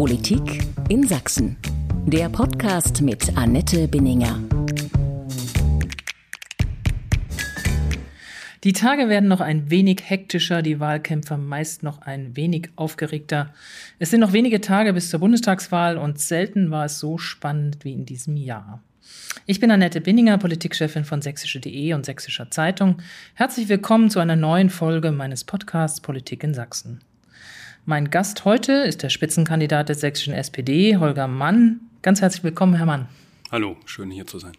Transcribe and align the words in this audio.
Politik 0.00 0.62
in 0.88 1.06
Sachsen. 1.06 1.58
Der 2.06 2.30
Podcast 2.30 3.02
mit 3.02 3.36
Annette 3.36 3.86
Binninger. 3.86 4.40
Die 8.64 8.72
Tage 8.72 9.10
werden 9.10 9.28
noch 9.28 9.42
ein 9.42 9.68
wenig 9.68 10.00
hektischer, 10.02 10.62
die 10.62 10.80
Wahlkämpfer 10.80 11.36
meist 11.36 11.82
noch 11.82 12.00
ein 12.00 12.34
wenig 12.34 12.70
aufgeregter. 12.76 13.52
Es 13.98 14.08
sind 14.08 14.20
noch 14.20 14.32
wenige 14.32 14.62
Tage 14.62 14.94
bis 14.94 15.10
zur 15.10 15.20
Bundestagswahl 15.20 15.98
und 15.98 16.18
selten 16.18 16.70
war 16.70 16.86
es 16.86 16.98
so 16.98 17.18
spannend 17.18 17.84
wie 17.84 17.92
in 17.92 18.06
diesem 18.06 18.38
Jahr. 18.38 18.82
Ich 19.44 19.60
bin 19.60 19.70
Annette 19.70 20.00
Binninger, 20.00 20.38
Politikchefin 20.38 21.04
von 21.04 21.20
sächsische.de 21.20 21.92
und 21.92 22.06
Sächsischer 22.06 22.50
Zeitung. 22.50 23.02
Herzlich 23.34 23.68
willkommen 23.68 24.08
zu 24.08 24.18
einer 24.18 24.36
neuen 24.36 24.70
Folge 24.70 25.12
meines 25.12 25.44
Podcasts 25.44 26.00
Politik 26.00 26.42
in 26.42 26.54
Sachsen. 26.54 27.02
Mein 27.86 28.10
Gast 28.10 28.44
heute 28.44 28.72
ist 28.72 29.02
der 29.02 29.08
Spitzenkandidat 29.08 29.88
der 29.88 29.96
sächsischen 29.96 30.34
SPD, 30.34 30.98
Holger 30.98 31.26
Mann. 31.26 31.80
Ganz 32.02 32.20
herzlich 32.20 32.44
willkommen, 32.44 32.74
Herr 32.74 32.84
Mann. 32.84 33.08
Hallo, 33.50 33.76
schön 33.86 34.10
hier 34.10 34.26
zu 34.26 34.38
sein. 34.38 34.52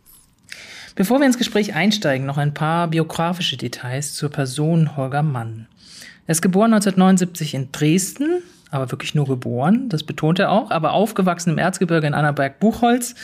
Bevor 0.95 1.19
wir 1.19 1.27
ins 1.27 1.37
Gespräch 1.37 1.75
einsteigen, 1.75 2.25
noch 2.25 2.37
ein 2.37 2.55
paar 2.55 2.87
biografische 2.87 3.57
Details 3.57 4.15
zur 4.15 4.29
Person 4.29 4.97
Holger 4.97 5.21
Mann. 5.21 5.67
Er 6.25 6.31
ist 6.31 6.41
geboren 6.41 6.73
1979 6.73 7.53
in 7.53 7.71
Dresden, 7.71 8.41
aber 8.71 8.89
wirklich 8.89 9.13
nur 9.13 9.27
geboren, 9.27 9.89
das 9.89 10.03
betont 10.03 10.39
er 10.39 10.49
auch, 10.49 10.71
aber 10.71 10.93
aufgewachsen 10.93 11.51
im 11.51 11.57
Erzgebirge 11.57 12.07
in 12.07 12.13
Annaberg-Buchholz. 12.13 13.15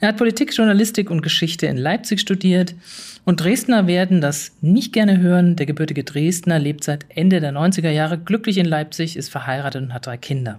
Er 0.00 0.08
hat 0.08 0.16
Politik, 0.16 0.54
Journalistik 0.54 1.10
und 1.10 1.22
Geschichte 1.22 1.66
in 1.66 1.76
Leipzig 1.76 2.20
studiert. 2.20 2.74
Und 3.24 3.40
Dresdner 3.40 3.86
werden 3.86 4.20
das 4.20 4.52
nicht 4.60 4.92
gerne 4.92 5.20
hören. 5.20 5.54
Der 5.54 5.66
gebürtige 5.66 6.02
Dresdner 6.02 6.58
lebt 6.58 6.82
seit 6.82 7.06
Ende 7.08 7.40
der 7.40 7.52
90er 7.52 7.90
Jahre 7.90 8.18
glücklich 8.18 8.58
in 8.58 8.66
Leipzig, 8.66 9.16
ist 9.16 9.30
verheiratet 9.30 9.82
und 9.82 9.94
hat 9.94 10.06
drei 10.06 10.16
Kinder. 10.16 10.58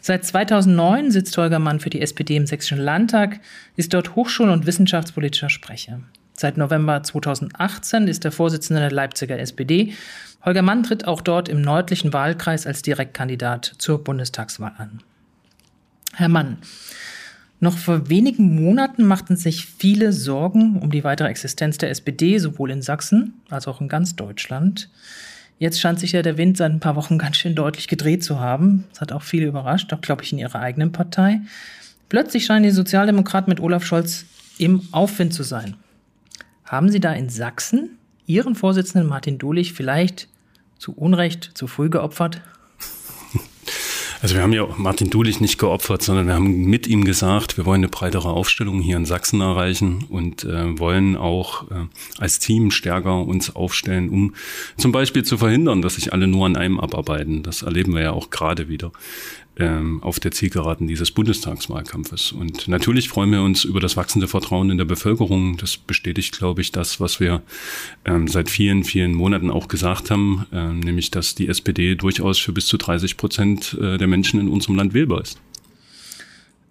Seit 0.00 0.24
2009 0.24 1.10
sitzt 1.10 1.36
Holger 1.36 1.58
Mann 1.58 1.80
für 1.80 1.90
die 1.90 2.02
SPD 2.02 2.36
im 2.36 2.46
Sächsischen 2.46 2.78
Landtag, 2.78 3.40
ist 3.74 3.94
dort 3.94 4.14
Hochschul- 4.14 4.50
und 4.50 4.66
wissenschaftspolitischer 4.66 5.50
Sprecher. 5.50 6.00
Seit 6.34 6.58
November 6.58 7.02
2018 7.02 8.08
ist 8.08 8.24
er 8.26 8.32
Vorsitzender 8.32 8.80
der 8.80 8.92
Leipziger 8.92 9.38
SPD. 9.38 9.94
Holger 10.44 10.62
Mann 10.62 10.82
tritt 10.82 11.06
auch 11.06 11.20
dort 11.20 11.48
im 11.48 11.60
nördlichen 11.60 12.12
Wahlkreis 12.12 12.66
als 12.66 12.82
Direktkandidat 12.82 13.74
zur 13.78 14.04
Bundestagswahl 14.04 14.72
an. 14.78 15.02
Herr 16.14 16.28
Mann, 16.28 16.58
noch 17.58 17.76
vor 17.76 18.08
wenigen 18.08 18.54
Monaten 18.54 19.04
machten 19.04 19.36
sich 19.36 19.66
viele 19.66 20.12
Sorgen 20.12 20.78
um 20.80 20.90
die 20.90 21.04
weitere 21.04 21.28
Existenz 21.28 21.78
der 21.78 21.90
SPD, 21.90 22.38
sowohl 22.38 22.70
in 22.70 22.82
Sachsen 22.82 23.34
als 23.48 23.66
auch 23.66 23.80
in 23.80 23.88
ganz 23.88 24.14
Deutschland. 24.14 24.90
Jetzt 25.58 25.80
scheint 25.80 25.98
sich 25.98 26.12
ja 26.12 26.20
der 26.20 26.36
Wind 26.36 26.58
seit 26.58 26.70
ein 26.70 26.80
paar 26.80 26.96
Wochen 26.96 27.16
ganz 27.16 27.36
schön 27.36 27.54
deutlich 27.54 27.88
gedreht 27.88 28.22
zu 28.22 28.40
haben. 28.40 28.84
Das 28.90 29.00
hat 29.00 29.12
auch 29.12 29.22
viele 29.22 29.46
überrascht, 29.46 29.92
auch 29.94 30.02
glaube 30.02 30.22
ich 30.22 30.32
in 30.32 30.38
ihrer 30.38 30.60
eigenen 30.60 30.92
Partei. 30.92 31.40
Plötzlich 32.10 32.44
scheinen 32.44 32.64
die 32.64 32.70
Sozialdemokraten 32.70 33.50
mit 33.50 33.60
Olaf 33.60 33.84
Scholz 33.84 34.26
im 34.58 34.82
Aufwind 34.92 35.32
zu 35.32 35.42
sein. 35.42 35.76
Haben 36.64 36.90
Sie 36.90 37.00
da 37.00 37.12
in 37.12 37.30
Sachsen 37.30 37.98
Ihren 38.26 38.54
Vorsitzenden 38.54 39.08
Martin 39.08 39.38
Dulich 39.38 39.72
vielleicht 39.72 40.28
zu 40.78 40.92
Unrecht 40.92 41.52
zu 41.54 41.66
früh 41.66 41.88
geopfert? 41.88 42.40
Also 44.22 44.34
wir 44.34 44.42
haben 44.42 44.54
ja 44.54 44.66
Martin 44.78 45.10
Dulich 45.10 45.40
nicht 45.40 45.58
geopfert, 45.58 46.02
sondern 46.02 46.26
wir 46.26 46.34
haben 46.34 46.64
mit 46.64 46.86
ihm 46.86 47.04
gesagt, 47.04 47.58
wir 47.58 47.66
wollen 47.66 47.80
eine 47.80 47.88
breitere 47.88 48.30
Aufstellung 48.30 48.80
hier 48.80 48.96
in 48.96 49.04
Sachsen 49.04 49.42
erreichen 49.42 50.06
und 50.08 50.42
äh, 50.42 50.78
wollen 50.78 51.16
auch 51.16 51.70
äh, 51.70 51.86
als 52.18 52.38
Team 52.38 52.70
stärker 52.70 53.24
uns 53.24 53.54
aufstellen, 53.54 54.08
um 54.08 54.34
zum 54.78 54.90
Beispiel 54.90 55.22
zu 55.22 55.36
verhindern, 55.36 55.82
dass 55.82 55.96
sich 55.96 56.14
alle 56.14 56.26
nur 56.26 56.46
an 56.46 56.56
einem 56.56 56.80
abarbeiten. 56.80 57.42
Das 57.42 57.62
erleben 57.62 57.94
wir 57.94 58.02
ja 58.02 58.12
auch 58.12 58.30
gerade 58.30 58.68
wieder 58.68 58.90
ähm, 59.58 60.02
auf 60.02 60.20
der 60.20 60.32
Zielgeraden 60.32 60.86
dieses 60.86 61.10
Bundestagswahlkampfes. 61.10 62.32
Und 62.32 62.68
natürlich 62.68 63.08
freuen 63.08 63.30
wir 63.30 63.42
uns 63.42 63.64
über 63.64 63.80
das 63.80 63.96
wachsende 63.96 64.28
Vertrauen 64.28 64.70
in 64.70 64.78
der 64.78 64.84
Bevölkerung. 64.84 65.56
Das 65.56 65.76
bestätigt, 65.76 66.36
glaube 66.36 66.60
ich, 66.60 66.72
das, 66.72 67.00
was 67.00 67.20
wir 67.20 67.42
ähm, 68.04 68.28
seit 68.28 68.50
vielen, 68.50 68.84
vielen 68.84 69.14
Monaten 69.14 69.50
auch 69.50 69.68
gesagt 69.68 70.10
haben, 70.10 70.46
äh, 70.52 70.72
nämlich, 70.72 71.10
dass 71.10 71.34
die 71.34 71.48
SPD 71.48 71.94
durchaus 71.94 72.38
für 72.38 72.52
bis 72.52 72.66
zu 72.66 72.76
30 72.76 73.16
Prozent 73.16 73.76
äh, 73.80 73.98
der 73.98 74.06
Menschen 74.06 74.40
in 74.40 74.48
unserem 74.48 74.76
Land 74.76 74.94
wählbar 74.94 75.22
ist. 75.22 75.40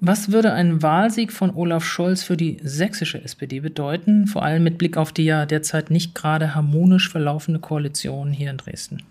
Was 0.02 0.32
würde 0.32 0.54
ein 0.54 0.84
Wahlsieg 0.84 1.32
von 1.32 1.56
Olaf 1.56 1.86
Scholz 1.86 2.22
für 2.22 2.38
die 2.38 2.58
sächsische 2.62 3.24
SPD 3.24 3.62
bedeuten, 3.62 4.28
vor 4.28 4.44
allem 4.44 4.64
mit 4.64 4.78
Blick 4.78 4.98
auf 4.98 5.12
die 5.12 5.24
ja 5.24 5.46
derzeit 5.46 5.90
nicht 5.90 6.14
gerade 6.14 6.54
harmonisch 6.54 7.10
verlaufende 7.10 7.60
Koalition 7.60 8.32
hier 8.32 8.52
in 8.52 8.58
Dresden? 8.58 9.02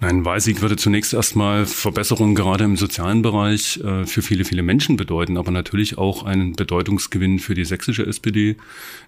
Ein 0.00 0.24
Wahlsieg 0.24 0.60
würde 0.60 0.76
zunächst 0.76 1.14
erstmal 1.14 1.66
Verbesserungen 1.66 2.34
gerade 2.34 2.64
im 2.64 2.76
sozialen 2.76 3.22
Bereich 3.22 3.78
äh, 3.78 4.04
für 4.04 4.22
viele, 4.22 4.44
viele 4.44 4.62
Menschen 4.62 4.96
bedeuten, 4.96 5.38
aber 5.38 5.50
natürlich 5.50 5.96
auch 5.96 6.24
einen 6.24 6.54
Bedeutungsgewinn 6.54 7.38
für 7.38 7.54
die 7.54 7.64
sächsische 7.64 8.04
SPD. 8.04 8.56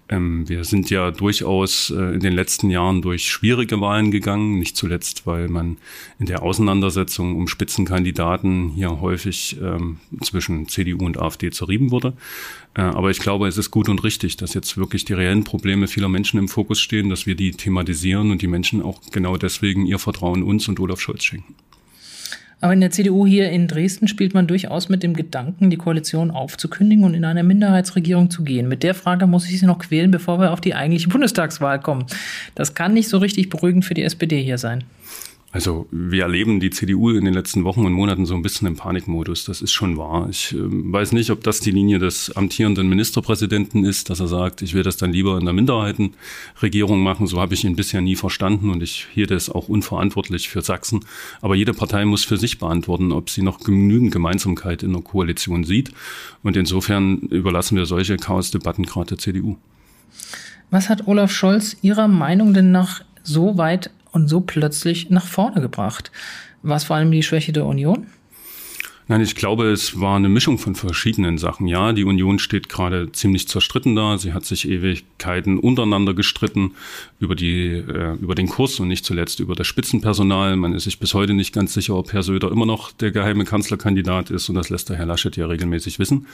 Ähm, 0.09 0.47
wir 0.49 0.63
sind 0.63 0.89
ja 0.89 1.11
durchaus 1.11 1.91
äh, 1.91 2.15
in 2.15 2.21
den 2.21 2.33
letzten 2.33 2.69
Jahren 2.69 3.01
durch 3.01 3.29
schwierige 3.29 3.79
Wahlen 3.81 4.11
gegangen, 4.11 4.57
nicht 4.59 4.77
zuletzt, 4.77 5.27
weil 5.27 5.49
man 5.49 5.77
in 6.19 6.25
der 6.25 6.41
Auseinandersetzung 6.41 7.35
um 7.35 7.47
Spitzenkandidaten 7.47 8.69
hier 8.69 9.01
häufig 9.01 9.57
ähm, 9.61 9.97
zwischen 10.21 10.67
CDU 10.67 11.05
und 11.05 11.19
AfD 11.19 11.51
zerrieben 11.51 11.91
wurde. 11.91 12.13
Äh, 12.77 12.81
aber 12.81 13.09
ich 13.09 13.19
glaube, 13.19 13.47
es 13.47 13.57
ist 13.57 13.71
gut 13.71 13.89
und 13.89 14.03
richtig, 14.03 14.37
dass 14.37 14.53
jetzt 14.53 14.77
wirklich 14.77 15.03
die 15.03 15.13
reellen 15.13 15.43
Probleme 15.43 15.87
vieler 15.87 16.07
Menschen 16.07 16.39
im 16.39 16.47
Fokus 16.47 16.79
stehen, 16.79 17.09
dass 17.09 17.25
wir 17.25 17.35
die 17.35 17.51
thematisieren 17.51 18.31
und 18.31 18.41
die 18.41 18.47
Menschen 18.47 18.81
auch 18.81 19.01
genau 19.11 19.35
deswegen 19.35 19.85
ihr 19.85 19.99
Vertrauen 19.99 20.43
uns 20.43 20.67
und 20.67 20.79
Olaf 20.79 21.01
Scholz 21.01 21.23
schenken. 21.23 21.55
Aber 22.59 22.73
in 22.73 22.81
der 22.81 22.89
CDU 22.89 23.27
hier 23.27 23.51
in 23.51 23.67
Dresden 23.67 24.07
spielt 24.07 24.33
man 24.33 24.47
durchaus 24.47 24.89
mit 24.89 25.03
dem 25.03 25.13
Gedanken, 25.13 25.69
die 25.69 25.77
Koalition 25.77 26.31
aufzukündigen 26.31 27.03
und 27.05 27.13
in 27.13 27.23
eine 27.23 27.43
Minderheitsregierung 27.43 28.31
zu 28.31 28.43
gehen. 28.43 28.67
Mit 28.67 28.81
der 28.81 28.95
Frage 28.95 29.27
muss 29.27 29.47
ich 29.47 29.59
Sie 29.59 29.67
noch 29.67 29.77
quälen, 29.77 30.09
bevor 30.09 30.39
wir 30.39 30.51
auf 30.51 30.61
die 30.61 30.73
eigentliche 30.73 31.09
Bundestagswahl 31.09 31.79
kommen. 31.79 32.05
Das 32.55 32.73
kann 32.73 32.95
nicht 32.95 33.09
so 33.09 33.19
richtig 33.19 33.49
beruhigend 33.49 33.85
für 33.85 33.93
die 33.93 34.01
SPD 34.01 34.41
hier 34.41 34.57
sein. 34.57 34.85
Also 35.53 35.87
wir 35.91 36.23
erleben 36.23 36.59
die 36.59 36.71
CDU 36.71 37.11
in 37.11 37.23
den 37.23 37.33
letzten 37.33 37.63
Wochen 37.63 37.85
und 37.85 37.93
Monaten 37.93 38.25
so 38.25 38.35
ein 38.35 38.41
bisschen 38.41 38.67
im 38.67 38.75
Panikmodus. 38.75 39.45
Das 39.45 39.61
ist 39.61 39.71
schon 39.71 39.97
wahr. 39.97 40.27
Ich 40.29 40.53
äh, 40.53 40.57
weiß 40.59 41.13
nicht, 41.13 41.29
ob 41.29 41.41
das 41.41 41.61
die 41.61 41.71
Linie 41.71 41.99
des 41.99 42.35
amtierenden 42.35 42.89
Ministerpräsidenten 42.89 43.85
ist, 43.85 44.09
dass 44.09 44.19
er 44.19 44.27
sagt, 44.27 44.61
ich 44.61 44.73
will 44.73 44.83
das 44.83 44.97
dann 44.97 45.13
lieber 45.13 45.37
in 45.37 45.45
der 45.45 45.53
Minderheitenregierung 45.53 47.01
machen. 47.01 47.27
So 47.27 47.39
habe 47.39 47.53
ich 47.53 47.63
ihn 47.63 47.77
bisher 47.77 48.01
nie 48.01 48.17
verstanden 48.17 48.69
und 48.69 48.83
ich 48.83 49.07
hielt 49.13 49.31
es 49.31 49.49
auch 49.49 49.69
unverantwortlich 49.69 50.49
für 50.49 50.61
Sachsen. 50.61 51.05
Aber 51.41 51.55
jede 51.55 51.73
Partei 51.73 52.03
muss 52.03 52.25
für 52.25 52.37
sich 52.37 52.59
beantworten, 52.59 53.13
ob 53.13 53.29
sie 53.29 53.41
noch 53.41 53.61
genügend 53.61 54.11
Gemeinsamkeit 54.11 54.83
in 54.83 54.91
der 54.91 55.01
Koalition 55.01 55.63
sieht. 55.63 55.91
Und 56.43 56.57
insofern 56.57 57.19
überlassen 57.19 57.77
wir 57.77 57.85
solche 57.85 58.17
Chaosdebatten 58.17 58.85
gerade 58.85 59.07
der 59.07 59.17
CDU. 59.17 59.55
Was 60.71 60.89
hat 60.89 61.07
Olaf 61.07 61.31
Scholz 61.31 61.77
Ihrer 61.81 62.09
Meinung 62.09 62.53
denn 62.53 62.71
nach 62.71 63.01
so 63.23 63.57
weit 63.57 63.91
und 64.17 64.27
so 64.27 64.41
plötzlich 64.41 65.09
nach 65.09 65.25
vorne 65.25 65.61
gebracht. 65.61 66.11
War 66.63 66.75
es 66.75 66.83
vor 66.83 66.95
allem 66.95 67.11
die 67.11 67.23
Schwäche 67.23 67.53
der 67.53 67.65
Union? 67.65 68.07
Nein, 69.09 69.21
ich 69.21 69.35
glaube, 69.35 69.71
es 69.71 70.01
war 70.01 70.17
eine 70.17 70.27
Mischung 70.27 70.57
von 70.57 70.75
verschiedenen 70.75 71.37
Sachen. 71.37 71.65
Ja, 71.65 71.93
die 71.93 72.03
Union 72.03 72.39
steht 72.39 72.67
gerade 72.67 73.09
ziemlich 73.13 73.47
zerstritten 73.47 73.95
da. 73.95 74.17
Sie 74.17 74.33
hat 74.33 74.43
sich 74.43 74.67
Ewigkeiten 74.67 75.59
untereinander 75.59 76.13
gestritten 76.13 76.71
über 77.17 77.33
die, 77.33 77.67
äh, 77.67 78.15
über 78.15 78.35
den 78.35 78.49
Kurs 78.49 78.81
und 78.81 78.89
nicht 78.89 79.05
zuletzt 79.05 79.39
über 79.39 79.55
das 79.55 79.65
Spitzenpersonal. 79.65 80.57
Man 80.57 80.73
ist 80.73 80.83
sich 80.83 80.99
bis 80.99 81.13
heute 81.13 81.33
nicht 81.33 81.53
ganz 81.53 81.73
sicher, 81.73 81.95
ob 81.95 82.11
Herr 82.11 82.21
Söder 82.23 82.51
immer 82.51 82.65
noch 82.65 82.91
der 82.91 83.11
geheime 83.11 83.45
Kanzlerkandidat 83.45 84.29
ist 84.29 84.49
und 84.49 84.55
das 84.55 84.69
lässt 84.69 84.89
der 84.89 84.97
Herr 84.97 85.05
Laschet 85.05 85.37
ja 85.37 85.45
regelmäßig 85.45 85.99
wissen. 85.99 86.27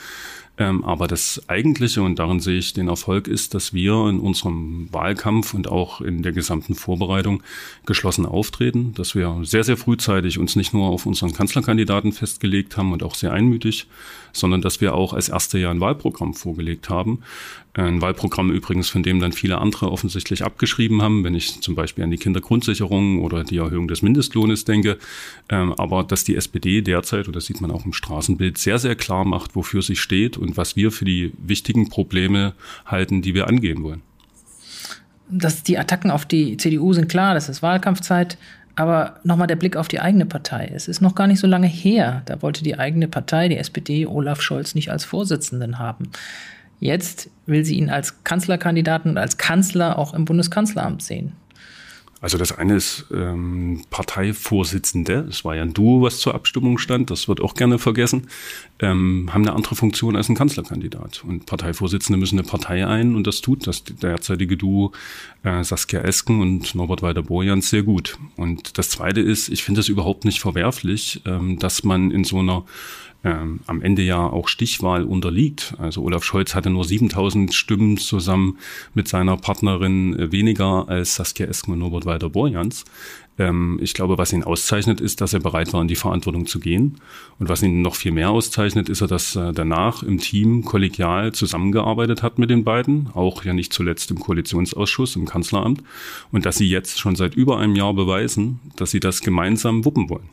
Ähm, 0.56 0.84
aber 0.84 1.08
das 1.08 1.42
Eigentliche, 1.48 2.02
und 2.02 2.18
darin 2.18 2.38
sehe 2.38 2.58
ich 2.58 2.74
den 2.74 2.86
Erfolg, 2.86 3.26
ist, 3.26 3.54
dass 3.54 3.72
wir 3.72 4.08
in 4.08 4.20
unserem 4.20 4.88
Wahlkampf 4.92 5.52
und 5.52 5.68
auch 5.68 6.00
in 6.00 6.22
der 6.22 6.30
gesamten 6.30 6.76
Vorbereitung 6.76 7.42
geschlossen 7.86 8.24
auftreten, 8.24 8.94
dass 8.94 9.16
wir 9.16 9.40
sehr, 9.42 9.64
sehr 9.64 9.76
frühzeitig 9.76 10.38
uns 10.38 10.54
nicht 10.54 10.72
nur 10.72 10.88
auf 10.88 11.06
unseren 11.06 11.32
Kanzlerkandidaten 11.32 12.12
festgelegt 12.12 12.76
haben 12.76 12.92
und 12.92 13.02
auch 13.02 13.16
sehr 13.16 13.32
einmütig, 13.32 13.86
sondern 14.32 14.62
dass 14.62 14.80
wir 14.80 14.94
auch 14.94 15.12
als 15.12 15.28
erste 15.28 15.58
Jahr 15.58 15.74
ein 15.74 15.80
Wahlprogramm 15.80 16.34
vorgelegt 16.34 16.88
haben. 16.88 17.20
Ein 17.76 18.00
Wahlprogramm 18.00 18.52
übrigens, 18.52 18.88
von 18.88 19.02
dem 19.02 19.18
dann 19.18 19.32
viele 19.32 19.58
andere 19.58 19.90
offensichtlich 19.90 20.44
abgeschrieben 20.44 21.02
haben, 21.02 21.24
wenn 21.24 21.34
ich 21.34 21.60
zum 21.60 21.74
Beispiel 21.74 22.04
an 22.04 22.10
die 22.12 22.18
Kindergrundsicherung 22.18 23.20
oder 23.20 23.42
die 23.42 23.56
Erhöhung 23.56 23.88
des 23.88 24.00
Mindestlohnes 24.00 24.64
denke. 24.64 24.96
Ähm, 25.48 25.72
aber 25.72 26.04
dass 26.04 26.22
die 26.22 26.36
SPD 26.36 26.82
derzeit, 26.82 27.26
und 27.26 27.34
das 27.34 27.46
sieht 27.46 27.60
man 27.60 27.72
auch 27.72 27.84
im 27.84 27.92
Straßenbild, 27.92 28.58
sehr, 28.58 28.78
sehr 28.78 28.94
klar 28.94 29.24
macht, 29.24 29.56
wofür 29.56 29.82
sie 29.82 29.96
steht 29.96 30.36
und 30.36 30.56
was 30.56 30.76
wir 30.76 30.92
für 30.92 31.04
die 31.04 31.32
wichtigen 31.36 31.88
Probleme 31.88 32.54
halten, 32.86 33.22
die 33.22 33.34
wir 33.34 33.48
angehen 33.48 33.82
wollen. 33.82 34.02
Dass 35.28 35.64
die 35.64 35.76
Attacken 35.76 36.12
auf 36.12 36.26
die 36.26 36.56
CDU 36.56 36.92
sind 36.92 37.08
klar, 37.08 37.34
das 37.34 37.48
ist 37.48 37.60
Wahlkampfzeit. 37.60 38.38
Aber 38.76 39.20
nochmal 39.24 39.46
der 39.46 39.56
Blick 39.56 39.76
auf 39.76 39.88
die 39.88 40.00
eigene 40.00 40.26
Partei. 40.26 40.70
Es 40.74 40.88
ist 40.88 41.00
noch 41.00 41.14
gar 41.14 41.26
nicht 41.26 41.38
so 41.38 41.46
lange 41.46 41.68
her. 41.68 42.22
Da 42.26 42.42
wollte 42.42 42.64
die 42.64 42.76
eigene 42.76 43.06
Partei, 43.06 43.48
die 43.48 43.56
SPD, 43.56 44.06
Olaf 44.06 44.42
Scholz 44.42 44.74
nicht 44.74 44.90
als 44.90 45.04
Vorsitzenden 45.04 45.78
haben. 45.78 46.10
Jetzt 46.80 47.30
will 47.46 47.64
sie 47.64 47.76
ihn 47.76 47.90
als 47.90 48.24
Kanzlerkandidaten 48.24 49.12
und 49.12 49.18
als 49.18 49.36
Kanzler 49.36 49.98
auch 49.98 50.14
im 50.14 50.24
Bundeskanzleramt 50.24 51.02
sehen. 51.02 51.32
Also 52.24 52.38
das 52.38 52.56
eine 52.56 52.76
ist 52.76 53.04
ähm, 53.12 53.82
Parteivorsitzende, 53.90 55.24
das 55.24 55.44
war 55.44 55.56
ja 55.56 55.60
ein 55.60 55.74
Duo, 55.74 56.00
was 56.00 56.20
zur 56.20 56.34
Abstimmung 56.34 56.78
stand, 56.78 57.10
das 57.10 57.28
wird 57.28 57.42
auch 57.42 57.52
gerne 57.52 57.78
vergessen, 57.78 58.28
ähm, 58.78 59.28
haben 59.30 59.42
eine 59.42 59.54
andere 59.54 59.74
Funktion 59.74 60.16
als 60.16 60.30
ein 60.30 60.34
Kanzlerkandidat. 60.34 61.22
Und 61.22 61.44
Parteivorsitzende 61.44 62.18
müssen 62.18 62.38
eine 62.38 62.48
Partei 62.48 62.86
ein 62.86 63.14
und 63.14 63.26
das 63.26 63.42
tut 63.42 63.66
das 63.66 63.84
derzeitige 63.84 64.56
Duo 64.56 64.92
äh, 65.42 65.62
Saskia 65.64 66.00
Esken 66.00 66.40
und 66.40 66.74
Norbert 66.74 67.02
Walter-Borjans 67.02 67.68
sehr 67.68 67.82
gut. 67.82 68.16
Und 68.36 68.78
das 68.78 68.88
zweite 68.88 69.20
ist, 69.20 69.50
ich 69.50 69.62
finde 69.62 69.82
es 69.82 69.90
überhaupt 69.90 70.24
nicht 70.24 70.40
verwerflich, 70.40 71.20
ähm, 71.26 71.58
dass 71.58 71.84
man 71.84 72.10
in 72.10 72.24
so 72.24 72.38
einer 72.38 72.64
ähm, 73.24 73.60
am 73.66 73.80
Ende 73.80 74.02
ja 74.02 74.18
auch 74.18 74.48
Stichwahl 74.48 75.04
unterliegt. 75.04 75.74
Also 75.78 76.02
Olaf 76.02 76.24
Scholz 76.24 76.54
hatte 76.54 76.70
nur 76.70 76.84
7000 76.84 77.54
Stimmen 77.54 77.96
zusammen 77.96 78.58
mit 78.92 79.08
seiner 79.08 79.36
Partnerin 79.38 80.18
äh, 80.18 80.30
weniger 80.30 80.88
als 80.88 81.14
Saskia 81.14 81.46
Esken 81.46 81.72
und 81.72 81.78
Norbert 81.78 82.04
Walter-Borjans. 82.04 82.84
Ähm, 83.38 83.78
ich 83.82 83.94
glaube, 83.94 84.18
was 84.18 84.32
ihn 84.32 84.44
auszeichnet, 84.44 85.00
ist, 85.00 85.20
dass 85.20 85.32
er 85.32 85.40
bereit 85.40 85.72
war, 85.72 85.80
in 85.80 85.88
die 85.88 85.96
Verantwortung 85.96 86.46
zu 86.46 86.60
gehen. 86.60 87.00
Und 87.38 87.48
was 87.48 87.62
ihn 87.62 87.82
noch 87.82 87.94
viel 87.94 88.12
mehr 88.12 88.30
auszeichnet, 88.30 88.88
ist 88.88 89.00
dass 89.00 89.36
er 89.36 89.52
danach 89.52 90.02
im 90.02 90.18
Team 90.18 90.64
kollegial 90.64 91.32
zusammengearbeitet 91.32 92.22
hat 92.22 92.38
mit 92.38 92.50
den 92.50 92.64
beiden, 92.64 93.08
auch 93.14 93.44
ja 93.44 93.52
nicht 93.52 93.72
zuletzt 93.72 94.10
im 94.10 94.20
Koalitionsausschuss, 94.20 95.16
im 95.16 95.24
Kanzleramt, 95.24 95.82
und 96.30 96.46
dass 96.46 96.56
sie 96.56 96.68
jetzt 96.68 97.00
schon 97.00 97.16
seit 97.16 97.34
über 97.34 97.58
einem 97.58 97.74
Jahr 97.74 97.94
beweisen, 97.94 98.60
dass 98.76 98.90
sie 98.90 99.00
das 99.00 99.20
gemeinsam 99.20 99.84
wuppen 99.84 100.08
wollen. 100.08 100.28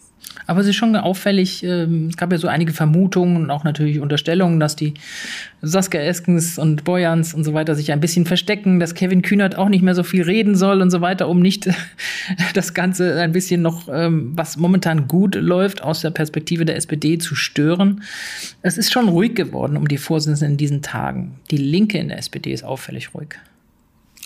Aber 0.48 0.62
es 0.62 0.68
ist 0.68 0.76
schon 0.76 0.96
auffällig, 0.96 1.64
ähm, 1.64 2.08
es 2.10 2.18
gab 2.18 2.32
ja 2.32 2.38
so 2.38 2.48
einige 2.48 2.74
Vermutungen 2.74 3.38
und 3.38 3.52
auch 3.52 3.64
natürlich 3.64 4.00
Unterstellungen, 4.00 4.60
dass 4.60 4.76
die 4.76 4.94
Saskia 5.62 6.02
Eskens 6.02 6.58
und 6.58 6.84
Boyans 6.84 7.34
und 7.34 7.44
so 7.44 7.54
weiter 7.54 7.76
sich 7.76 7.92
ein 7.92 8.00
bisschen 8.00 8.26
verstecken, 8.26 8.80
dass 8.80 8.96
Kevin 8.96 9.22
Kühnert 9.22 9.58
auch 9.58 9.70
nicht 9.70 9.84
mehr 9.84 9.96
so 9.96 10.04
viel 10.04 10.24
reden 10.24 10.56
soll 10.56 10.82
und 10.82 10.90
so 10.90 11.02
weiter, 11.02 11.30
um 11.30 11.42
nicht 11.42 11.70
das 12.54 12.74
Ganze 12.74 13.20
ein 13.20 13.32
bisschen 13.32 13.62
noch, 13.62 13.88
ähm, 13.92 14.32
was 14.36 14.58
momentan 14.58 15.08
gut 15.08 15.36
läuft, 15.36 15.84
aus 15.84 16.02
der 16.02 16.12
Perspektive 16.12 16.66
der 16.66 16.76
SPD 16.76 17.18
zu 17.18 17.36
stören. 17.36 18.04
Es 18.62 18.78
ist 18.78 18.92
schon 18.92 19.10
ruhig 19.10 19.36
geworden 19.36 19.78
um 19.78 19.88
die 19.88 19.98
Vorsitzenden 19.98 20.52
in 20.52 20.58
diesen 20.58 20.82
Tagen. 20.82 21.36
Die 21.52 21.58
Linke 21.58 21.98
in 21.98 22.10
der 22.10 22.18
SPD 22.18 22.52
ist 22.52 22.64
auffällig 22.64 23.14
ruhig. 23.14 23.36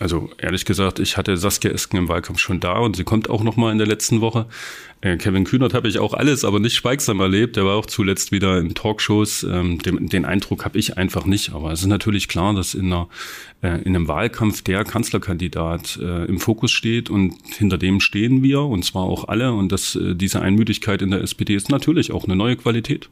Also 0.02 0.30
ehrlich 0.38 0.66
gesagt, 0.66 1.00
ich 1.00 1.16
hatte 1.16 1.38
Saskia 1.38 1.72
Esken 1.72 1.98
im 1.98 2.10
Wahlkampf 2.10 2.40
schon 2.40 2.60
da 2.60 2.80
und 2.80 2.98
sie 2.98 3.06
kommt 3.06 3.30
auch 3.30 3.44
noch 3.44 3.56
mal 3.56 3.72
in 3.72 3.78
der 3.78 3.88
letzten 3.88 4.20
Woche. 4.20 4.46
Äh, 5.00 5.16
Kevin 5.16 5.46
Kühnert 5.46 5.74
habe 5.74 5.88
ich 5.88 6.00
auch 6.00 6.14
alles, 6.14 6.44
aber 6.44 6.60
nicht 6.60 6.76
schweigsam 6.76 7.22
erlebt. 7.22 7.56
Der 7.56 7.66
war 7.66 7.76
auch 7.76 7.86
zuletzt 7.86 8.34
wieder 8.34 8.60
in 8.60 8.76
Talkshows. 8.76 9.44
Ähm, 9.44 9.80
den, 9.80 10.08
den 10.08 10.26
Eindruck 10.26 10.66
habe 10.66 10.78
ich 10.78 10.98
einfach 10.98 11.26
nicht. 11.26 11.54
Aber 11.54 11.72
es 11.72 11.80
ist 11.82 11.88
natürlich 11.88 12.28
klar, 12.28 12.54
dass 12.54 12.74
in, 12.74 12.88
einer, 12.88 13.08
äh, 13.62 13.82
in 13.84 13.96
einem 13.96 14.10
Wahlkampf 14.10 14.64
der 14.64 14.84
Kanzlerkandidat 14.84 15.98
äh, 16.02 16.26
im 16.26 16.40
Fokus 16.40 16.72
steht 16.72 17.10
und 17.10 17.36
hinter 17.58 17.78
dem 17.78 18.02
stehen 18.02 18.44
wir 18.44 18.62
und 18.62 18.84
zwar 18.84 19.04
auch 19.04 19.30
alle. 19.30 19.54
Und 19.54 19.72
dass 19.72 19.96
äh, 19.96 20.14
diese 20.14 20.42
Einmütigkeit 20.42 21.02
in 21.02 21.12
der 21.12 21.22
SPD 21.22 21.56
ist 21.56 21.70
natürlich 21.70 22.12
auch 22.12 22.26
eine 22.26 22.36
neue 22.36 22.58
Qualität. 22.58 23.10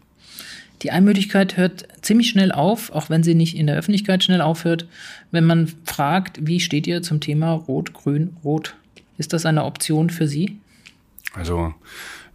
Die 0.83 0.91
Einmütigkeit 0.91 1.55
hört 1.55 1.87
ziemlich 2.01 2.29
schnell 2.29 2.51
auf, 2.51 2.91
auch 2.91 3.09
wenn 3.09 3.23
sie 3.23 3.35
nicht 3.35 3.57
in 3.57 3.67
der 3.67 3.77
Öffentlichkeit 3.77 4.23
schnell 4.23 4.41
aufhört, 4.41 4.85
wenn 5.31 5.45
man 5.45 5.71
fragt, 5.85 6.45
wie 6.45 6.59
steht 6.59 6.87
ihr 6.87 7.01
zum 7.01 7.21
Thema 7.21 7.53
Rot, 7.53 7.93
Grün, 7.93 8.35
Rot? 8.43 8.75
Ist 9.17 9.31
das 9.31 9.45
eine 9.45 9.63
Option 9.63 10.09
für 10.09 10.27
Sie? 10.27 10.57
Also 11.33 11.73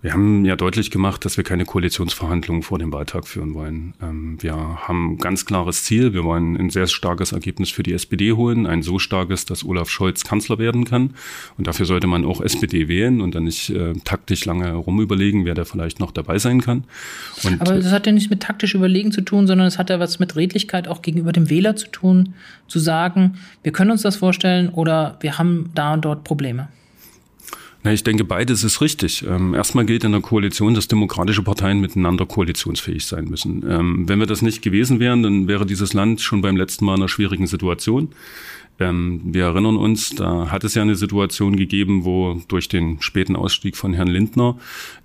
wir 0.00 0.12
haben 0.12 0.44
ja 0.44 0.54
deutlich 0.54 0.92
gemacht, 0.92 1.24
dass 1.24 1.36
wir 1.36 1.42
keine 1.42 1.64
Koalitionsverhandlungen 1.64 2.62
vor 2.62 2.78
dem 2.78 2.92
Wahltag 2.92 3.26
führen 3.26 3.54
wollen. 3.54 3.94
Ähm, 4.00 4.38
wir 4.40 4.54
haben 4.54 5.14
ein 5.14 5.18
ganz 5.18 5.44
klares 5.44 5.82
Ziel. 5.82 6.12
Wir 6.12 6.22
wollen 6.22 6.56
ein 6.56 6.70
sehr 6.70 6.86
starkes 6.86 7.32
Ergebnis 7.32 7.70
für 7.70 7.82
die 7.82 7.92
SPD 7.92 8.32
holen. 8.32 8.66
Ein 8.66 8.82
so 8.82 9.00
starkes, 9.00 9.44
dass 9.44 9.64
Olaf 9.64 9.90
Scholz 9.90 10.22
Kanzler 10.22 10.58
werden 10.58 10.84
kann. 10.84 11.14
Und 11.56 11.66
dafür 11.66 11.84
sollte 11.84 12.06
man 12.06 12.24
auch 12.24 12.40
SPD 12.40 12.86
wählen 12.86 13.20
und 13.20 13.34
dann 13.34 13.44
nicht 13.44 13.70
äh, 13.70 13.94
taktisch 14.04 14.44
lange 14.44 14.72
rumüberlegen, 14.72 15.44
wer 15.44 15.54
da 15.54 15.64
vielleicht 15.64 15.98
noch 15.98 16.12
dabei 16.12 16.38
sein 16.38 16.60
kann. 16.60 16.84
Und 17.42 17.60
Aber 17.60 17.74
das 17.74 17.90
hat 17.90 18.06
ja 18.06 18.12
nichts 18.12 18.30
mit 18.30 18.40
taktisch 18.40 18.74
überlegen 18.74 19.10
zu 19.10 19.22
tun, 19.22 19.48
sondern 19.48 19.66
es 19.66 19.78
hat 19.78 19.90
ja 19.90 19.98
was 19.98 20.20
mit 20.20 20.36
Redlichkeit 20.36 20.86
auch 20.86 21.02
gegenüber 21.02 21.32
dem 21.32 21.50
Wähler 21.50 21.74
zu 21.74 21.88
tun, 21.88 22.34
zu 22.68 22.78
sagen, 22.78 23.34
wir 23.64 23.72
können 23.72 23.90
uns 23.90 24.02
das 24.02 24.14
vorstellen 24.14 24.68
oder 24.68 25.16
wir 25.20 25.38
haben 25.38 25.70
da 25.74 25.94
und 25.94 26.04
dort 26.04 26.22
Probleme. 26.22 26.68
Na, 27.84 27.92
ich 27.92 28.02
denke, 28.02 28.24
beides 28.24 28.64
ist 28.64 28.80
richtig. 28.80 29.24
Ähm, 29.28 29.54
erstmal 29.54 29.84
gilt 29.84 30.02
in 30.02 30.10
der 30.10 30.20
Koalition, 30.20 30.74
dass 30.74 30.88
demokratische 30.88 31.44
Parteien 31.44 31.80
miteinander 31.80 32.26
koalitionsfähig 32.26 33.06
sein 33.06 33.26
müssen. 33.26 33.64
Ähm, 33.68 34.08
wenn 34.08 34.18
wir 34.18 34.26
das 34.26 34.42
nicht 34.42 34.62
gewesen 34.62 34.98
wären, 34.98 35.22
dann 35.22 35.46
wäre 35.46 35.64
dieses 35.64 35.92
Land 35.92 36.20
schon 36.20 36.40
beim 36.40 36.56
letzten 36.56 36.84
Mal 36.84 36.94
in 36.96 37.02
einer 37.02 37.08
schwierigen 37.08 37.46
Situation. 37.46 38.08
Ähm, 38.80 39.20
wir 39.24 39.44
erinnern 39.44 39.76
uns, 39.76 40.10
da 40.10 40.50
hat 40.50 40.64
es 40.64 40.74
ja 40.74 40.82
eine 40.82 40.94
Situation 40.94 41.56
gegeben, 41.56 42.04
wo 42.04 42.40
durch 42.48 42.68
den 42.68 43.00
späten 43.00 43.34
Ausstieg 43.34 43.76
von 43.76 43.92
Herrn 43.92 44.08
Lindner 44.08 44.56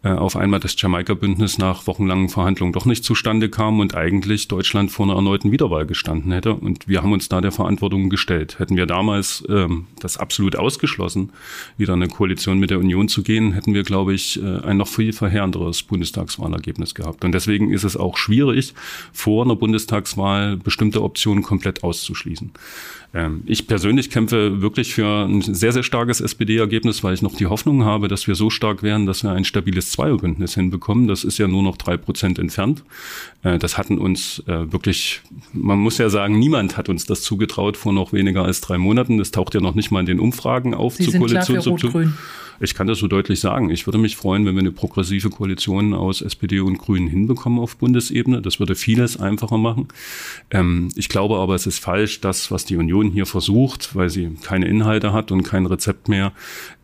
äh, 0.03 0.09
auf 0.09 0.35
einmal 0.35 0.59
das 0.59 0.79
Jamaika-Bündnis 0.79 1.57
nach 1.57 1.87
wochenlangen 1.87 2.29
Verhandlungen 2.29 2.73
doch 2.73 2.85
nicht 2.85 3.03
zustande 3.03 3.49
kam 3.49 3.79
und 3.79 3.95
eigentlich 3.95 4.47
Deutschland 4.47 4.91
vor 4.91 5.05
einer 5.05 5.15
erneuten 5.15 5.51
Wiederwahl 5.51 5.85
gestanden 5.85 6.31
hätte. 6.31 6.53
Und 6.53 6.87
wir 6.87 7.01
haben 7.01 7.13
uns 7.13 7.29
da 7.29 7.41
der 7.41 7.51
Verantwortung 7.51 8.09
gestellt. 8.09 8.59
Hätten 8.59 8.75
wir 8.75 8.85
damals 8.85 9.43
ähm, 9.49 9.87
das 9.99 10.17
absolut 10.17 10.55
ausgeschlossen, 10.55 11.31
wieder 11.77 11.93
eine 11.93 12.07
Koalition 12.07 12.59
mit 12.59 12.69
der 12.69 12.79
Union 12.79 13.07
zu 13.07 13.23
gehen, 13.23 13.53
hätten 13.53 13.73
wir, 13.73 13.83
glaube 13.83 14.13
ich, 14.13 14.41
äh, 14.41 14.59
ein 14.59 14.77
noch 14.77 14.87
viel 14.87 15.13
verheerenderes 15.13 15.81
Bundestagswahlergebnis 15.83 16.93
gehabt. 16.93 17.25
Und 17.25 17.31
deswegen 17.31 17.71
ist 17.71 17.83
es 17.83 17.97
auch 17.97 18.17
schwierig, 18.17 18.73
vor 19.11 19.43
einer 19.43 19.55
Bundestagswahl 19.55 20.57
bestimmte 20.57 21.01
Optionen 21.01 21.43
komplett 21.43 21.83
auszuschließen. 21.83 22.51
Ähm, 23.13 23.43
ich 23.45 23.62
persönlich 23.67 24.09
kämpfe 24.09 24.61
wirklich 24.61 24.93
für 24.93 25.25
ein 25.25 25.41
sehr, 25.41 25.71
sehr 25.71 25.83
starkes 25.83 26.21
SPD-Ergebnis, 26.21 27.03
weil 27.03 27.13
ich 27.13 27.21
noch 27.21 27.35
die 27.35 27.47
Hoffnung 27.47 27.83
habe, 27.83 28.07
dass 28.07 28.27
wir 28.27 28.35
so 28.35 28.49
stark 28.49 28.83
werden, 28.83 29.05
dass 29.05 29.23
wir 29.23 29.31
ein 29.31 29.45
stabiles 29.45 29.91
Zweierbündnis 29.91 30.55
hinbekommen. 30.55 31.07
Das 31.07 31.23
ist 31.23 31.37
ja 31.37 31.47
nur 31.47 31.63
noch 31.63 31.77
drei 31.77 31.97
Prozent 31.97 32.39
entfernt. 32.39 32.83
Äh, 33.43 33.59
das 33.59 33.77
hatten 33.77 33.97
uns 33.97 34.43
äh, 34.47 34.71
wirklich, 34.71 35.21
man 35.53 35.79
muss 35.79 35.97
ja 35.97 36.09
sagen, 36.09 36.39
niemand 36.39 36.77
hat 36.77 36.89
uns 36.89 37.05
das 37.05 37.21
zugetraut 37.21 37.77
vor 37.77 37.93
noch 37.93 38.13
weniger 38.13 38.43
als 38.43 38.61
drei 38.61 38.77
Monaten. 38.77 39.17
Das 39.17 39.31
taucht 39.31 39.53
ja 39.53 39.61
noch 39.61 39.75
nicht 39.75 39.91
mal 39.91 40.01
in 40.01 40.05
den 40.05 40.19
Umfragen 40.19 40.73
auf 40.73 40.95
Sie 40.95 41.09
zur 41.09 41.19
Koalition. 41.19 42.13
Ich 42.59 42.75
kann 42.75 42.87
das 42.87 42.99
so 42.99 43.07
deutlich 43.07 43.39
sagen. 43.39 43.69
Ich 43.69 43.87
würde 43.87 43.97
mich 43.97 44.15
freuen, 44.15 44.45
wenn 44.45 44.55
wir 44.55 44.61
eine 44.61 44.71
progressive 44.71 45.29
Koalition 45.29 45.93
aus 45.93 46.21
SPD 46.21 46.59
und 46.59 46.77
Grünen 46.77 47.07
hinbekommen 47.07 47.59
auf 47.59 47.77
Bundesebene. 47.77 48.41
Das 48.41 48.59
würde 48.59 48.75
vieles 48.75 49.19
einfacher 49.19 49.57
machen. 49.57 49.87
Ähm, 50.51 50.89
ich 50.95 51.09
glaube 51.09 51.37
aber, 51.37 51.55
es 51.55 51.67
ist 51.67 51.79
falsch, 51.79 52.21
das, 52.21 52.51
was 52.51 52.65
die 52.65 52.77
Union 52.77 53.09
hier 53.09 53.25
versucht, 53.25 53.52
weil 53.93 54.09
sie 54.09 54.31
keine 54.41 54.67
Inhalte 54.67 55.13
hat 55.13 55.31
und 55.31 55.43
kein 55.43 55.65
Rezept 55.65 56.09
mehr, 56.09 56.33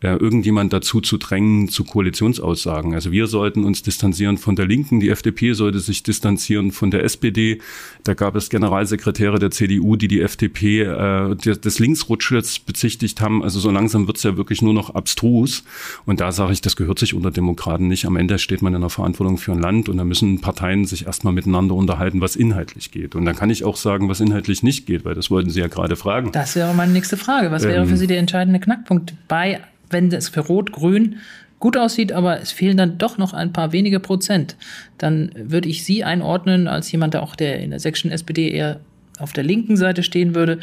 äh, 0.00 0.16
irgendjemand 0.16 0.72
dazu 0.72 1.00
zu 1.00 1.18
drängen 1.18 1.68
zu 1.68 1.84
Koalitionsaussagen. 1.84 2.94
Also 2.94 3.12
wir 3.12 3.26
sollten 3.26 3.64
uns 3.64 3.82
distanzieren 3.82 4.38
von 4.38 4.56
der 4.56 4.66
Linken. 4.66 5.00
Die 5.00 5.08
FDP 5.08 5.52
sollte 5.52 5.80
sich 5.80 6.02
distanzieren 6.02 6.72
von 6.72 6.90
der 6.90 7.04
SPD. 7.04 7.60
Da 8.04 8.14
gab 8.14 8.36
es 8.36 8.50
Generalsekretäre 8.50 9.38
der 9.38 9.50
CDU, 9.50 9.96
die 9.96 10.08
die 10.08 10.20
FDP 10.20 10.82
äh, 10.82 11.36
des 11.36 11.78
Linksrutsches 11.78 12.58
bezichtigt 12.60 13.20
haben. 13.20 13.42
Also 13.42 13.60
so 13.60 13.70
langsam 13.70 14.06
wird 14.06 14.16
es 14.16 14.22
ja 14.22 14.36
wirklich 14.36 14.62
nur 14.62 14.74
noch 14.74 14.94
abstrus. 14.94 15.64
Und 16.06 16.20
da 16.20 16.32
sage 16.32 16.52
ich, 16.52 16.60
das 16.60 16.76
gehört 16.76 16.98
sich 16.98 17.14
unter 17.14 17.30
Demokraten 17.30 17.88
nicht. 17.88 18.06
Am 18.06 18.16
Ende 18.16 18.38
steht 18.38 18.62
man 18.62 18.74
in 18.74 18.80
der 18.80 18.90
Verantwortung 18.90 19.38
für 19.38 19.52
ein 19.52 19.60
Land 19.60 19.88
und 19.88 19.96
da 19.96 20.04
müssen 20.04 20.40
Parteien 20.40 20.84
sich 20.84 21.06
erstmal 21.06 21.32
miteinander 21.32 21.74
unterhalten, 21.74 22.20
was 22.20 22.36
inhaltlich 22.36 22.90
geht. 22.90 23.14
Und 23.14 23.24
dann 23.24 23.36
kann 23.36 23.50
ich 23.50 23.64
auch 23.64 23.76
sagen, 23.76 24.08
was 24.08 24.20
inhaltlich 24.20 24.62
nicht 24.62 24.86
geht, 24.86 25.04
weil 25.04 25.14
das 25.14 25.30
wollten 25.30 25.50
Sie 25.50 25.60
ja 25.60 25.68
gerade 25.68 25.96
fragen. 25.96 26.32
Das 26.32 26.54
wäre 26.60 26.74
meine 26.74 26.92
nächste 26.92 27.16
Frage. 27.16 27.50
Was 27.50 27.64
wäre 27.64 27.82
ähm, 27.82 27.88
für 27.88 27.96
Sie 27.96 28.06
der 28.06 28.18
entscheidende 28.18 28.60
Knackpunkt 28.60 29.14
bei, 29.28 29.60
wenn 29.88 30.12
es 30.12 30.28
für 30.28 30.40
Rot-Grün 30.40 31.16
gut 31.58 31.76
aussieht, 31.76 32.12
aber 32.12 32.40
es 32.40 32.52
fehlen 32.52 32.76
dann 32.76 32.98
doch 32.98 33.18
noch 33.18 33.32
ein 33.32 33.52
paar 33.52 33.72
wenige 33.72 33.98
Prozent, 33.98 34.56
dann 34.98 35.30
würde 35.36 35.68
ich 35.68 35.84
Sie 35.84 36.04
einordnen 36.04 36.68
als 36.68 36.92
jemand, 36.92 37.14
der 37.14 37.22
auch 37.22 37.34
der 37.34 37.60
in 37.60 37.70
der 37.70 37.80
sächsischen 37.80 38.10
SPD 38.10 38.50
eher 38.50 38.80
auf 39.18 39.32
der 39.32 39.44
linken 39.44 39.76
Seite 39.76 40.02
stehen 40.02 40.34
würde, 40.34 40.60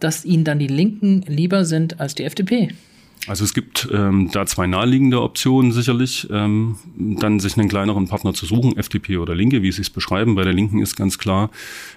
dass 0.00 0.24
Ihnen 0.24 0.44
dann 0.44 0.58
die 0.58 0.66
Linken 0.66 1.22
lieber 1.26 1.64
sind 1.64 2.00
als 2.00 2.14
die 2.14 2.24
FDP. 2.24 2.70
Also 3.26 3.42
es 3.42 3.54
gibt 3.54 3.88
ähm, 3.92 4.30
da 4.32 4.46
zwei 4.46 4.68
naheliegende 4.68 5.20
Optionen 5.20 5.72
sicherlich, 5.72 6.28
ähm, 6.30 6.76
dann 6.96 7.40
sich 7.40 7.58
einen 7.58 7.68
kleineren 7.68 8.06
Partner 8.06 8.34
zu 8.34 8.46
suchen, 8.46 8.76
FDP 8.76 9.16
oder 9.18 9.34
Linke, 9.34 9.62
wie 9.62 9.72
Sie 9.72 9.82
es 9.82 9.90
beschreiben. 9.90 10.36
Bei 10.36 10.44
der 10.44 10.52
Linken 10.52 10.80
ist 10.80 10.94
ganz 10.94 11.18
klar, 11.18 11.50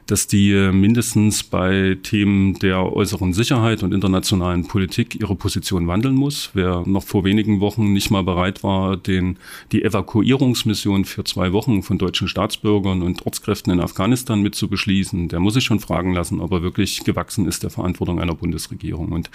dass 0.07 0.25
die 0.25 0.51
äh, 0.51 0.71
mindestens 0.71 1.43
bei 1.43 1.97
Themen 2.01 2.57
der 2.59 2.81
äußeren 2.91 3.33
Sicherheit 3.33 3.83
und 3.83 3.93
internationalen 3.93 4.67
Politik 4.67 5.19
ihre 5.19 5.35
Position 5.35 5.87
wandeln 5.87 6.15
muss. 6.15 6.49
Wer 6.53 6.83
noch 6.87 7.03
vor 7.03 7.23
wenigen 7.23 7.59
Wochen 7.59 7.93
nicht 7.93 8.09
mal 8.09 8.23
bereit 8.23 8.63
war, 8.63 8.97
den, 8.97 9.37
die 9.71 9.83
Evakuierungsmission 9.83 11.05
für 11.05 11.23
zwei 11.25 11.53
Wochen 11.53 11.83
von 11.83 11.99
deutschen 11.99 12.27
Staatsbürgern 12.27 13.03
und 13.03 13.25
Ortskräften 13.25 13.71
in 13.71 13.81
Afghanistan 13.81 14.41
mit 14.41 14.55
zu 14.55 14.67
beschließen, 14.67 15.27
der 15.27 15.39
muss 15.39 15.53
sich 15.53 15.63
schon 15.63 15.79
fragen 15.79 16.13
lassen, 16.13 16.41
ob 16.41 16.51
er 16.53 16.63
wirklich 16.63 17.03
gewachsen 17.03 17.47
ist 17.47 17.61
der 17.61 17.69
Verantwortung 17.69 18.19
einer 18.19 18.33
Bundesregierung. 18.33 19.11
Und 19.11 19.29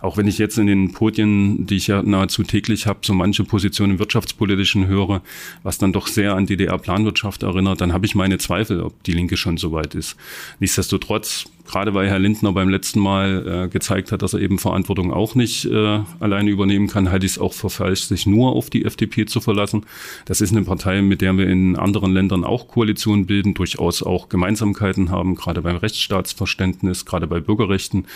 auch 0.00 0.16
wenn 0.16 0.26
ich 0.26 0.38
jetzt 0.38 0.58
in 0.58 0.66
den 0.66 0.92
Podien 0.92 1.35
die 1.66 1.76
ich 1.76 1.86
ja 1.86 2.02
nahezu 2.02 2.42
täglich 2.42 2.86
habe, 2.86 3.00
so 3.02 3.14
manche 3.14 3.44
Positionen 3.44 3.94
im 3.94 3.98
Wirtschaftspolitischen 3.98 4.86
höre, 4.86 5.22
was 5.62 5.78
dann 5.78 5.92
doch 5.92 6.06
sehr 6.06 6.34
an 6.34 6.46
DDR-Planwirtschaft 6.46 7.42
erinnert, 7.42 7.80
dann 7.80 7.92
habe 7.92 8.06
ich 8.06 8.14
meine 8.14 8.38
Zweifel, 8.38 8.82
ob 8.82 9.02
die 9.04 9.12
Linke 9.12 9.36
schon 9.36 9.56
so 9.56 9.72
weit 9.72 9.94
ist. 9.94 10.16
Nichtsdestotrotz 10.60 11.46
gerade 11.66 11.94
weil 11.94 12.08
Herr 12.08 12.18
Lindner 12.18 12.52
beim 12.52 12.68
letzten 12.68 13.00
Mal 13.00 13.64
äh, 13.64 13.68
gezeigt 13.68 14.12
hat, 14.12 14.22
dass 14.22 14.34
er 14.34 14.40
eben 14.40 14.58
Verantwortung 14.58 15.12
auch 15.12 15.34
nicht 15.34 15.64
äh, 15.66 16.00
alleine 16.20 16.50
übernehmen 16.50 16.86
kann, 16.86 17.10
halte 17.10 17.26
ich 17.26 17.32
es 17.32 17.38
auch 17.38 17.52
für 17.52 17.70
falsch, 17.70 18.02
sich 18.02 18.26
nur 18.26 18.52
auf 18.52 18.70
die 18.70 18.84
FDP 18.84 19.26
zu 19.26 19.40
verlassen. 19.40 19.84
Das 20.24 20.40
ist 20.40 20.52
eine 20.52 20.62
Partei, 20.62 21.02
mit 21.02 21.20
der 21.20 21.36
wir 21.36 21.48
in 21.48 21.76
anderen 21.76 22.12
Ländern 22.12 22.44
auch 22.44 22.68
Koalitionen 22.68 23.26
bilden, 23.26 23.54
durchaus 23.54 24.02
auch 24.02 24.28
Gemeinsamkeiten 24.28 25.10
haben, 25.10 25.34
gerade 25.34 25.62
beim 25.62 25.76
Rechtsstaatsverständnis, 25.76 27.04
gerade 27.04 27.26
bei 27.26 27.40
Bürgerrechten 27.40 28.06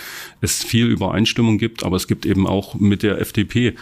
es 0.40 0.62
viel 0.62 0.86
Übereinstimmung 0.86 1.58
gibt, 1.58 1.84
aber 1.84 1.96
es 1.96 2.06
gibt 2.06 2.26
eben 2.26 2.46
auch 2.46 2.74
mit 2.74 3.02
der 3.02 3.20
FDP 3.20 3.74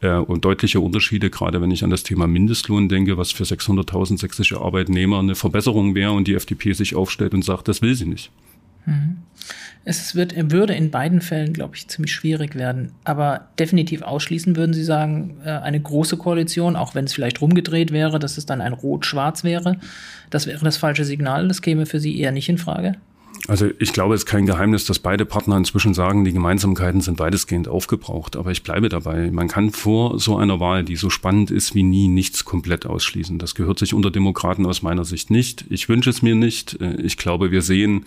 äh, 0.00 0.16
und 0.16 0.44
deutliche 0.44 0.80
Unterschiede, 0.80 1.30
gerade 1.30 1.60
wenn 1.60 1.70
ich 1.70 1.82
an 1.82 1.90
das 1.90 2.02
Thema 2.02 2.26
Mindestlohn 2.26 2.88
denke, 2.88 3.16
was 3.16 3.32
für 3.32 3.44
600.000 3.44 4.18
sächsische 4.18 4.60
Arbeitnehmer 4.60 5.18
eine 5.18 5.34
Verbesserung 5.34 5.94
wäre 5.94 6.12
und 6.12 6.28
die 6.28 6.34
FDP 6.34 6.72
sich 6.72 6.94
aufstellt 6.94 7.34
und 7.34 7.44
sagt, 7.44 7.68
das 7.68 7.82
will 7.82 7.94
sie 7.94 8.06
nicht. 8.06 8.30
Mhm. 8.86 9.18
Es 9.86 10.14
wird, 10.14 10.50
würde 10.50 10.74
in 10.74 10.90
beiden 10.90 11.20
Fällen, 11.20 11.52
glaube 11.52 11.76
ich, 11.76 11.88
ziemlich 11.88 12.12
schwierig 12.12 12.54
werden. 12.54 12.92
Aber 13.04 13.48
definitiv 13.58 14.00
ausschließen 14.00 14.56
würden 14.56 14.72
Sie 14.72 14.84
sagen, 14.84 15.36
äh, 15.44 15.50
eine 15.50 15.78
große 15.78 16.16
Koalition, 16.16 16.74
auch 16.76 16.94
wenn 16.94 17.04
es 17.04 17.12
vielleicht 17.12 17.42
rumgedreht 17.42 17.92
wäre, 17.92 18.18
dass 18.18 18.38
es 18.38 18.46
dann 18.46 18.62
ein 18.62 18.72
Rot-Schwarz 18.72 19.44
wäre. 19.44 19.76
Das 20.30 20.46
wäre 20.46 20.64
das 20.64 20.78
falsche 20.78 21.04
Signal. 21.04 21.48
Das 21.48 21.60
käme 21.60 21.84
für 21.84 22.00
Sie 22.00 22.18
eher 22.18 22.32
nicht 22.32 22.48
in 22.48 22.56
Frage. 22.56 22.96
Also 23.46 23.68
ich 23.78 23.92
glaube, 23.92 24.14
es 24.14 24.22
ist 24.22 24.26
kein 24.26 24.46
Geheimnis, 24.46 24.86
dass 24.86 24.98
beide 24.98 25.26
Partner 25.26 25.58
inzwischen 25.58 25.92
sagen, 25.92 26.24
die 26.24 26.32
Gemeinsamkeiten 26.32 27.02
sind 27.02 27.18
weitestgehend 27.18 27.68
aufgebraucht. 27.68 28.36
Aber 28.36 28.50
ich 28.50 28.62
bleibe 28.62 28.88
dabei. 28.88 29.30
Man 29.30 29.48
kann 29.48 29.70
vor 29.70 30.18
so 30.18 30.38
einer 30.38 30.60
Wahl, 30.60 30.82
die 30.82 30.96
so 30.96 31.10
spannend 31.10 31.50
ist 31.50 31.74
wie 31.74 31.82
nie, 31.82 32.08
nichts 32.08 32.46
komplett 32.46 32.86
ausschließen. 32.86 33.38
Das 33.38 33.54
gehört 33.54 33.78
sich 33.78 33.92
unter 33.92 34.10
Demokraten 34.10 34.64
aus 34.64 34.80
meiner 34.80 35.04
Sicht 35.04 35.30
nicht. 35.30 35.66
Ich 35.68 35.90
wünsche 35.90 36.08
es 36.08 36.22
mir 36.22 36.34
nicht. 36.34 36.80
Äh, 36.80 37.02
ich 37.02 37.18
glaube, 37.18 37.50
wir 37.50 37.60
sehen, 37.60 38.06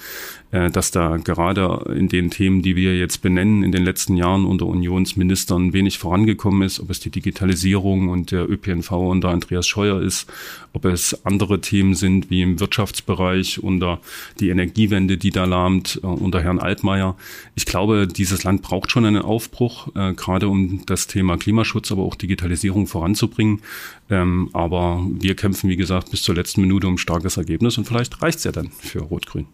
äh, 0.49 0.71
dass 0.71 0.89
da 0.89 1.17
gerade 1.17 1.93
in 1.95 2.09
den 2.09 2.31
Themen, 2.31 2.63
die 2.63 2.75
wir 2.75 2.97
jetzt 2.97 3.21
benennen, 3.21 3.61
in 3.61 3.71
den 3.71 3.83
letzten 3.83 4.17
Jahren 4.17 4.43
unter 4.43 4.65
Unionsministern 4.65 5.71
wenig 5.71 5.99
vorangekommen 5.99 6.63
ist. 6.63 6.79
Ob 6.79 6.89
es 6.89 6.99
die 6.99 7.11
Digitalisierung 7.11 8.09
und 8.09 8.31
der 8.31 8.49
ÖPNV 8.49 8.91
unter 8.91 9.29
Andreas 9.29 9.67
Scheuer 9.67 10.01
ist, 10.01 10.27
ob 10.73 10.85
es 10.85 11.25
andere 11.25 11.61
Themen 11.61 11.93
sind 11.93 12.31
wie 12.31 12.41
im 12.41 12.59
Wirtschaftsbereich 12.59 13.61
unter 13.61 13.99
die 14.39 14.49
Energiewende, 14.49 15.17
die 15.17 15.26
die 15.27 15.31
da 15.31 15.43
lahmt 15.43 15.99
äh, 16.03 16.07
unter 16.07 16.41
Herrn 16.41 16.59
Altmaier. 16.59 17.17
Ich 17.55 17.65
glaube, 17.65 18.07
dieses 18.07 18.45
Land 18.45 18.61
braucht 18.61 18.91
schon 18.91 19.03
einen 19.03 19.21
Aufbruch, 19.21 19.89
äh, 19.93 20.13
gerade 20.13 20.47
um 20.47 20.85
das 20.85 21.07
Thema 21.07 21.37
Klimaschutz, 21.37 21.91
aber 21.91 22.03
auch 22.03 22.15
Digitalisierung 22.15 22.87
voranzubringen. 22.87 23.61
Ähm, 24.09 24.49
aber 24.53 25.05
wir 25.09 25.35
kämpfen, 25.35 25.69
wie 25.69 25.75
gesagt, 25.75 26.11
bis 26.11 26.21
zur 26.21 26.35
letzten 26.35 26.61
Minute 26.61 26.87
um 26.87 26.97
starkes 26.97 27.35
Ergebnis 27.35 27.77
und 27.77 27.85
vielleicht 27.85 28.21
reicht 28.21 28.37
es 28.37 28.45
ja 28.45 28.53
dann 28.53 28.71
für 28.71 28.99
Rot-Grün. 28.99 29.47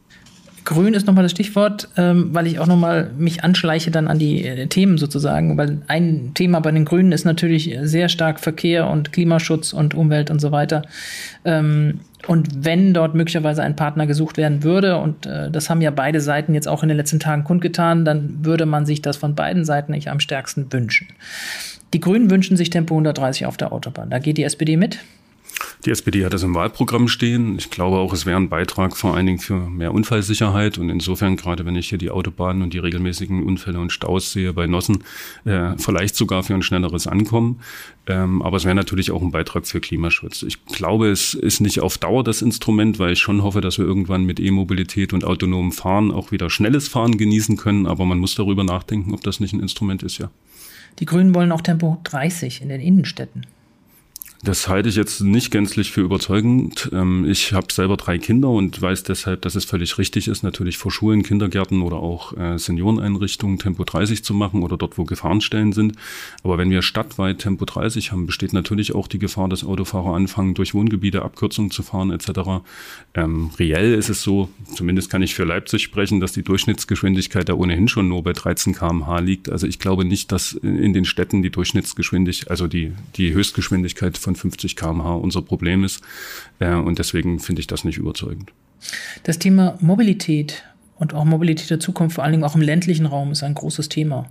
Grün 0.65 0.93
ist 0.93 1.07
nochmal 1.07 1.23
das 1.23 1.31
Stichwort, 1.31 1.89
ähm, 1.97 2.29
weil 2.31 2.47
ich 2.47 2.59
auch 2.59 2.67
nochmal 2.67 3.11
mich 3.17 3.43
anschleiche 3.43 3.91
dann 3.91 4.07
an 4.07 4.19
die 4.19 4.45
äh, 4.45 4.67
Themen 4.67 4.97
sozusagen, 4.97 5.57
weil 5.57 5.81
ein 5.87 6.31
Thema 6.33 6.59
bei 6.59 6.71
den 6.71 6.85
Grünen 6.85 7.11
ist 7.11 7.25
natürlich 7.25 7.77
sehr 7.81 8.09
stark 8.09 8.39
Verkehr 8.39 8.89
und 8.89 9.11
Klimaschutz 9.11 9.73
und 9.73 9.93
Umwelt 9.93 10.31
und 10.31 10.39
so 10.39 10.51
weiter. 10.51 10.83
Ähm, 11.43 11.99
und 12.27 12.65
wenn 12.65 12.93
dort 12.93 13.15
möglicherweise 13.15 13.63
ein 13.63 13.75
Partner 13.75 14.07
gesucht 14.07 14.37
werden 14.37 14.63
würde, 14.63 14.97
und 14.97 15.25
äh, 15.25 15.51
das 15.51 15.69
haben 15.69 15.81
ja 15.81 15.91
beide 15.91 16.21
Seiten 16.21 16.53
jetzt 16.53 16.67
auch 16.67 16.83
in 16.83 16.89
den 16.89 16.97
letzten 16.97 17.19
Tagen 17.19 17.43
kundgetan, 17.43 18.05
dann 18.05 18.45
würde 18.45 18.65
man 18.65 18.85
sich 18.85 19.01
das 19.01 19.17
von 19.17 19.35
beiden 19.35 19.65
Seiten 19.65 19.91
nicht 19.91 20.09
am 20.09 20.19
stärksten 20.19 20.71
wünschen. 20.71 21.07
Die 21.93 21.99
Grünen 21.99 22.31
wünschen 22.31 22.57
sich 22.57 22.69
Tempo 22.69 22.95
130 22.95 23.45
auf 23.45 23.57
der 23.57 23.73
Autobahn. 23.73 24.09
Da 24.09 24.19
geht 24.19 24.37
die 24.37 24.43
SPD 24.43 24.77
mit. 24.77 24.99
Die 25.85 25.91
SPD 25.91 26.23
hat 26.25 26.33
das 26.33 26.43
im 26.43 26.55
Wahlprogramm 26.55 27.07
stehen. 27.07 27.57
Ich 27.57 27.69
glaube 27.69 27.97
auch, 27.97 28.13
es 28.13 28.25
wäre 28.25 28.37
ein 28.37 28.49
Beitrag 28.49 28.95
vor 28.95 29.15
allen 29.15 29.25
Dingen 29.25 29.39
für 29.39 29.55
mehr 29.55 29.93
Unfallsicherheit. 29.93 30.77
Und 30.77 30.89
insofern, 30.89 31.35
gerade 31.35 31.65
wenn 31.65 31.75
ich 31.75 31.89
hier 31.89 31.97
die 31.97 32.09
Autobahnen 32.09 32.63
und 32.63 32.73
die 32.73 32.79
regelmäßigen 32.79 33.43
Unfälle 33.43 33.79
und 33.79 33.91
Staus 33.91 34.31
sehe 34.31 34.53
bei 34.53 34.65
Nossen, 34.65 35.03
äh, 35.45 35.77
vielleicht 35.77 36.15
sogar 36.15 36.43
für 36.43 36.53
ein 36.53 36.61
schnelleres 36.61 37.07
Ankommen. 37.07 37.59
Ähm, 38.07 38.41
aber 38.41 38.57
es 38.57 38.65
wäre 38.65 38.75
natürlich 38.75 39.11
auch 39.11 39.21
ein 39.21 39.31
Beitrag 39.31 39.67
für 39.67 39.81
Klimaschutz. 39.81 40.43
Ich 40.43 40.65
glaube, 40.65 41.09
es 41.09 41.33
ist 41.33 41.59
nicht 41.59 41.81
auf 41.81 41.97
Dauer 41.97 42.23
das 42.23 42.41
Instrument, 42.41 42.99
weil 42.99 43.13
ich 43.13 43.19
schon 43.19 43.43
hoffe, 43.43 43.61
dass 43.61 43.77
wir 43.77 43.85
irgendwann 43.85 44.25
mit 44.25 44.39
E-Mobilität 44.39 45.13
und 45.13 45.25
autonomem 45.25 45.71
Fahren 45.71 46.11
auch 46.11 46.31
wieder 46.31 46.49
schnelles 46.49 46.87
Fahren 46.87 47.17
genießen 47.17 47.57
können. 47.57 47.87
Aber 47.87 48.05
man 48.05 48.19
muss 48.19 48.35
darüber 48.35 48.63
nachdenken, 48.63 49.13
ob 49.13 49.21
das 49.21 49.39
nicht 49.39 49.53
ein 49.53 49.59
Instrument 49.59 50.03
ist, 50.03 50.17
ja. 50.17 50.29
Die 50.99 51.05
Grünen 51.05 51.33
wollen 51.33 51.51
auch 51.51 51.61
Tempo 51.61 51.99
30 52.03 52.61
in 52.61 52.69
den 52.69 52.79
Innenstädten. 52.79 53.47
Das 54.43 54.67
halte 54.67 54.89
ich 54.89 54.97
jetzt 54.97 55.21
nicht 55.21 55.51
gänzlich 55.51 55.93
für 55.93 56.01
überzeugend. 56.01 56.89
Ähm, 56.91 57.23
ich 57.23 57.53
habe 57.53 57.71
selber 57.71 57.95
drei 57.95 58.17
Kinder 58.17 58.49
und 58.49 58.81
weiß 58.81 59.03
deshalb, 59.03 59.41
dass 59.43 59.55
es 59.55 59.63
völlig 59.63 59.97
richtig 59.97 60.27
ist, 60.27 60.43
natürlich 60.43 60.77
vor 60.77 60.91
Schulen, 60.91 61.23
Kindergärten 61.23 61.81
oder 61.81 61.95
auch 61.95 62.35
äh, 62.35 62.59
Senioreneinrichtungen 62.59 63.57
Tempo 63.57 63.85
30 63.85 64.21
zu 64.21 64.33
machen 64.33 64.61
oder 64.61 64.75
dort, 64.75 64.97
wo 64.97 65.05
Gefahrenstellen 65.05 65.71
sind. 65.71 65.95
Aber 66.43 66.57
wenn 66.57 66.69
wir 66.69 66.81
stadtweit 66.81 67.39
Tempo 67.39 67.63
30 67.63 68.11
haben, 68.11 68.25
besteht 68.25 68.51
natürlich 68.51 68.93
auch 68.93 69.07
die 69.07 69.17
Gefahr, 69.17 69.47
dass 69.47 69.63
Autofahrer 69.63 70.13
anfangen, 70.13 70.55
durch 70.55 70.73
Wohngebiete 70.73 71.21
Abkürzungen 71.21 71.71
zu 71.71 71.81
fahren 71.81 72.11
etc. 72.11 72.65
Ähm, 73.13 73.49
reell 73.57 73.93
ist 73.93 74.09
es 74.09 74.23
so, 74.23 74.49
zumindest 74.75 75.09
kann 75.09 75.21
ich 75.21 75.35
für 75.35 75.45
Leipzig 75.45 75.83
sprechen, 75.83 76.19
dass 76.19 76.33
die 76.33 76.43
Durchschnittsgeschwindigkeit 76.43 77.47
da 77.47 77.53
ohnehin 77.53 77.87
schon 77.87 78.09
nur 78.09 78.23
bei 78.23 78.33
13 78.33 78.73
km/h 78.73 79.19
liegt. 79.19 79.49
Also 79.49 79.67
ich 79.67 79.79
glaube 79.79 80.03
nicht, 80.03 80.33
dass 80.33 80.51
in 80.51 80.91
den 80.91 81.05
Städten 81.05 81.43
die 81.43 81.49
Durchschnittsgeschwindigkeit, 81.49 82.51
also 82.51 82.67
die, 82.67 82.91
die 83.15 83.33
Höchstgeschwindigkeit 83.33 84.17
von 84.17 84.32
50 84.35 84.75
km/h 84.75 85.15
unser 85.15 85.41
Problem 85.41 85.83
ist. 85.83 86.01
Äh, 86.59 86.73
und 86.73 86.99
deswegen 86.99 87.39
finde 87.39 87.61
ich 87.61 87.67
das 87.67 87.83
nicht 87.83 87.97
überzeugend. 87.97 88.51
Das 89.23 89.39
Thema 89.39 89.77
Mobilität 89.79 90.63
und 90.97 91.13
auch 91.13 91.25
Mobilität 91.25 91.69
der 91.69 91.79
Zukunft, 91.79 92.15
vor 92.15 92.23
allen 92.23 92.33
Dingen 92.33 92.43
auch 92.43 92.55
im 92.55 92.61
ländlichen 92.61 93.05
Raum, 93.05 93.31
ist 93.31 93.43
ein 93.43 93.55
großes 93.55 93.89
Thema. 93.89 94.29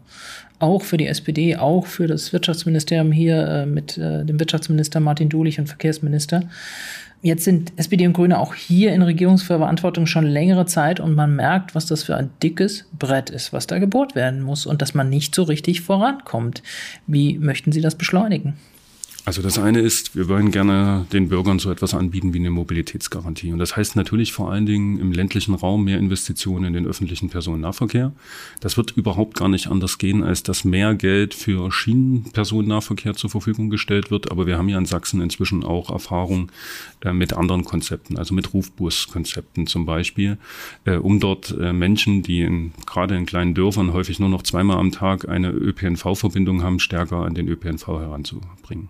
Auch 0.58 0.82
für 0.82 0.96
die 0.96 1.06
SPD, 1.06 1.56
auch 1.56 1.86
für 1.86 2.06
das 2.06 2.32
Wirtschaftsministerium 2.32 3.12
hier 3.12 3.46
äh, 3.46 3.66
mit 3.66 3.98
äh, 3.98 4.24
dem 4.24 4.38
Wirtschaftsminister 4.38 5.00
Martin 5.00 5.28
Dulich 5.28 5.58
und 5.58 5.66
Verkehrsminister. 5.66 6.48
Jetzt 7.20 7.44
sind 7.44 7.72
SPD 7.76 8.04
und 8.06 8.14
Grüne 8.14 8.40
auch 8.40 8.54
hier 8.54 8.92
in 8.92 9.02
Regierungsverantwortung 9.02 10.06
schon 10.06 10.26
längere 10.26 10.66
Zeit 10.66 10.98
und 10.98 11.14
man 11.14 11.36
merkt, 11.36 11.74
was 11.74 11.86
das 11.86 12.02
für 12.02 12.16
ein 12.16 12.30
dickes 12.42 12.88
Brett 12.98 13.30
ist, 13.30 13.52
was 13.52 13.68
da 13.68 13.78
gebohrt 13.78 14.16
werden 14.16 14.42
muss 14.42 14.66
und 14.66 14.82
dass 14.82 14.92
man 14.94 15.08
nicht 15.08 15.34
so 15.34 15.44
richtig 15.44 15.82
vorankommt. 15.82 16.64
Wie 17.06 17.38
möchten 17.38 17.70
Sie 17.70 17.80
das 17.80 17.94
beschleunigen? 17.94 18.54
Also 19.24 19.40
das 19.40 19.56
eine 19.56 19.78
ist, 19.78 20.16
wir 20.16 20.28
wollen 20.28 20.50
gerne 20.50 21.06
den 21.12 21.28
Bürgern 21.28 21.60
so 21.60 21.70
etwas 21.70 21.94
anbieten 21.94 22.34
wie 22.34 22.40
eine 22.40 22.50
Mobilitätsgarantie. 22.50 23.52
Und 23.52 23.60
das 23.60 23.76
heißt 23.76 23.94
natürlich 23.94 24.32
vor 24.32 24.50
allen 24.50 24.66
Dingen 24.66 24.98
im 24.98 25.12
ländlichen 25.12 25.54
Raum 25.54 25.84
mehr 25.84 25.98
Investitionen 25.98 26.64
in 26.64 26.72
den 26.72 26.86
öffentlichen 26.86 27.30
Personennahverkehr. 27.30 28.12
Das 28.58 28.76
wird 28.76 28.90
überhaupt 28.96 29.36
gar 29.36 29.48
nicht 29.48 29.68
anders 29.68 29.98
gehen, 29.98 30.24
als 30.24 30.42
dass 30.42 30.64
mehr 30.64 30.96
Geld 30.96 31.34
für 31.34 31.70
Schienenpersonennahverkehr 31.70 33.14
zur 33.14 33.30
Verfügung 33.30 33.70
gestellt 33.70 34.10
wird. 34.10 34.32
Aber 34.32 34.48
wir 34.48 34.58
haben 34.58 34.68
ja 34.68 34.76
in 34.76 34.86
Sachsen 34.86 35.20
inzwischen 35.20 35.62
auch 35.62 35.90
Erfahrung 35.90 36.50
äh, 37.04 37.12
mit 37.12 37.32
anderen 37.32 37.64
Konzepten, 37.64 38.18
also 38.18 38.34
mit 38.34 38.52
Rufbus-Konzepten 38.52 39.68
zum 39.68 39.86
Beispiel, 39.86 40.36
äh, 40.84 40.96
um 40.96 41.20
dort 41.20 41.56
äh, 41.60 41.72
Menschen, 41.72 42.24
die 42.24 42.40
in, 42.40 42.72
gerade 42.86 43.16
in 43.16 43.26
kleinen 43.26 43.54
Dörfern 43.54 43.92
häufig 43.92 44.18
nur 44.18 44.30
noch 44.30 44.42
zweimal 44.42 44.78
am 44.78 44.90
Tag 44.90 45.28
eine 45.28 45.50
ÖPNV-Verbindung 45.50 46.64
haben, 46.64 46.80
stärker 46.80 47.18
an 47.18 47.34
den 47.34 47.46
ÖPNV 47.46 47.86
heranzubringen. 47.86 48.88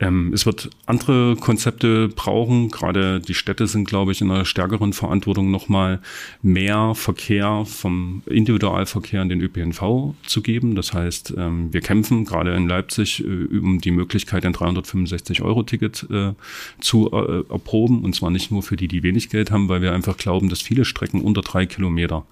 Ähm, 0.00 0.32
es 0.32 0.46
wird 0.46 0.70
andere 0.86 1.36
Konzepte 1.36 2.08
brauchen. 2.08 2.70
Gerade 2.70 3.20
die 3.20 3.34
Städte 3.34 3.66
sind, 3.66 3.88
glaube 3.88 4.12
ich, 4.12 4.20
in 4.20 4.30
einer 4.30 4.44
stärkeren 4.44 4.92
Verantwortung 4.92 5.50
nochmal 5.50 6.00
mehr 6.40 6.94
Verkehr 6.94 7.64
vom 7.66 8.22
Individualverkehr 8.26 9.22
in 9.22 9.28
den 9.28 9.40
ÖPNV 9.40 10.14
zu 10.24 10.42
geben. 10.42 10.76
Das 10.76 10.92
heißt, 10.92 11.34
ähm, 11.36 11.72
wir 11.72 11.80
kämpfen 11.80 12.24
gerade 12.24 12.54
in 12.54 12.68
Leipzig 12.68 13.24
äh, 13.24 13.58
um 13.58 13.80
die 13.80 13.90
Möglichkeit, 13.90 14.44
ein 14.44 14.54
365-Euro-Ticket 14.54 16.06
äh, 16.10 16.32
zu 16.80 17.10
äh, 17.12 17.52
erproben. 17.52 18.04
Und 18.04 18.14
zwar 18.14 18.30
nicht 18.30 18.52
nur 18.52 18.62
für 18.62 18.76
die, 18.76 18.88
die 18.88 19.02
wenig 19.02 19.30
Geld 19.30 19.50
haben, 19.50 19.68
weil 19.68 19.82
wir 19.82 19.92
einfach 19.92 20.16
glauben, 20.16 20.48
dass 20.48 20.62
viele 20.62 20.84
Strecken 20.84 21.22
unter 21.22 21.40
drei 21.40 21.66
Kilometer, 21.66 22.24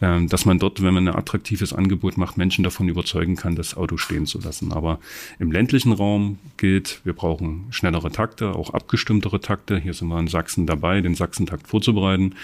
äh, 0.00 0.24
dass 0.26 0.46
man 0.46 0.58
dort, 0.58 0.82
wenn 0.82 0.94
man 0.94 1.08
ein 1.08 1.14
attraktives 1.14 1.74
Angebot 1.74 2.16
macht, 2.16 2.38
Menschen 2.38 2.64
davon 2.64 2.88
überzeugen 2.88 3.36
kann, 3.36 3.54
das 3.54 3.76
Auto 3.76 3.98
stehen 3.98 4.24
zu 4.24 4.40
lassen. 4.40 4.72
Aber 4.72 4.98
im 5.38 5.52
ländlichen 5.52 5.92
Raum 5.92 6.38
gilt, 6.56 7.01
wir 7.04 7.12
brauchen 7.12 7.66
schnellere 7.70 8.10
Takte, 8.10 8.54
auch 8.54 8.70
abgestimmtere 8.70 9.40
Takte. 9.40 9.78
Hier 9.78 9.94
sind 9.94 10.08
wir 10.08 10.18
in 10.18 10.28
Sachsen 10.28 10.66
dabei, 10.66 11.00
den 11.00 11.14
Sachsentakt 11.14 11.66
vorzubereiten. 11.66 12.34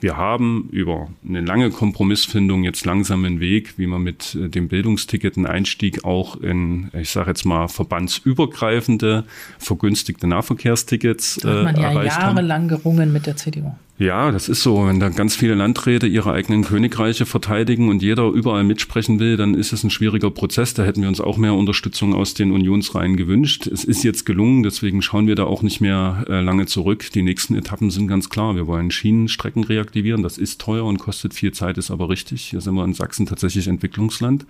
Wir 0.00 0.16
haben 0.16 0.68
über 0.70 1.08
eine 1.26 1.40
lange 1.40 1.70
Kompromissfindung 1.70 2.64
jetzt 2.64 2.84
langsam 2.84 3.24
einen 3.24 3.40
Weg, 3.40 3.78
wie 3.78 3.86
man 3.86 4.02
mit 4.02 4.34
äh, 4.34 4.48
dem 4.48 4.68
Bildungsticket 4.68 5.36
einen 5.36 5.46
Einstieg 5.46 6.04
auch 6.04 6.36
in, 6.36 6.90
ich 6.92 7.10
sage 7.10 7.30
jetzt 7.30 7.44
mal, 7.44 7.68
verbandsübergreifende, 7.68 9.24
vergünstigte 9.58 10.26
Nahverkehrstickets 10.26 11.44
äh, 11.44 11.48
hat 11.48 11.64
man 11.64 11.76
ja 11.76 12.02
jahrelang 12.04 12.68
gerungen 12.68 13.12
mit 13.12 13.26
der 13.26 13.36
CDU. 13.36 13.74
Ja, 13.96 14.32
das 14.32 14.48
ist 14.48 14.64
so. 14.64 14.88
Wenn 14.88 14.98
da 14.98 15.08
ganz 15.08 15.36
viele 15.36 15.54
Landräte 15.54 16.08
ihre 16.08 16.32
eigenen 16.32 16.64
Königreiche 16.64 17.26
verteidigen 17.26 17.88
und 17.88 18.02
jeder 18.02 18.26
überall 18.26 18.64
mitsprechen 18.64 19.20
will, 19.20 19.36
dann 19.36 19.54
ist 19.54 19.72
es 19.72 19.84
ein 19.84 19.90
schwieriger 19.90 20.32
Prozess. 20.32 20.74
Da 20.74 20.82
hätten 20.82 21.02
wir 21.02 21.08
uns 21.08 21.20
auch 21.20 21.36
mehr 21.36 21.54
Unterstützung 21.54 22.12
aus 22.12 22.34
den 22.34 22.50
Unionsreihen 22.50 23.16
gewünscht. 23.16 23.68
Es 23.68 23.84
ist 23.84 24.02
jetzt 24.02 24.26
gelungen, 24.26 24.64
deswegen 24.64 25.00
schauen 25.00 25.28
wir 25.28 25.36
da 25.36 25.44
auch 25.44 25.62
nicht 25.62 25.80
mehr 25.80 26.24
äh, 26.28 26.40
lange 26.40 26.66
zurück. 26.66 27.12
Die 27.12 27.22
nächsten 27.22 27.54
Etappen 27.54 27.90
sind 27.90 28.08
ganz 28.08 28.28
klar. 28.30 28.56
Wir 28.56 28.66
wollen 28.66 28.90
Schienenstrecken 28.90 29.62
reaktivieren. 29.62 30.24
Das 30.24 30.38
ist 30.38 30.60
teuer 30.60 30.84
und 30.84 30.98
kostet 30.98 31.32
viel 31.32 31.52
Zeit, 31.52 31.78
ist 31.78 31.92
aber 31.92 32.08
richtig. 32.08 32.46
Hier 32.46 32.60
sind 32.60 32.74
wir 32.74 32.84
in 32.84 32.94
Sachsen 32.94 33.26
tatsächlich 33.26 33.68
Entwicklungsland. 33.68 34.44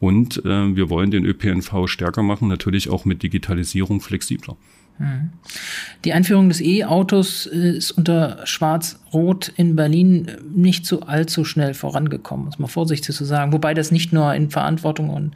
Und 0.00 0.44
äh, 0.44 0.76
wir 0.76 0.90
wollen 0.90 1.10
den 1.10 1.24
ÖPNV 1.24 1.86
stärker 1.86 2.22
machen, 2.22 2.46
natürlich 2.46 2.90
auch 2.90 3.06
mit 3.06 3.22
Digitalisierung 3.22 4.02
flexibler. 4.02 4.58
Die 6.04 6.12
Einführung 6.12 6.48
des 6.48 6.60
E-Autos 6.60 7.46
ist 7.46 7.92
unter 7.92 8.38
Schwarz-Rot 8.44 9.52
in 9.56 9.76
Berlin 9.76 10.26
nicht 10.52 10.84
so 10.84 11.00
allzu 11.00 11.44
schnell 11.44 11.74
vorangekommen, 11.74 12.46
muss 12.46 12.58
man 12.58 12.68
vorsichtig 12.68 13.14
zu 13.14 13.24
sagen. 13.24 13.52
Wobei 13.52 13.72
das 13.72 13.92
nicht 13.92 14.12
nur 14.12 14.34
in 14.34 14.50
Verantwortung 14.50 15.32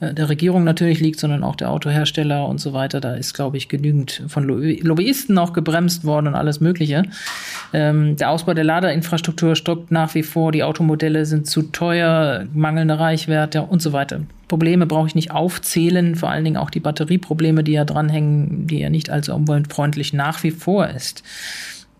äh, 0.00 0.12
der 0.12 0.28
Regierung 0.28 0.64
natürlich 0.64 1.00
liegt, 1.00 1.20
sondern 1.20 1.42
auch 1.42 1.56
der 1.56 1.70
Autohersteller 1.70 2.46
und 2.46 2.60
so 2.60 2.72
weiter. 2.72 3.00
Da 3.00 3.14
ist, 3.14 3.32
glaube 3.34 3.56
ich, 3.56 3.68
genügend 3.68 4.22
von 4.28 4.44
Lobbyisten 4.44 5.38
auch 5.38 5.52
gebremst 5.52 6.04
worden 6.04 6.28
und 6.28 6.34
alles 6.34 6.60
Mögliche. 6.60 7.04
Ähm, 7.72 8.16
der 8.16 8.30
Ausbau 8.30 8.52
der 8.52 8.64
Ladeinfrastruktur 8.64 9.56
stockt 9.56 9.90
nach 9.90 10.14
wie 10.14 10.22
vor. 10.22 10.52
Die 10.52 10.64
Automodelle 10.64 11.24
sind 11.24 11.46
zu 11.46 11.62
teuer, 11.62 12.46
mangelnde 12.52 12.98
Reichweite 12.98 13.62
und 13.62 13.80
so 13.80 13.92
weiter. 13.92 14.20
Probleme 14.50 14.84
brauche 14.84 15.06
ich 15.06 15.14
nicht 15.14 15.30
aufzählen, 15.30 16.16
vor 16.16 16.28
allen 16.28 16.42
Dingen 16.42 16.56
auch 16.56 16.70
die 16.70 16.80
Batterieprobleme, 16.80 17.62
die 17.62 17.70
ja 17.70 17.84
dranhängen, 17.84 18.66
die 18.66 18.80
ja 18.80 18.90
nicht 18.90 19.08
allzu 19.08 19.32
umweltfreundlich 19.32 20.12
nach 20.12 20.42
wie 20.42 20.50
vor 20.50 20.88
ist. 20.88 21.22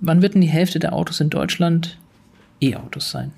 Wann 0.00 0.20
wird 0.20 0.34
denn 0.34 0.40
die 0.40 0.48
Hälfte 0.48 0.80
der 0.80 0.92
Autos 0.92 1.20
in 1.20 1.30
Deutschland 1.30 1.96
E-Autos 2.60 3.12
sein? 3.12 3.30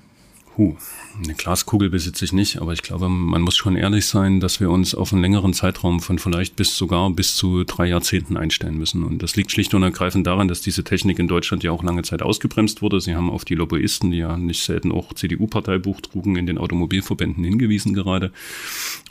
Huh, 0.55 0.75
eine 1.23 1.33
Glaskugel 1.33 1.89
besitze 1.89 2.25
ich 2.25 2.31
nicht, 2.31 2.61
aber 2.61 2.73
ich 2.73 2.83
glaube, 2.83 3.09
man 3.09 3.41
muss 3.41 3.55
schon 3.55 3.75
ehrlich 3.75 4.05
sein, 4.05 4.39
dass 4.39 4.59
wir 4.59 4.69
uns 4.69 4.93
auf 4.93 5.11
einen 5.11 5.23
längeren 5.23 5.51
Zeitraum 5.53 5.99
von 5.99 6.19
vielleicht 6.19 6.55
bis 6.55 6.77
sogar 6.77 7.09
bis 7.09 7.35
zu 7.35 7.63
drei 7.63 7.87
Jahrzehnten 7.87 8.37
einstellen 8.37 8.77
müssen. 8.77 9.03
Und 9.03 9.23
das 9.23 9.35
liegt 9.35 9.51
schlicht 9.51 9.73
und 9.73 9.81
ergreifend 9.81 10.27
daran, 10.27 10.47
dass 10.47 10.61
diese 10.61 10.83
Technik 10.83 11.17
in 11.17 11.27
Deutschland 11.27 11.63
ja 11.63 11.71
auch 11.71 11.81
lange 11.81 12.03
Zeit 12.03 12.21
ausgebremst 12.21 12.83
wurde. 12.83 13.01
Sie 13.01 13.15
haben 13.15 13.31
auf 13.31 13.45
die 13.45 13.55
Lobbyisten, 13.55 14.11
die 14.11 14.19
ja 14.19 14.37
nicht 14.37 14.63
selten 14.63 14.91
auch 14.91 15.13
CDU-Parteibuch 15.13 16.01
trugen, 16.01 16.35
in 16.35 16.45
den 16.45 16.59
Automobilverbänden 16.59 17.43
hingewiesen 17.43 17.95
gerade. 17.95 18.31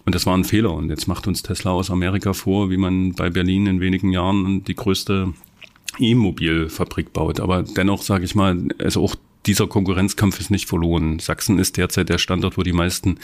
Und 0.04 0.14
das 0.14 0.26
war 0.26 0.36
ein 0.36 0.44
Fehler. 0.44 0.72
Und 0.72 0.90
jetzt 0.90 1.08
macht 1.08 1.26
uns 1.26 1.42
Tesla 1.42 1.72
aus 1.72 1.90
Amerika 1.90 2.34
vor, 2.34 2.70
wie 2.70 2.76
man 2.76 3.14
bei 3.14 3.30
Berlin 3.30 3.66
in 3.66 3.80
wenigen 3.80 4.12
Jahren 4.12 4.62
die 4.62 4.76
größte 4.76 5.34
E-Mobilfabrik 5.98 7.12
baut. 7.12 7.40
Aber 7.40 7.64
dennoch 7.64 8.02
sage 8.02 8.24
ich 8.24 8.36
mal, 8.36 8.68
also 8.78 9.02
auch 9.02 9.16
dieser 9.46 9.66
Konkurrenzkampf 9.66 10.38
ist 10.40 10.50
nicht 10.50 10.68
verloren. 10.68 11.18
Sachsen 11.18 11.58
ist 11.58 11.76
derzeit 11.76 12.08
der 12.08 12.18
Standort, 12.18 12.56
wo 12.56 12.62
die 12.62 12.72
meisten 12.72 13.18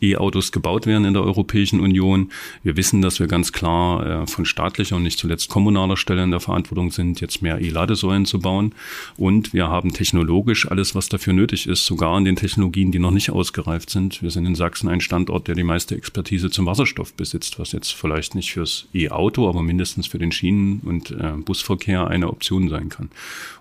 E-Autos 0.00 0.50
gebaut 0.50 0.86
werden 0.86 1.04
in 1.04 1.14
der 1.14 1.22
Europäischen 1.22 1.80
Union. 1.80 2.30
Wir 2.62 2.76
wissen, 2.76 3.02
dass 3.02 3.20
wir 3.20 3.28
ganz 3.28 3.52
klar 3.52 4.22
äh, 4.22 4.26
von 4.26 4.44
staatlicher 4.44 4.96
und 4.96 5.04
nicht 5.04 5.18
zuletzt 5.18 5.48
kommunaler 5.48 5.96
Stelle 5.96 6.24
in 6.24 6.32
der 6.32 6.40
Verantwortung 6.40 6.90
sind, 6.90 7.20
jetzt 7.20 7.42
mehr 7.42 7.60
E-Ladesäulen 7.60 8.26
zu 8.26 8.40
bauen. 8.40 8.74
Und 9.16 9.52
wir 9.52 9.68
haben 9.68 9.92
technologisch 9.92 10.68
alles, 10.68 10.94
was 10.94 11.08
dafür 11.08 11.32
nötig 11.32 11.68
ist, 11.68 11.86
sogar 11.86 12.18
in 12.18 12.24
den 12.24 12.36
Technologien, 12.36 12.90
die 12.90 12.98
noch 12.98 13.12
nicht 13.12 13.30
ausgereift 13.30 13.90
sind. 13.90 14.22
Wir 14.22 14.30
sind 14.30 14.46
in 14.46 14.56
Sachsen 14.56 14.88
ein 14.88 15.00
Standort, 15.00 15.46
der 15.46 15.54
die 15.54 15.62
meiste 15.62 15.94
Expertise 15.94 16.50
zum 16.50 16.66
Wasserstoff 16.66 17.14
besitzt, 17.14 17.58
was 17.58 17.72
jetzt 17.72 17.92
vielleicht 17.94 18.34
nicht 18.34 18.52
fürs 18.52 18.88
E-Auto, 18.92 19.48
aber 19.48 19.62
mindestens 19.62 20.08
für 20.08 20.18
den 20.18 20.32
Schienen- 20.32 20.80
und 20.84 21.12
äh, 21.12 21.32
Busverkehr 21.44 22.08
eine 22.08 22.28
Option 22.28 22.68
sein 22.68 22.88
kann. 22.88 23.10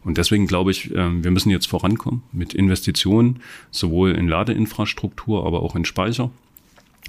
Und 0.04 0.18
deswegen 0.18 0.48
glaube 0.48 0.72
ich, 0.72 0.92
äh, 0.92 1.24
wir 1.24 1.32
müssen 1.32 1.52
jetzt 1.52 1.68
voran 1.68 1.91
vorankommen 1.92 2.24
mit 2.32 2.54
Investitionen, 2.54 3.42
sowohl 3.72 4.12
in 4.12 4.28
Ladeinfrastruktur, 4.28 5.46
aber 5.46 5.62
auch 5.62 5.76
in 5.76 5.86
Speicher. 5.86 6.32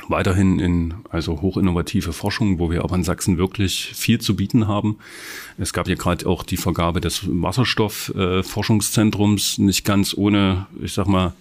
Weiterhin 0.08 0.58
in 0.58 0.94
also 1.10 1.42
hochinnovative 1.42 2.14
Forschung, 2.14 2.58
wo 2.58 2.70
wir 2.70 2.82
aber 2.82 2.96
in 2.96 3.04
Sachsen 3.04 3.36
wirklich 3.36 3.92
viel 3.94 4.18
zu 4.20 4.34
bieten 4.34 4.66
haben. 4.66 4.96
Es 5.58 5.74
gab 5.74 5.86
ja 5.86 5.96
gerade 5.96 6.26
auch 6.26 6.44
die 6.44 6.56
Vergabe 6.56 7.02
des 7.02 7.24
Wasserstoffforschungszentrums, 7.26 9.58
äh, 9.58 9.62
nicht 9.62 9.84
ganz 9.84 10.14
ohne, 10.16 10.66
ich 10.80 10.94
sag 10.94 11.06
mal, 11.06 11.34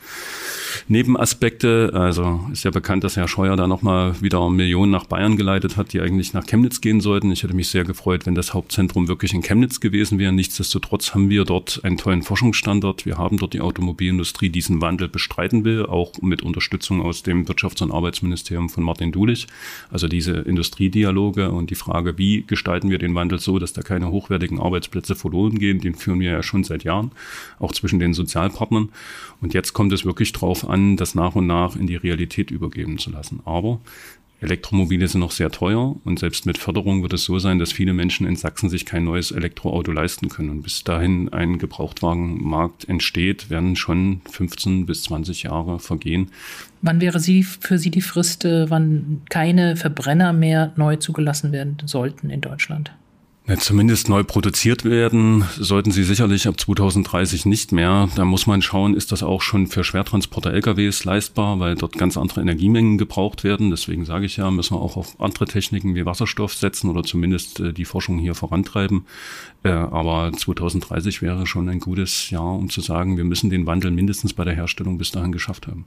Nebenaspekte. 0.89 1.91
Also 1.93 2.41
ist 2.51 2.65
ja 2.65 2.71
bekannt, 2.71 3.05
dass 3.05 3.15
Herr 3.15 3.29
Scheuer 3.29 3.55
da 3.55 3.67
nochmal 3.67 4.21
wieder 4.21 4.49
Millionen 4.49 4.91
nach 4.91 5.05
Bayern 5.05 5.37
geleitet 5.37 5.77
hat, 5.77 5.93
die 5.93 6.01
eigentlich 6.01 6.33
nach 6.33 6.45
Chemnitz 6.45 6.81
gehen 6.81 6.99
sollten. 6.99 7.31
Ich 7.31 7.43
hätte 7.43 7.53
mich 7.53 7.69
sehr 7.69 7.85
gefreut, 7.85 8.25
wenn 8.25 8.35
das 8.35 8.53
Hauptzentrum 8.53 9.07
wirklich 9.07 9.33
in 9.33 9.43
Chemnitz 9.43 9.79
gewesen 9.79 10.19
wäre. 10.19 10.33
Nichtsdestotrotz 10.33 11.13
haben 11.13 11.29
wir 11.29 11.45
dort 11.45 11.79
einen 11.83 11.95
tollen 11.97 12.21
Forschungsstandort. 12.21 13.05
Wir 13.05 13.17
haben 13.17 13.37
dort 13.37 13.53
die 13.53 13.61
Automobilindustrie, 13.61 14.49
die 14.49 14.61
diesen 14.61 14.81
Wandel 14.81 15.07
bestreiten 15.07 15.63
will, 15.63 15.85
auch 15.85 16.11
mit 16.21 16.41
Unterstützung 16.43 17.01
aus 17.01 17.23
dem 17.23 17.45
Wirtschafts- 17.45 17.81
und 17.81 17.91
Arbeitsministerium 17.91 18.40
von 18.49 18.83
Martin 18.83 19.11
Dulich. 19.11 19.47
Also 19.89 20.07
diese 20.07 20.33
Industriedialoge 20.33 21.51
und 21.51 21.69
die 21.69 21.75
Frage, 21.75 22.17
wie 22.17 22.43
gestalten 22.43 22.89
wir 22.89 22.97
den 22.97 23.15
Wandel 23.15 23.39
so, 23.39 23.59
dass 23.59 23.73
da 23.73 23.81
keine 23.81 24.11
hochwertigen 24.11 24.59
Arbeitsplätze 24.59 25.15
verloren 25.15 25.59
gehen, 25.59 25.79
den 25.79 25.95
führen 25.95 26.19
wir 26.19 26.31
ja 26.31 26.43
schon 26.43 26.63
seit 26.63 26.83
Jahren, 26.83 27.11
auch 27.59 27.71
zwischen 27.71 27.99
den 27.99 28.13
Sozialpartnern. 28.13 28.89
Und 29.41 29.53
jetzt 29.53 29.73
kommt 29.73 29.93
es 29.93 30.05
wirklich 30.05 30.31
darauf 30.33 30.67
an, 30.67 30.97
das 30.97 31.15
nach 31.15 31.35
und 31.35 31.47
nach 31.47 31.75
in 31.75 31.87
die 31.87 31.95
Realität 31.95 32.51
übergeben 32.51 32.97
zu 32.97 33.11
lassen. 33.11 33.39
Aber 33.45 33.79
Elektromobile 34.41 35.07
sind 35.07 35.21
noch 35.21 35.31
sehr 35.31 35.51
teuer 35.51 35.95
und 36.03 36.17
selbst 36.17 36.47
mit 36.47 36.57
Förderung 36.57 37.03
wird 37.03 37.13
es 37.13 37.23
so 37.23 37.37
sein, 37.37 37.59
dass 37.59 37.71
viele 37.71 37.93
Menschen 37.93 38.25
in 38.25 38.35
Sachsen 38.35 38.69
sich 38.69 38.87
kein 38.87 39.03
neues 39.03 39.29
Elektroauto 39.31 39.91
leisten 39.91 40.29
können. 40.29 40.49
Und 40.49 40.63
bis 40.63 40.83
dahin 40.83 41.29
ein 41.29 41.59
Gebrauchtwagenmarkt 41.59 42.89
entsteht, 42.89 43.51
werden 43.51 43.75
schon 43.75 44.21
15 44.31 44.87
bis 44.87 45.03
20 45.03 45.43
Jahre 45.43 45.79
vergehen. 45.79 46.31
Wann 46.81 47.01
wäre 47.01 47.19
Sie 47.19 47.43
für 47.43 47.77
Sie 47.77 47.91
die 47.91 48.01
Frist, 48.01 48.43
äh, 48.43 48.69
wann 48.71 49.21
keine 49.29 49.75
Verbrenner 49.75 50.33
mehr 50.33 50.73
neu 50.75 50.95
zugelassen 50.95 51.51
werden 51.51 51.77
sollten 51.85 52.31
in 52.31 52.41
Deutschland? 52.41 52.91
Ja, 53.51 53.57
zumindest 53.57 54.07
neu 54.07 54.23
produziert 54.23 54.85
werden 54.85 55.43
sollten 55.57 55.91
sie 55.91 56.05
sicherlich 56.05 56.47
ab 56.47 56.57
2030 56.57 57.45
nicht 57.45 57.73
mehr. 57.73 58.07
Da 58.15 58.23
muss 58.23 58.47
man 58.47 58.61
schauen, 58.61 58.95
ist 58.95 59.11
das 59.11 59.23
auch 59.23 59.41
schon 59.41 59.67
für 59.67 59.83
Schwertransporter 59.83 60.53
LKWs 60.53 61.03
leistbar, 61.03 61.59
weil 61.59 61.75
dort 61.75 61.97
ganz 61.97 62.15
andere 62.15 62.39
Energiemengen 62.39 62.97
gebraucht 62.97 63.43
werden. 63.43 63.69
Deswegen 63.69 64.05
sage 64.05 64.25
ich 64.25 64.37
ja, 64.37 64.49
müssen 64.51 64.77
wir 64.77 64.81
auch 64.81 64.95
auf 64.95 65.19
andere 65.19 65.47
Techniken 65.47 65.95
wie 65.95 66.05
Wasserstoff 66.05 66.53
setzen 66.53 66.89
oder 66.89 67.03
zumindest 67.03 67.59
äh, 67.59 67.73
die 67.73 67.83
Forschung 67.83 68.19
hier 68.19 68.35
vorantreiben. 68.35 69.05
Äh, 69.63 69.71
aber 69.71 70.31
2030 70.31 71.21
wäre 71.21 71.45
schon 71.45 71.67
ein 71.67 71.81
gutes 71.81 72.29
Jahr, 72.29 72.53
um 72.55 72.69
zu 72.69 72.79
sagen, 72.79 73.17
wir 73.17 73.25
müssen 73.25 73.49
den 73.49 73.65
Wandel 73.65 73.91
mindestens 73.91 74.31
bei 74.31 74.45
der 74.45 74.55
Herstellung 74.55 74.97
bis 74.97 75.11
dahin 75.11 75.33
geschafft 75.33 75.67
haben. 75.67 75.83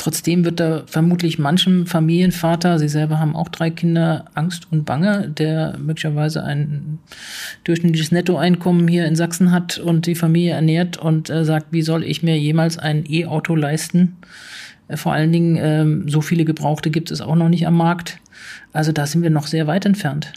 Trotzdem 0.00 0.46
wird 0.46 0.60
da 0.60 0.84
vermutlich 0.86 1.38
manchem 1.38 1.86
Familienvater, 1.86 2.78
Sie 2.78 2.88
selber 2.88 3.20
haben 3.20 3.36
auch 3.36 3.50
drei 3.50 3.68
Kinder, 3.68 4.24
Angst 4.32 4.66
und 4.70 4.86
Bange, 4.86 5.28
der 5.28 5.76
möglicherweise 5.76 6.42
ein 6.42 7.00
durchschnittliches 7.64 8.10
Nettoeinkommen 8.10 8.88
hier 8.88 9.04
in 9.04 9.14
Sachsen 9.14 9.52
hat 9.52 9.76
und 9.76 10.06
die 10.06 10.14
Familie 10.14 10.52
ernährt 10.52 10.96
und 10.96 11.28
äh, 11.28 11.44
sagt, 11.44 11.66
wie 11.72 11.82
soll 11.82 12.02
ich 12.02 12.22
mir 12.22 12.38
jemals 12.38 12.78
ein 12.78 13.04
E-Auto 13.06 13.54
leisten? 13.54 14.16
Äh, 14.88 14.96
vor 14.96 15.12
allen 15.12 15.32
Dingen, 15.32 15.56
äh, 15.58 16.10
so 16.10 16.22
viele 16.22 16.46
Gebrauchte 16.46 16.88
gibt 16.88 17.10
es 17.10 17.20
auch 17.20 17.36
noch 17.36 17.50
nicht 17.50 17.66
am 17.66 17.76
Markt. 17.76 18.20
Also 18.72 18.92
da 18.92 19.04
sind 19.04 19.22
wir 19.22 19.28
noch 19.28 19.46
sehr 19.46 19.66
weit 19.66 19.84
entfernt. 19.84 20.32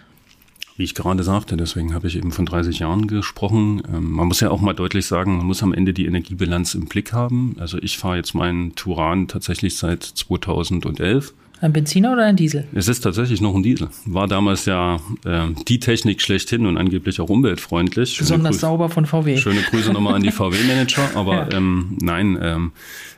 Wie 0.76 0.84
ich 0.84 0.96
gerade 0.96 1.24
sagte, 1.24 1.56
deswegen 1.56 1.94
habe 1.94 2.08
ich 2.08 2.16
eben 2.16 2.32
von 2.32 2.48
30 2.48 2.80
Jahren 2.80 3.08
gesprochen. 3.08 3.84
Ähm, 3.94 4.12
man 4.12 4.28
muss 4.28 4.40
ja 4.40 4.50
auch 4.50 4.62
mal 4.62 4.74
deutlich 4.74 5.06
sagen, 5.06 5.38
man 5.38 5.46
muss 5.46 5.62
am 5.62 5.74
Ende 5.74 5.94
die 5.94 6.06
Energiebilanz 6.06 6.74
im 6.74 6.86
Blick 6.86 7.14
haben. 7.14 7.56
Also 7.60 7.78
ich 7.78 7.98
fahre 7.98 8.18
jetzt 8.18 8.34
meinen 8.34 8.74
Turan 8.74 9.28
tatsächlich 9.28 9.78
seit 9.78 10.04
2011. 10.04 11.34
Ein 11.64 11.72
Benziner 11.72 12.12
oder 12.12 12.26
ein 12.26 12.36
Diesel? 12.36 12.68
Es 12.74 12.90
ist 12.90 13.00
tatsächlich 13.00 13.40
noch 13.40 13.56
ein 13.56 13.64
Diesel. 13.64 13.88
War 14.04 14.28
damals 14.28 14.66
ja 14.66 14.98
äh, 15.24 15.48
die 15.66 15.80
Technik 15.80 16.22
schlechthin 16.22 16.66
und 16.66 16.78
angeblich 16.78 17.22
auch 17.22 17.30
umweltfreundlich. 17.30 18.18
Besonders 18.18 18.60
sauber 18.60 18.90
von 18.90 19.06
VW. 19.06 19.38
Schöne 19.38 19.62
Grüße 19.62 19.94
nochmal 19.94 20.16
an 20.16 20.24
die 20.24 20.32
VW-Manager. 20.34 21.12
Aber 21.16 21.50
ja. 21.50 21.54
ähm, 21.54 21.98
nein, 22.02 22.38
ähm, 22.42 22.72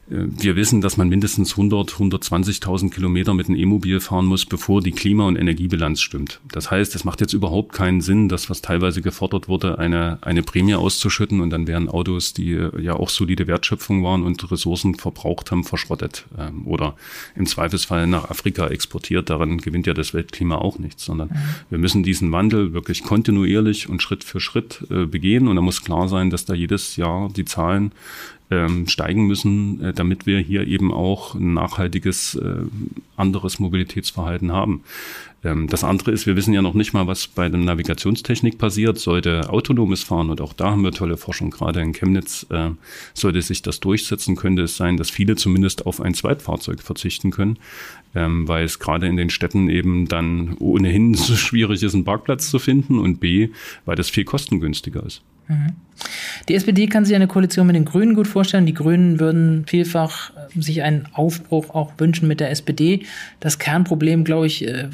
äh, 0.10 0.26
wir 0.28 0.56
wissen, 0.56 0.82
dass 0.82 0.98
man 0.98 1.10
mindestens 1.10 1.52
100, 1.52 1.92
120.000 1.94 2.92
Kilometer 2.92 3.34
mit 3.34 3.48
einem 3.48 3.58
E-Mobil 3.58 4.00
fahren 4.00 4.26
muss, 4.26 4.46
bevor 4.46 4.82
die 4.82 4.92
Klima- 4.92 5.28
und 5.28 5.36
Energiebilanz 5.36 6.02
stimmt. 6.02 6.40
Das 6.52 6.72
heißt, 6.72 6.96
es 6.96 7.04
macht 7.04 7.22
jetzt 7.22 7.34
überhaupt 7.34 7.74
keinen 7.74 8.02
Sinn, 8.02 8.30
das, 8.30 8.50
was 8.50 8.62
teilweise 8.62 9.02
gefordert 9.02 9.48
wurde, 9.48 9.80
eine, 9.80 10.20
eine 10.22 10.44
Prämie 10.44 10.76
auszuschütten 10.76 11.40
und 11.40 11.50
dann 11.50 11.68
wären 11.68 11.90
Autos, 11.90 12.34
die 12.34 12.52
äh, 12.52 12.82
ja 12.82 12.94
auch 12.94 13.10
solide 13.10 13.48
Wertschöpfung 13.48 14.04
waren 14.04 14.24
und 14.24 14.52
Ressourcen 14.52 14.96
verbraucht 14.96 15.52
haben, 15.52 15.64
verschrottet 15.64 16.26
ähm, 16.38 16.68
oder 16.68 16.96
im 17.36 17.46
Zweifelsfall 17.46 18.08
nach 18.08 18.30
Afrika 18.36 18.68
exportiert. 18.68 19.30
Daran 19.30 19.60
gewinnt 19.60 19.88
ja 19.88 19.94
das 19.94 20.14
Weltklima 20.14 20.58
auch 20.58 20.78
nichts, 20.78 21.06
sondern 21.06 21.30
wir 21.70 21.78
müssen 21.78 22.04
diesen 22.04 22.32
Wandel 22.32 22.74
wirklich 22.74 23.04
kontinuierlich 23.04 23.88
und 23.88 24.02
Schritt 24.02 24.24
für 24.24 24.42
Schritt 24.42 24.86
äh, 24.90 25.06
begehen 25.06 25.48
und 25.48 25.56
da 25.56 25.62
muss 25.62 25.84
klar 25.84 26.10
sein, 26.10 26.30
dass 26.30 26.46
da 26.46 26.54
jedes 26.54 26.98
Jahr 26.98 27.30
die 27.30 27.46
Zahlen 27.46 27.92
ähm, 28.52 28.88
steigen 28.88 29.26
müssen, 29.26 29.82
äh, 29.82 29.94
damit 29.94 30.26
wir 30.26 30.40
hier 30.40 30.68
eben 30.68 30.94
auch 30.94 31.36
ein 31.36 31.54
nachhaltiges, 31.54 32.36
äh, 32.36 32.66
anderes 33.18 33.60
Mobilitätsverhalten 33.60 34.52
haben. 34.52 34.84
Ähm, 35.46 35.68
das 35.68 35.84
andere 35.84 36.12
ist, 36.12 36.26
wir 36.26 36.36
wissen 36.36 36.54
ja 36.54 36.62
noch 36.62 36.74
nicht 36.74 36.94
mal, 36.94 37.06
was 37.06 37.28
bei 37.28 37.48
der 37.48 37.60
Navigationstechnik 37.60 38.58
passiert, 38.58 38.98
sollte 38.98 39.50
autonomes 39.50 40.04
Fahren 40.04 40.32
und 40.32 40.42
auch 40.42 40.54
da 40.54 40.72
haben 40.72 40.84
wir 40.84 40.92
tolle 40.92 41.18
Forschung, 41.18 41.52
gerade 41.52 41.82
in 41.82 41.94
Chemnitz, 41.94 42.48
äh, 42.50 42.72
sollte 43.14 43.42
sich 43.42 43.62
das 43.62 43.80
durchsetzen, 43.80 44.36
könnte 44.36 44.64
es 44.64 44.76
sein, 44.76 44.98
dass 44.98 45.12
viele 45.12 45.36
zumindest 45.36 45.86
auf 45.86 46.02
ein 46.02 46.16
Zweitfahrzeug 46.16 46.82
verzichten 46.82 47.30
können, 47.30 47.60
ähm, 48.16 48.48
weil 48.48 48.66
es 48.66 48.80
gerade 48.80 49.08
in 49.08 49.18
den 49.18 49.30
Städten 49.30 49.70
eben 49.70 50.08
dann 50.08 50.56
ohnehin 50.58 51.14
so 51.14 51.36
schwierig 51.36 51.84
ist, 51.84 51.94
einen 51.94 52.06
Parkplatz 52.06 52.50
zu 52.50 52.58
finden 52.58 52.98
und 52.98 53.20
B, 53.20 53.50
weil 53.86 53.96
das 53.96 54.10
viel 54.10 54.26
kostengünstiger 54.26 55.06
ist. 55.06 55.22
Mhm. 55.48 55.74
Die 56.50 56.56
SPD 56.56 56.88
kann 56.88 57.06
sich 57.06 57.16
eine 57.16 57.28
Koalition 57.28 57.68
mit 57.68 57.76
den 57.76 57.86
Grünen 57.86 58.16
gut 58.16 58.28
vorstellen. 58.28 58.66
Die 58.66 58.74
Grünen 58.74 59.20
würden 59.20 59.66
vielfach 59.68 60.32
äh, 60.32 60.60
sich 60.60 60.82
einen 60.82 61.08
Aufbruch 61.14 61.70
auch 61.70 61.94
wünschen 62.00 62.28
mit 62.28 62.40
der 62.40 62.50
SPD. 62.50 63.06
Das 63.40 63.60
Kernproblem, 63.60 64.24
glaube 64.24 64.48
ich, 64.48 64.68
äh, 64.68 64.90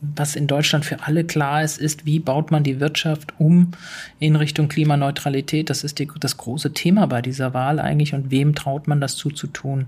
was 0.00 0.36
in 0.36 0.46
Deutschland 0.46 0.84
für 0.84 1.02
alle 1.02 1.24
klar 1.24 1.64
ist, 1.64 1.78
ist, 1.78 2.06
wie 2.06 2.20
baut 2.20 2.50
man 2.50 2.62
die 2.62 2.78
Wirtschaft 2.78 3.34
um 3.38 3.72
in 4.20 4.36
Richtung 4.36 4.68
Klimaneutralität. 4.68 5.70
Das 5.70 5.82
ist 5.82 5.98
die, 5.98 6.08
das 6.20 6.36
große 6.36 6.72
Thema 6.72 7.06
bei 7.06 7.20
dieser 7.20 7.52
Wahl 7.52 7.80
eigentlich 7.80 8.14
und 8.14 8.30
wem 8.30 8.54
traut 8.54 8.86
man 8.86 9.00
das 9.00 9.16
zuzutun. 9.16 9.86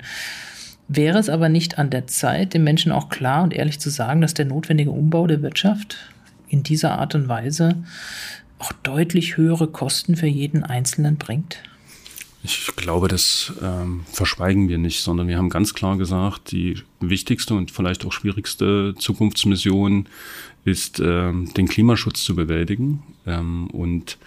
Wäre 0.88 1.18
es 1.18 1.28
aber 1.28 1.48
nicht 1.48 1.78
an 1.78 1.90
der 1.90 2.08
Zeit, 2.08 2.54
den 2.54 2.64
Menschen 2.64 2.90
auch 2.90 3.08
klar 3.08 3.44
und 3.44 3.54
ehrlich 3.54 3.78
zu 3.78 3.90
sagen, 3.90 4.20
dass 4.20 4.34
der 4.34 4.46
notwendige 4.46 4.90
Umbau 4.90 5.28
der 5.28 5.42
Wirtschaft 5.42 5.96
in 6.48 6.64
dieser 6.64 6.98
Art 6.98 7.14
und 7.14 7.28
Weise 7.28 7.76
auch 8.58 8.72
deutlich 8.82 9.36
höhere 9.36 9.68
Kosten 9.68 10.16
für 10.16 10.26
jeden 10.26 10.64
Einzelnen 10.64 11.16
bringt? 11.16 11.58
Ich 12.42 12.69
glaube, 12.80 13.08
das 13.08 13.52
ähm, 13.62 14.02
verschweigen 14.10 14.68
wir 14.68 14.78
nicht, 14.78 15.00
sondern 15.00 15.28
wir 15.28 15.38
haben 15.38 15.50
ganz 15.50 15.74
klar 15.74 15.96
gesagt, 15.96 16.52
die 16.52 16.82
wichtigste 17.00 17.54
und 17.54 17.70
vielleicht 17.70 18.04
auch 18.04 18.12
schwierigste 18.12 18.94
Zukunftsmission 18.98 20.06
ist, 20.64 21.00
ähm, 21.00 21.52
den 21.54 21.68
Klimaschutz 21.68 22.22
zu 22.22 22.34
bewältigen. 22.34 23.02
Ähm, 23.26 23.68
und 23.68 24.18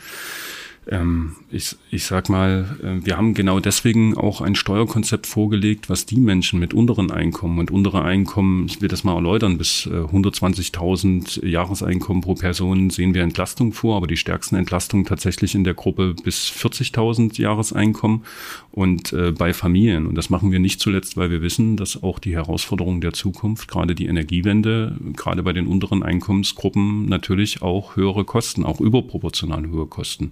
ich, 1.50 1.78
ich 1.92 2.06
sag 2.06 2.28
mal, 2.28 2.78
äh, 2.84 3.06
wir 3.06 3.16
haben 3.16 3.34
genau 3.34 3.60
deswegen 3.60 4.18
auch 4.18 4.42
ein 4.42 4.56
Steuerkonzept 4.56 5.28
vorgelegt, 5.28 5.90
was 5.90 6.06
die 6.06 6.20
Menschen 6.20 6.60
mit 6.60 6.74
unteren 6.74 7.10
Einkommen 7.10 7.60
und 7.60 7.72
untere 7.72 8.04
Einkommen, 8.04 8.66
ich 8.66 8.82
will 8.82 8.90
das 8.90 9.06
mal 9.06 9.16
erläutern, 9.16 9.58
bis 9.58 9.88
120.000 9.88 11.44
äh, 11.44 11.48
Jahreseinkommen 11.48 12.22
pro 12.22 12.36
Person 12.36 12.90
sehen 12.90 13.14
wir 13.14 13.24
Entlastung 13.24 13.72
vor, 13.72 13.96
aber 13.96 14.08
die 14.08 14.18
stärksten 14.18 14.56
Entlastungen 14.56 15.06
tatsächlich 15.06 15.56
in 15.56 15.64
der 15.64 15.74
Gruppe 15.74 16.16
bis 16.22 16.52
40.000 16.52 17.40
Jahreseinkommen 17.40 18.24
und 18.74 19.14
äh, 19.14 19.32
bei 19.32 19.54
Familien. 19.54 20.08
Und 20.08 20.16
das 20.16 20.32
machen 20.32 20.52
wir 20.52 20.58
nicht 20.58 20.80
zuletzt, 20.80 21.16
weil 21.16 21.30
wir 21.30 21.44
wissen, 21.44 21.78
dass 21.78 22.02
auch 22.02 22.18
die 22.18 22.34
Herausforderungen 22.34 23.02
der 23.02 23.14
Zukunft, 23.14 23.68
gerade 23.68 23.94
die 23.94 24.08
Energiewende, 24.08 24.98
gerade 25.16 25.44
bei 25.44 25.54
den 25.54 25.68
unteren 25.68 26.02
Einkommensgruppen 26.02 27.06
natürlich 27.06 27.62
auch 27.62 27.96
höhere 27.96 28.26
Kosten, 28.26 28.66
auch 28.66 28.82
überproportional 28.82 29.68
höhere 29.68 29.86
Kosten 29.86 30.32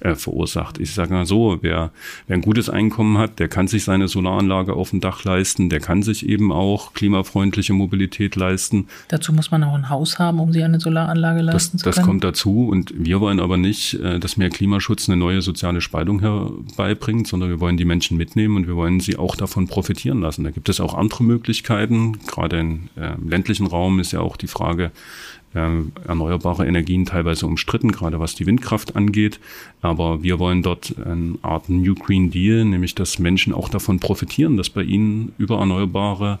äh, 0.00 0.16
verursacht. 0.16 0.78
Ich 0.78 0.94
sage 0.94 1.14
mal 1.14 1.26
so, 1.26 1.58
wer, 1.60 1.92
wer 2.26 2.36
ein 2.36 2.40
gutes 2.42 2.68
Einkommen 2.68 3.18
hat, 3.18 3.38
der 3.38 3.46
kann 3.46 3.68
sich 3.68 3.84
seine 3.84 4.08
Solaranlage 4.08 4.72
auf 4.72 4.90
dem 4.90 5.00
Dach 5.00 5.22
leisten, 5.22 5.68
der 5.68 5.78
kann 5.78 6.02
sich 6.02 6.28
eben 6.28 6.50
auch 6.50 6.92
klimafreundliche 6.92 7.72
Mobilität 7.72 8.34
leisten. 8.34 8.88
Dazu 9.08 9.32
muss 9.32 9.52
man 9.52 9.62
auch 9.62 9.74
ein 9.74 9.90
Haus 9.90 10.18
haben, 10.18 10.40
um 10.40 10.52
sich 10.52 10.64
eine 10.64 10.80
Solaranlage 10.80 11.40
leisten 11.40 11.78
das, 11.78 11.82
zu 11.82 11.84
können. 11.84 11.94
Das 11.94 12.04
kommt 12.04 12.24
dazu 12.24 12.66
und 12.66 12.92
wir 12.96 13.20
wollen 13.20 13.38
aber 13.38 13.56
nicht, 13.56 13.94
äh, 13.94 14.18
dass 14.18 14.36
mehr 14.36 14.50
Klimaschutz 14.50 15.08
eine 15.08 15.16
neue 15.16 15.40
soziale 15.40 15.80
Spaltung 15.80 16.18
herbeibringt, 16.18 17.28
sondern 17.28 17.48
wir 17.48 17.60
wollen 17.60 17.75
die 17.76 17.84
Menschen 17.84 18.16
mitnehmen 18.16 18.56
und 18.56 18.66
wir 18.66 18.76
wollen 18.76 19.00
sie 19.00 19.16
auch 19.16 19.36
davon 19.36 19.66
profitieren 19.68 20.20
lassen. 20.20 20.44
Da 20.44 20.50
gibt 20.50 20.68
es 20.68 20.80
auch 20.80 20.94
andere 20.94 21.24
Möglichkeiten. 21.24 22.18
Gerade 22.26 22.60
im 22.60 22.88
äh, 22.96 23.14
ländlichen 23.24 23.66
Raum 23.66 24.00
ist 24.00 24.12
ja 24.12 24.20
auch 24.20 24.36
die 24.36 24.46
Frage, 24.46 24.90
ähm, 25.54 25.92
erneuerbare 26.06 26.66
Energien 26.66 27.06
teilweise 27.06 27.46
umstritten, 27.46 27.90
gerade 27.90 28.20
was 28.20 28.34
die 28.34 28.46
Windkraft 28.46 28.94
angeht. 28.94 29.40
Aber 29.80 30.22
wir 30.22 30.38
wollen 30.38 30.62
dort 30.62 30.94
eine 31.04 31.38
Art 31.42 31.68
New 31.68 31.94
Green 31.94 32.30
Deal, 32.30 32.64
nämlich 32.64 32.94
dass 32.94 33.18
Menschen 33.18 33.52
auch 33.54 33.68
davon 33.68 33.98
profitieren, 33.98 34.56
dass 34.56 34.70
bei 34.70 34.82
ihnen 34.82 35.32
über 35.38 35.58
erneuerbare 35.58 36.38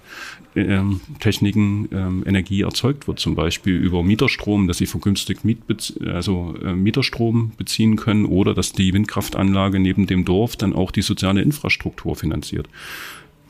äh, 0.56 0.82
Techniken 1.20 1.88
äh, 1.92 2.28
Energie 2.28 2.62
erzeugt 2.62 3.06
wird, 3.06 3.18
zum 3.18 3.34
Beispiel 3.34 3.76
über 3.76 4.02
Mieterstrom, 4.02 4.66
dass 4.66 4.78
sie 4.78 4.86
vergünstigt 4.86 5.44
Mietbez 5.44 5.94
also, 6.04 6.54
äh, 6.64 6.72
Mieterstrom 6.72 7.52
beziehen 7.56 7.96
können 7.96 8.24
oder 8.24 8.54
dass 8.54 8.72
die 8.72 8.92
Windkraftanlage 8.92 9.78
neben 9.78 10.06
dem 10.06 10.24
Dorf 10.24 10.56
dann 10.56 10.72
auch 10.72 10.90
die 10.90 11.02
soziale 11.02 11.42
Infrastruktur 11.42 12.16
finanziert. 12.16 12.68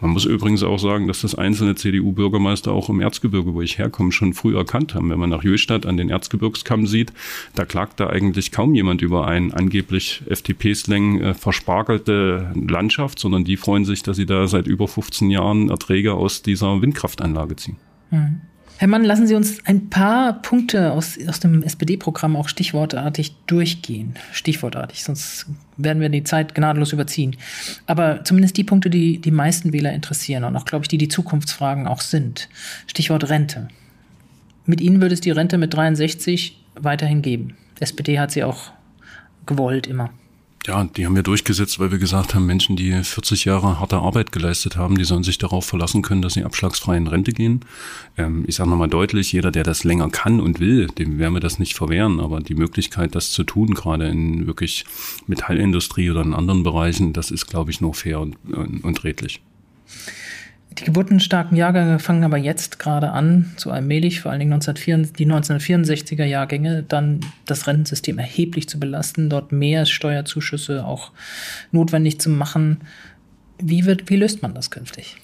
Man 0.00 0.10
muss 0.10 0.26
übrigens 0.26 0.62
auch 0.62 0.78
sagen, 0.78 1.08
dass 1.08 1.22
das 1.22 1.34
einzelne 1.34 1.74
CDU-Bürgermeister 1.74 2.70
auch 2.70 2.90
im 2.90 3.00
Erzgebirge, 3.00 3.54
wo 3.54 3.62
ich 3.62 3.78
herkomme, 3.78 4.12
schon 4.12 4.34
früh 4.34 4.54
erkannt 4.54 4.94
haben. 4.94 5.08
Wenn 5.08 5.18
man 5.18 5.30
nach 5.30 5.42
Jöstadt 5.42 5.86
an 5.86 5.96
den 5.96 6.10
Erzgebirgskamm 6.10 6.86
sieht, 6.86 7.14
da 7.54 7.64
klagt 7.64 7.98
da 8.00 8.08
eigentlich 8.08 8.52
kaum 8.52 8.74
jemand 8.74 9.00
über 9.00 9.26
ein 9.26 9.54
angeblich 9.54 10.22
FDP-Slang 10.28 11.20
äh, 11.20 11.34
verspargelte 11.34 12.52
Landschaft, 12.54 13.18
sondern 13.18 13.44
die 13.44 13.56
freuen 13.56 13.86
sich, 13.86 14.02
dass 14.02 14.18
sie 14.18 14.26
da 14.26 14.46
seit 14.48 14.66
über 14.66 14.86
15 14.86 15.30
Jahren 15.30 15.70
Erträge 15.70 16.12
aus 16.12 16.42
dieser 16.42 16.82
Windkraftanlage 16.82 17.56
ziehen. 17.56 17.76
Mhm. 18.10 18.42
Herr 18.78 18.88
Mann, 18.88 19.04
lassen 19.04 19.26
Sie 19.26 19.34
uns 19.34 19.64
ein 19.64 19.88
paar 19.88 20.42
Punkte 20.42 20.92
aus, 20.92 21.18
aus 21.26 21.40
dem 21.40 21.62
SPD-Programm 21.62 22.36
auch 22.36 22.48
stichwortartig 22.48 23.34
durchgehen. 23.46 24.14
Stichwortartig, 24.32 25.02
sonst 25.02 25.46
werden 25.78 26.02
wir 26.02 26.10
die 26.10 26.24
Zeit 26.24 26.54
gnadenlos 26.54 26.92
überziehen. 26.92 27.36
Aber 27.86 28.22
zumindest 28.24 28.58
die 28.58 28.64
Punkte, 28.64 28.90
die 28.90 29.18
die 29.18 29.30
meisten 29.30 29.72
Wähler 29.72 29.94
interessieren 29.94 30.44
und 30.44 30.56
auch, 30.56 30.66
glaube 30.66 30.84
ich, 30.84 30.88
die 30.88 30.98
die 30.98 31.08
Zukunftsfragen 31.08 31.86
auch 31.86 32.02
sind. 32.02 32.50
Stichwort 32.86 33.30
Rente. 33.30 33.68
Mit 34.66 34.82
Ihnen 34.82 35.00
würde 35.00 35.14
es 35.14 35.22
die 35.22 35.30
Rente 35.30 35.56
mit 35.56 35.72
63 35.72 36.62
weiterhin 36.74 37.22
geben. 37.22 37.56
SPD 37.80 38.18
hat 38.18 38.30
sie 38.32 38.44
auch 38.44 38.72
gewollt 39.46 39.86
immer. 39.86 40.10
Ja, 40.66 40.82
die 40.82 41.06
haben 41.06 41.14
wir 41.14 41.22
durchgesetzt, 41.22 41.78
weil 41.78 41.92
wir 41.92 41.98
gesagt 41.98 42.34
haben, 42.34 42.44
Menschen, 42.44 42.74
die 42.74 42.92
40 42.92 43.44
Jahre 43.44 43.78
harte 43.78 43.98
Arbeit 43.98 44.32
geleistet 44.32 44.76
haben, 44.76 44.98
die 44.98 45.04
sollen 45.04 45.22
sich 45.22 45.38
darauf 45.38 45.64
verlassen 45.64 46.02
können, 46.02 46.22
dass 46.22 46.34
sie 46.34 46.42
abschlagsfrei 46.42 46.96
in 46.96 47.06
Rente 47.06 47.32
gehen. 47.32 47.60
Ähm, 48.16 48.44
ich 48.48 48.56
sage 48.56 48.68
nochmal 48.68 48.88
deutlich, 48.88 49.30
jeder, 49.30 49.52
der 49.52 49.62
das 49.62 49.84
länger 49.84 50.10
kann 50.10 50.40
und 50.40 50.58
will, 50.58 50.88
dem 50.88 51.20
werden 51.20 51.34
wir 51.34 51.40
das 51.40 51.60
nicht 51.60 51.74
verwehren. 51.74 52.18
Aber 52.18 52.40
die 52.40 52.56
Möglichkeit, 52.56 53.14
das 53.14 53.30
zu 53.30 53.44
tun, 53.44 53.74
gerade 53.74 54.08
in 54.08 54.48
wirklich 54.48 54.84
Metallindustrie 55.28 56.10
oder 56.10 56.22
in 56.22 56.34
anderen 56.34 56.64
Bereichen, 56.64 57.12
das 57.12 57.30
ist, 57.30 57.46
glaube 57.46 57.70
ich, 57.70 57.80
nur 57.80 57.94
fair 57.94 58.18
und, 58.18 58.36
und, 58.52 58.82
und 58.82 59.04
redlich. 59.04 59.40
Die 60.78 60.84
geburtenstarken 60.84 61.56
Jahrgänge 61.56 61.98
fangen 61.98 62.24
aber 62.24 62.36
jetzt 62.36 62.78
gerade 62.78 63.10
an, 63.10 63.54
so 63.56 63.70
allmählich, 63.70 64.20
vor 64.20 64.30
allen 64.30 64.40
Dingen 64.40 64.52
1904, 64.52 65.14
die 65.16 65.26
1964er 65.26 66.24
Jahrgänge, 66.24 66.82
dann 66.82 67.20
das 67.46 67.66
Rentensystem 67.66 68.18
erheblich 68.18 68.68
zu 68.68 68.78
belasten, 68.78 69.30
dort 69.30 69.52
mehr 69.52 69.86
Steuerzuschüsse 69.86 70.84
auch 70.84 71.12
notwendig 71.72 72.20
zu 72.20 72.28
machen. 72.28 72.82
Wie, 73.58 73.86
wird, 73.86 74.10
wie 74.10 74.16
löst 74.16 74.42
man 74.42 74.52
das 74.52 74.70
künftig? 74.70 75.16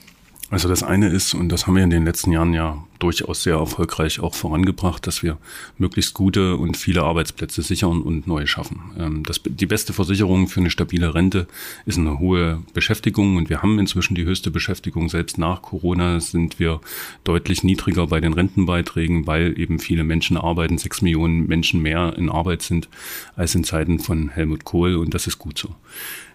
Also 0.52 0.68
das 0.68 0.82
eine 0.82 1.08
ist, 1.08 1.32
und 1.32 1.48
das 1.48 1.66
haben 1.66 1.76
wir 1.76 1.82
in 1.82 1.88
den 1.88 2.04
letzten 2.04 2.30
Jahren 2.30 2.52
ja 2.52 2.84
durchaus 2.98 3.42
sehr 3.42 3.54
erfolgreich 3.54 4.20
auch 4.20 4.34
vorangebracht, 4.34 5.06
dass 5.06 5.22
wir 5.22 5.38
möglichst 5.78 6.12
gute 6.12 6.58
und 6.58 6.76
viele 6.76 7.04
Arbeitsplätze 7.04 7.62
sichern 7.62 8.02
und 8.02 8.26
neue 8.26 8.46
schaffen. 8.46 8.82
Ähm, 8.98 9.22
das, 9.24 9.40
die 9.42 9.64
beste 9.64 9.94
Versicherung 9.94 10.48
für 10.48 10.60
eine 10.60 10.68
stabile 10.68 11.14
Rente 11.14 11.46
ist 11.86 11.96
eine 11.96 12.18
hohe 12.18 12.62
Beschäftigung 12.74 13.36
und 13.36 13.48
wir 13.48 13.62
haben 13.62 13.78
inzwischen 13.78 14.14
die 14.14 14.26
höchste 14.26 14.50
Beschäftigung. 14.50 15.08
Selbst 15.08 15.38
nach 15.38 15.62
Corona 15.62 16.20
sind 16.20 16.58
wir 16.58 16.82
deutlich 17.24 17.64
niedriger 17.64 18.08
bei 18.08 18.20
den 18.20 18.34
Rentenbeiträgen, 18.34 19.26
weil 19.26 19.58
eben 19.58 19.78
viele 19.78 20.04
Menschen 20.04 20.36
arbeiten, 20.36 20.76
sechs 20.76 21.00
Millionen 21.00 21.46
Menschen 21.46 21.80
mehr 21.80 22.12
in 22.18 22.28
Arbeit 22.28 22.60
sind 22.60 22.90
als 23.36 23.54
in 23.54 23.64
Zeiten 23.64 24.00
von 24.00 24.28
Helmut 24.28 24.64
Kohl 24.64 24.96
und 24.96 25.14
das 25.14 25.26
ist 25.26 25.38
gut 25.38 25.56
so. 25.56 25.74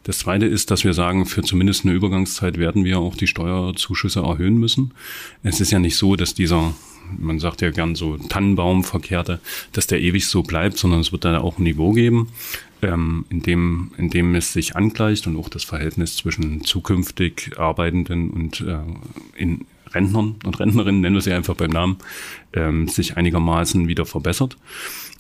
Das 0.07 0.19
Zweite 0.19 0.45
ist, 0.45 0.71
dass 0.71 0.85
wir 0.85 0.93
sagen, 0.93 1.25
für 1.25 1.41
zumindest 1.41 1.83
eine 1.83 1.93
Übergangszeit 1.93 2.57
werden 2.57 2.85
wir 2.85 2.97
auch 2.99 3.17
die 3.17 3.27
Steuerzuschüsse 3.27 4.21
erhöhen 4.21 4.57
müssen. 4.57 4.93
Es 5.43 5.59
ist 5.59 5.71
ja 5.71 5.79
nicht 5.79 5.97
so, 5.97 6.15
dass 6.15 6.33
dieser 6.33 6.73
man 7.17 7.39
sagt 7.39 7.61
ja 7.61 7.71
gern 7.71 7.95
so 7.95 8.17
Tannenbaumverkehrte, 8.17 9.39
dass 9.71 9.87
der 9.87 10.01
ewig 10.01 10.27
so 10.27 10.43
bleibt, 10.43 10.77
sondern 10.77 10.99
es 10.99 11.11
wird 11.11 11.23
da 11.23 11.39
auch 11.39 11.57
ein 11.57 11.63
Niveau 11.63 11.93
geben, 11.93 12.29
ähm, 12.81 13.25
in, 13.29 13.41
dem, 13.41 13.91
in 13.97 14.09
dem 14.09 14.35
es 14.35 14.51
sich 14.51 14.75
angleicht 14.75 15.25
und 15.27 15.37
auch 15.37 15.47
das 15.47 15.63
Verhältnis 15.63 16.17
zwischen 16.17 16.63
zukünftig 16.63 17.57
Arbeitenden 17.57 18.29
und 18.29 18.61
äh, 18.61 18.79
in 19.37 19.65
Rentnern 19.93 20.35
und 20.43 20.59
Rentnerinnen, 20.59 21.01
nennen 21.01 21.15
wir 21.15 21.21
sie 21.21 21.33
einfach 21.33 21.55
beim 21.55 21.71
Namen, 21.71 21.97
ähm, 22.53 22.87
sich 22.87 23.15
einigermaßen 23.15 23.87
wieder 23.87 24.05
verbessert. 24.05 24.57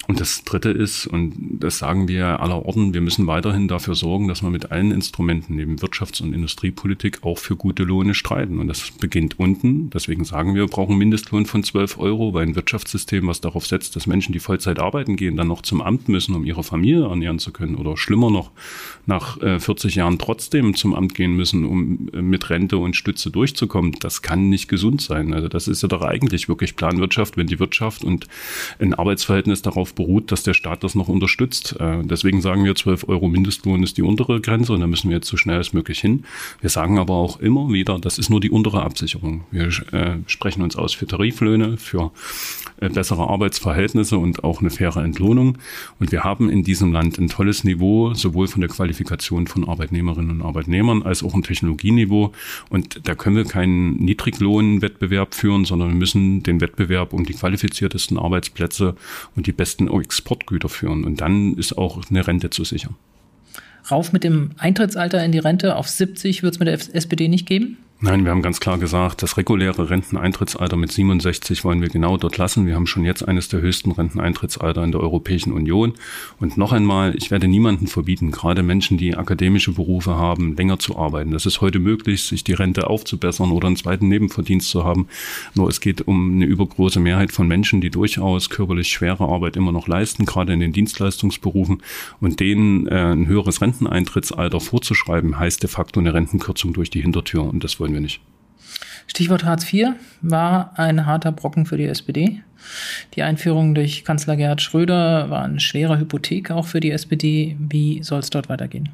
Und 0.07 0.21
das 0.21 0.45
Dritte 0.45 0.69
ist, 0.69 1.05
und 1.05 1.33
das 1.59 1.79
sagen 1.79 2.07
wir 2.07 2.39
aller 2.39 2.65
Orten, 2.65 2.93
wir 2.93 3.01
müssen 3.01 3.27
weiterhin 3.27 3.67
dafür 3.67 3.93
sorgen, 3.93 4.29
dass 4.29 4.41
wir 4.41 4.49
mit 4.49 4.71
allen 4.71 4.91
Instrumenten 4.91 5.57
neben 5.57 5.75
Wirtschafts- 5.77 6.23
und 6.23 6.33
Industriepolitik 6.33 7.23
auch 7.23 7.37
für 7.37 7.57
gute 7.57 7.83
Lohne 7.83 8.13
streiten. 8.13 8.59
Und 8.59 8.69
das 8.69 8.89
beginnt 8.91 9.37
unten. 9.37 9.89
Deswegen 9.89 10.23
sagen 10.23 10.55
wir, 10.55 10.63
wir 10.63 10.69
brauchen 10.69 10.97
Mindestlohn 10.97 11.45
von 11.45 11.61
12 11.61 11.97
Euro, 11.99 12.33
weil 12.33 12.47
ein 12.47 12.55
Wirtschaftssystem, 12.55 13.27
was 13.27 13.41
darauf 13.41 13.67
setzt, 13.67 13.97
dass 13.97 14.07
Menschen, 14.07 14.31
die 14.31 14.39
Vollzeit 14.39 14.79
arbeiten 14.79 15.17
gehen, 15.17 15.35
dann 15.35 15.49
noch 15.49 15.61
zum 15.61 15.81
Amt 15.81 16.07
müssen, 16.07 16.35
um 16.35 16.45
ihre 16.45 16.63
Familie 16.63 17.03
ernähren 17.03 17.39
zu 17.39 17.51
können. 17.51 17.75
Oder 17.75 17.97
schlimmer 17.97 18.31
noch, 18.31 18.51
nach 19.07 19.37
40 19.39 19.93
äh, 19.93 19.99
Jahren 19.99 20.19
trotzdem 20.19 20.73
zum 20.75 20.95
Amt 20.95 21.15
gehen 21.15 21.35
müssen, 21.35 21.65
um 21.65 22.09
äh, 22.13 22.21
mit 22.21 22.49
Rente 22.49 22.77
und 22.77 22.95
Stütze 22.95 23.29
durchzukommen. 23.29 23.93
Das 23.99 24.21
kann 24.21 24.47
nicht 24.47 24.69
gesund 24.69 25.01
sein. 25.01 25.33
Also 25.33 25.49
das 25.49 25.67
ist 25.67 25.81
ja 25.81 25.89
doch 25.89 26.01
eigentlich 26.01 26.47
wirklich 26.47 26.77
Planwirtschaft, 26.77 27.35
wenn 27.35 27.47
die 27.47 27.59
Wirtschaft 27.59 28.05
und 28.05 28.27
ein 28.79 28.93
Arbeitsverhältnis 28.93 29.61
darauf 29.61 29.96
beruht, 29.97 30.31
dass 30.31 30.43
der 30.43 30.53
Staat 30.53 30.83
das 30.83 30.95
noch 30.95 31.09
unterstützt. 31.09 31.75
Äh, 31.79 32.03
deswegen 32.03 32.39
sagen 32.39 32.63
wir, 32.63 32.75
12 32.75 33.09
Euro 33.09 33.27
Mindestlohn 33.27 33.83
ist 33.83 33.97
die 33.97 34.03
untere 34.03 34.39
Grenze 34.39 34.71
und 34.71 34.79
da 34.79 34.87
müssen 34.87 35.09
wir 35.09 35.17
jetzt 35.17 35.27
so 35.27 35.35
schnell 35.35 35.57
als 35.57 35.73
möglich 35.73 35.99
hin. 35.99 36.23
Wir 36.61 36.69
sagen 36.69 36.97
aber 36.97 37.15
auch 37.15 37.39
immer 37.39 37.69
wieder, 37.69 37.99
das 37.99 38.17
ist 38.17 38.29
nur 38.29 38.39
die 38.39 38.51
untere 38.51 38.83
Absicherung. 38.83 39.43
Wir 39.51 39.67
äh, 39.91 40.17
sprechen 40.27 40.61
uns 40.61 40.75
aus 40.75 40.93
für 40.93 41.07
Tariflöhne, 41.07 41.77
für 41.77 42.11
äh, 42.79 42.89
bessere 42.89 43.27
Arbeitsverhältnisse 43.27 44.17
und 44.17 44.43
auch 44.43 44.61
eine 44.61 44.69
faire 44.69 45.03
Entlohnung. 45.03 45.57
Und 45.99 46.11
wir 46.11 46.23
haben 46.23 46.49
in 46.49 46.63
diesem 46.63 46.93
Land 46.93 47.17
ein 47.17 47.27
tolles 47.27 47.63
Niveau, 47.63 48.13
sowohl 48.13 48.47
von 48.47 48.61
der 48.61 48.69
Qualifikation 48.69 49.47
von 49.47 49.67
Arbeitnehmerinnen 49.67 50.41
und 50.41 50.41
Arbeitnehmern 50.43 51.01
als 51.01 51.23
auch 51.23 51.33
ein 51.33 51.41
Technologieniveau. 51.41 52.33
Und 52.69 53.01
da 53.07 53.15
können 53.15 53.35
wir 53.35 53.45
keinen 53.45 53.95
Niedriglohnwettbewerb 53.95 55.33
führen, 55.33 55.65
sondern 55.65 55.89
wir 55.89 55.95
müssen 55.95 56.43
den 56.43 56.61
Wettbewerb 56.61 57.13
um 57.13 57.25
die 57.25 57.33
qualifiziertesten 57.33 58.19
Arbeitsplätze 58.19 58.95
und 59.35 59.47
die 59.47 59.51
besten 59.51 59.86
Exportgüter 59.87 60.69
führen. 60.69 61.03
Und 61.03 61.21
dann 61.21 61.55
ist 61.55 61.77
auch 61.77 62.09
eine 62.09 62.25
Rente 62.25 62.49
zu 62.49 62.63
sichern. 62.63 62.95
Rauf 63.89 64.11
mit 64.11 64.23
dem 64.23 64.51
Eintrittsalter 64.57 65.23
in 65.23 65.31
die 65.31 65.39
Rente 65.39 65.75
auf 65.75 65.87
70 65.87 66.43
wird 66.43 66.55
es 66.55 66.59
mit 66.59 66.67
der 66.67 66.73
SPD 66.95 67.27
nicht 67.27 67.45
geben? 67.45 67.77
Nein, 67.99 68.25
wir 68.25 68.29
haben 68.29 68.43
ganz 68.43 68.59
klar 68.59 68.77
gesagt, 68.77 69.23
das 69.23 69.37
reguläre 69.37 69.89
Renteneintrittsalter 69.89 70.77
mit 70.77 70.91
67 70.91 71.63
wollen 71.63 71.81
wir 71.81 71.89
genau 71.89 72.17
dort 72.17 72.37
lassen. 72.37 72.67
Wir 72.67 72.75
haben 72.75 72.85
schon 72.85 73.03
jetzt 73.03 73.27
eines 73.27 73.47
der 73.47 73.59
höchsten 73.61 73.91
Renteneintrittsalter 73.91 74.83
in 74.83 74.91
der 74.91 75.01
Europäischen 75.01 75.51
Union. 75.51 75.93
Und 76.39 76.57
noch 76.57 76.73
einmal, 76.73 77.15
ich 77.15 77.31
werde 77.31 77.47
niemanden 77.47 77.87
verbieten, 77.87 78.29
gerade 78.29 78.61
Menschen, 78.61 78.99
die 78.99 79.15
akademische 79.15 79.71
Berufe 79.71 80.15
haben, 80.15 80.55
länger 80.55 80.77
zu 80.77 80.95
arbeiten. 80.95 81.31
Das 81.31 81.47
ist 81.47 81.59
heute 81.61 81.79
möglich, 81.79 82.21
sich 82.21 82.43
die 82.43 82.53
Rente 82.53 82.85
aufzubessern 82.85 83.51
oder 83.51 83.65
einen 83.65 83.77
zweiten 83.77 84.09
Nebenverdienst 84.09 84.69
zu 84.69 84.83
haben. 84.83 85.07
Nur 85.55 85.67
es 85.67 85.81
geht 85.81 86.07
um 86.07 86.35
eine 86.35 86.45
übergroße 86.45 86.99
Mehrheit 86.99 87.31
von 87.31 87.47
Menschen, 87.47 87.81
die 87.81 87.89
durchaus 87.89 88.51
körperlich 88.51 88.89
schwere 88.89 89.23
Arbeit 89.23 89.55
immer 89.55 89.71
noch 89.71 89.87
leisten, 89.87 90.27
gerade 90.27 90.53
in 90.53 90.59
den 90.59 90.71
Dienstleistungsberufen. 90.71 91.81
Und 92.21 92.39
denen 92.41 92.85
äh, 92.85 93.13
ein 93.13 93.25
höheres 93.25 93.59
Renteneintrittsalter 93.59 94.59
vorzuschreiben, 94.59 95.39
heißt 95.39 95.63
de 95.63 95.69
facto 95.69 95.99
eine 95.99 96.13
Rentenkürzung 96.13 96.73
durch 96.73 96.91
die 96.91 97.01
Hintertür. 97.01 97.41
Und 97.41 97.63
das 97.63 97.79
wollen 97.79 97.86
wir 97.93 98.01
nicht. 98.01 98.21
Stichwort 99.07 99.45
Hartz 99.45 99.71
IV 99.71 99.93
war 100.21 100.77
ein 100.77 101.05
harter 101.05 101.31
Brocken 101.31 101.65
für 101.65 101.77
die 101.77 101.85
SPD. 101.85 102.41
Die 103.15 103.23
Einführung 103.23 103.73
durch 103.73 104.03
Kanzler 104.03 104.35
Gerhard 104.35 104.61
Schröder 104.61 105.29
war 105.29 105.43
eine 105.43 105.59
schwere 105.59 105.97
Hypothek 105.97 106.51
auch 106.51 106.65
für 106.65 106.79
die 106.79 106.91
SPD. 106.91 107.55
Wie 107.59 108.03
soll 108.03 108.19
es 108.19 108.29
dort 108.29 108.49
weitergehen? 108.49 108.89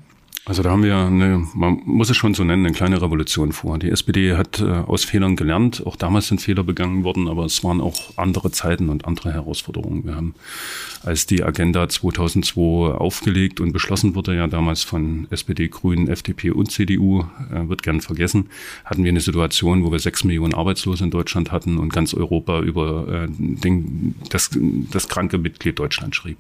Also 0.46 0.62
da 0.62 0.72
haben 0.72 0.84
wir 0.84 0.98
eine, 0.98 1.48
man 1.54 1.82
muss 1.86 2.10
es 2.10 2.18
schon 2.18 2.34
so 2.34 2.44
nennen, 2.44 2.66
eine 2.66 2.76
kleine 2.76 3.02
Revolution 3.02 3.54
vor. 3.54 3.80
Die 3.80 3.90
SPD 3.90 4.36
hat 4.36 4.60
äh, 4.60 4.66
aus 4.66 5.06
Fehlern 5.06 5.38
gelernt. 5.38 5.82
Auch 5.86 5.96
damals 5.96 6.28
sind 6.28 6.42
Fehler 6.42 6.66
begangen 6.66 7.06
worden, 7.06 7.30
aber 7.30 7.46
es 7.46 7.64
waren 7.64 7.80
auch 7.80 8.18
andere 8.18 8.52
Zeiten 8.52 8.90
und 8.90 9.06
andere 9.06 9.32
Herausforderungen. 9.32 10.04
Wir 10.04 10.16
haben, 10.16 10.36
als 11.02 11.28
die 11.28 11.46
Agenda 11.46 11.88
2002 11.88 12.94
aufgelegt 12.94 13.62
und 13.62 13.72
beschlossen 13.72 14.16
wurde, 14.16 14.36
ja 14.36 14.48
damals 14.48 14.84
von 14.84 15.28
SPD, 15.30 15.70
Grünen, 15.70 16.10
FDP 16.10 16.52
und 16.52 16.70
CDU, 16.70 17.22
äh, 17.50 17.70
wird 17.70 17.82
gern 17.82 18.02
vergessen, 18.02 18.50
hatten 18.84 19.06
wir 19.06 19.12
eine 19.12 19.22
Situation, 19.22 19.86
wo 19.86 19.94
wir 19.94 20.00
sechs 20.00 20.26
Millionen 20.26 20.56
Arbeitslose 20.56 21.06
in 21.06 21.12
Deutschland 21.12 21.54
hatten 21.54 21.78
und 21.78 21.94
ganz 21.94 22.14
Europa 22.14 22.60
über 22.60 23.08
äh, 23.08 23.28
den, 23.30 24.16
das, 24.30 24.50
das 24.92 25.08
kranke 25.08 25.38
Mitglied 25.38 25.80
Deutschland 25.80 26.18
schrieb. 26.18 26.38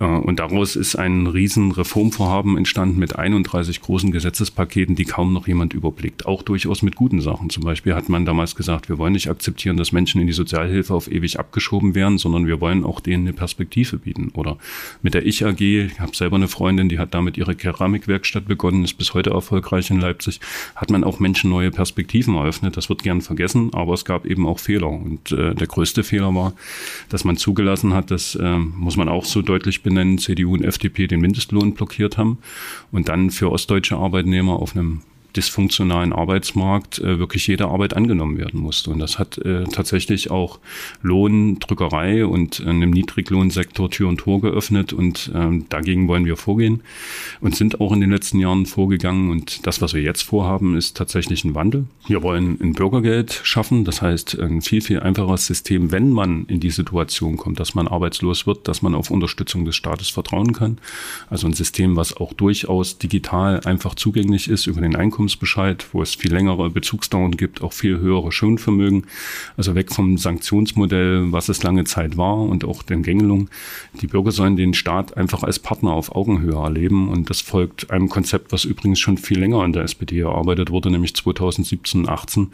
Äh, 0.00 0.06
und 0.06 0.40
daraus 0.40 0.74
ist 0.74 0.96
ein 0.96 1.26
riesen 1.26 1.72
Reformvorhaben 1.72 2.56
entstanden 2.56 2.98
mit 2.98 3.09
mit 3.10 3.18
31 3.18 3.80
großen 3.80 4.12
Gesetzespaketen, 4.12 4.94
die 4.94 5.04
kaum 5.04 5.32
noch 5.32 5.48
jemand 5.48 5.74
überblickt. 5.74 6.26
Auch 6.26 6.42
durchaus 6.42 6.82
mit 6.82 6.94
guten 6.94 7.20
Sachen. 7.20 7.50
Zum 7.50 7.64
Beispiel 7.64 7.94
hat 7.94 8.08
man 8.08 8.24
damals 8.24 8.54
gesagt, 8.54 8.88
wir 8.88 8.98
wollen 8.98 9.14
nicht 9.14 9.28
akzeptieren, 9.28 9.76
dass 9.76 9.90
Menschen 9.90 10.20
in 10.20 10.28
die 10.28 10.32
Sozialhilfe 10.32 10.94
auf 10.94 11.10
ewig 11.10 11.40
abgeschoben 11.40 11.94
werden, 11.96 12.18
sondern 12.18 12.46
wir 12.46 12.60
wollen 12.60 12.84
auch 12.84 13.00
denen 13.00 13.26
eine 13.26 13.32
Perspektive 13.32 13.98
bieten. 13.98 14.30
Oder 14.34 14.58
mit 15.02 15.14
der 15.14 15.26
Ich 15.26 15.44
AG, 15.44 15.60
ich 15.60 15.98
habe 15.98 16.14
selber 16.14 16.36
eine 16.36 16.46
Freundin, 16.46 16.88
die 16.88 16.98
hat 16.98 17.12
damit 17.14 17.36
ihre 17.36 17.56
Keramikwerkstatt 17.56 18.46
begonnen, 18.46 18.84
ist 18.84 18.94
bis 18.94 19.12
heute 19.12 19.30
erfolgreich 19.30 19.90
in 19.90 20.00
Leipzig, 20.00 20.40
hat 20.76 20.90
man 20.90 21.02
auch 21.02 21.18
Menschen 21.18 21.50
neue 21.50 21.72
Perspektiven 21.72 22.36
eröffnet. 22.36 22.76
Das 22.76 22.88
wird 22.88 23.02
gern 23.02 23.22
vergessen, 23.22 23.74
aber 23.74 23.94
es 23.94 24.04
gab 24.04 24.24
eben 24.24 24.46
auch 24.46 24.60
Fehler. 24.60 24.88
Und 24.88 25.32
äh, 25.32 25.54
der 25.54 25.66
größte 25.66 26.04
Fehler 26.04 26.32
war, 26.34 26.52
dass 27.08 27.24
man 27.24 27.36
zugelassen 27.36 27.92
hat, 27.92 28.10
dass, 28.10 28.36
äh, 28.36 28.58
muss 28.58 28.96
man 28.96 29.08
auch 29.08 29.24
so 29.24 29.42
deutlich 29.42 29.82
benennen, 29.82 30.18
CDU 30.18 30.54
und 30.54 30.64
FDP 30.64 31.08
den 31.08 31.20
Mindestlohn 31.20 31.74
blockiert 31.74 32.16
haben. 32.18 32.38
Und 32.92 32.99
und 33.00 33.08
dann 33.08 33.30
für 33.30 33.50
ostdeutsche 33.50 33.96
Arbeitnehmer 33.96 34.60
auf 34.60 34.76
einem 34.76 35.00
dysfunktionalen 35.36 36.12
Arbeitsmarkt 36.12 36.98
äh, 36.98 37.18
wirklich 37.18 37.46
jede 37.46 37.66
Arbeit 37.68 37.94
angenommen 37.94 38.38
werden 38.38 38.60
musste. 38.60 38.90
Und 38.90 38.98
das 38.98 39.18
hat 39.18 39.38
äh, 39.38 39.64
tatsächlich 39.64 40.30
auch 40.30 40.58
Lohndrückerei 41.02 42.26
und 42.26 42.60
äh, 42.60 42.68
einem 42.68 42.90
Niedriglohnsektor 42.90 43.90
Tür 43.90 44.08
und 44.08 44.18
Tor 44.18 44.40
geöffnet. 44.40 44.92
Und 44.92 45.30
ähm, 45.34 45.66
dagegen 45.68 46.08
wollen 46.08 46.24
wir 46.24 46.36
vorgehen 46.36 46.82
und 47.40 47.56
sind 47.56 47.80
auch 47.80 47.92
in 47.92 48.00
den 48.00 48.10
letzten 48.10 48.38
Jahren 48.38 48.66
vorgegangen. 48.66 49.30
Und 49.30 49.66
das, 49.66 49.80
was 49.80 49.94
wir 49.94 50.02
jetzt 50.02 50.22
vorhaben, 50.22 50.76
ist 50.76 50.96
tatsächlich 50.96 51.44
ein 51.44 51.54
Wandel. 51.54 51.86
Wir 52.06 52.22
wollen 52.22 52.58
ein 52.60 52.72
Bürgergeld 52.74 53.40
schaffen. 53.44 53.84
Das 53.84 54.02
heißt, 54.02 54.38
ein 54.38 54.62
viel, 54.62 54.80
viel 54.80 55.00
einfacheres 55.00 55.46
System, 55.46 55.92
wenn 55.92 56.10
man 56.10 56.44
in 56.46 56.60
die 56.60 56.70
Situation 56.70 57.36
kommt, 57.36 57.60
dass 57.60 57.74
man 57.74 57.88
arbeitslos 57.88 58.46
wird, 58.46 58.68
dass 58.68 58.82
man 58.82 58.94
auf 58.94 59.10
Unterstützung 59.10 59.64
des 59.64 59.76
Staates 59.76 60.08
vertrauen 60.08 60.52
kann. 60.52 60.78
Also 61.28 61.46
ein 61.46 61.52
System, 61.52 61.96
was 61.96 62.16
auch 62.16 62.32
durchaus 62.32 62.98
digital 62.98 63.60
einfach 63.64 63.94
zugänglich 63.94 64.48
ist 64.48 64.66
über 64.66 64.80
den 64.80 64.96
Einkommen 64.96 65.19
Einkommensbescheid, 65.20 65.86
wo 65.92 66.00
es 66.00 66.14
viel 66.14 66.32
längere 66.32 66.70
Bezugsdauern 66.70 67.32
gibt, 67.32 67.60
auch 67.60 67.74
viel 67.74 67.98
höhere 67.98 68.32
Schonvermögen. 68.32 69.04
Also 69.56 69.74
weg 69.74 69.92
vom 69.92 70.16
Sanktionsmodell, 70.16 71.30
was 71.30 71.50
es 71.50 71.62
lange 71.62 71.84
Zeit 71.84 72.16
war 72.16 72.38
und 72.38 72.64
auch 72.64 72.82
den 72.82 73.02
Gängelung. 73.02 73.50
Die 74.00 74.06
Bürger 74.06 74.32
sollen 74.32 74.56
den 74.56 74.72
Staat 74.72 75.16
einfach 75.18 75.42
als 75.42 75.58
Partner 75.58 75.92
auf 75.92 76.14
Augenhöhe 76.14 76.54
erleben 76.54 77.08
und 77.10 77.28
das 77.28 77.42
folgt 77.42 77.90
einem 77.90 78.08
Konzept, 78.08 78.50
was 78.50 78.64
übrigens 78.64 78.98
schon 78.98 79.18
viel 79.18 79.38
länger 79.38 79.62
in 79.64 79.74
der 79.74 79.82
SPD 79.82 80.20
erarbeitet 80.20 80.70
wurde, 80.70 80.90
nämlich 80.90 81.14
2017, 81.14 82.08
18, 82.08 82.52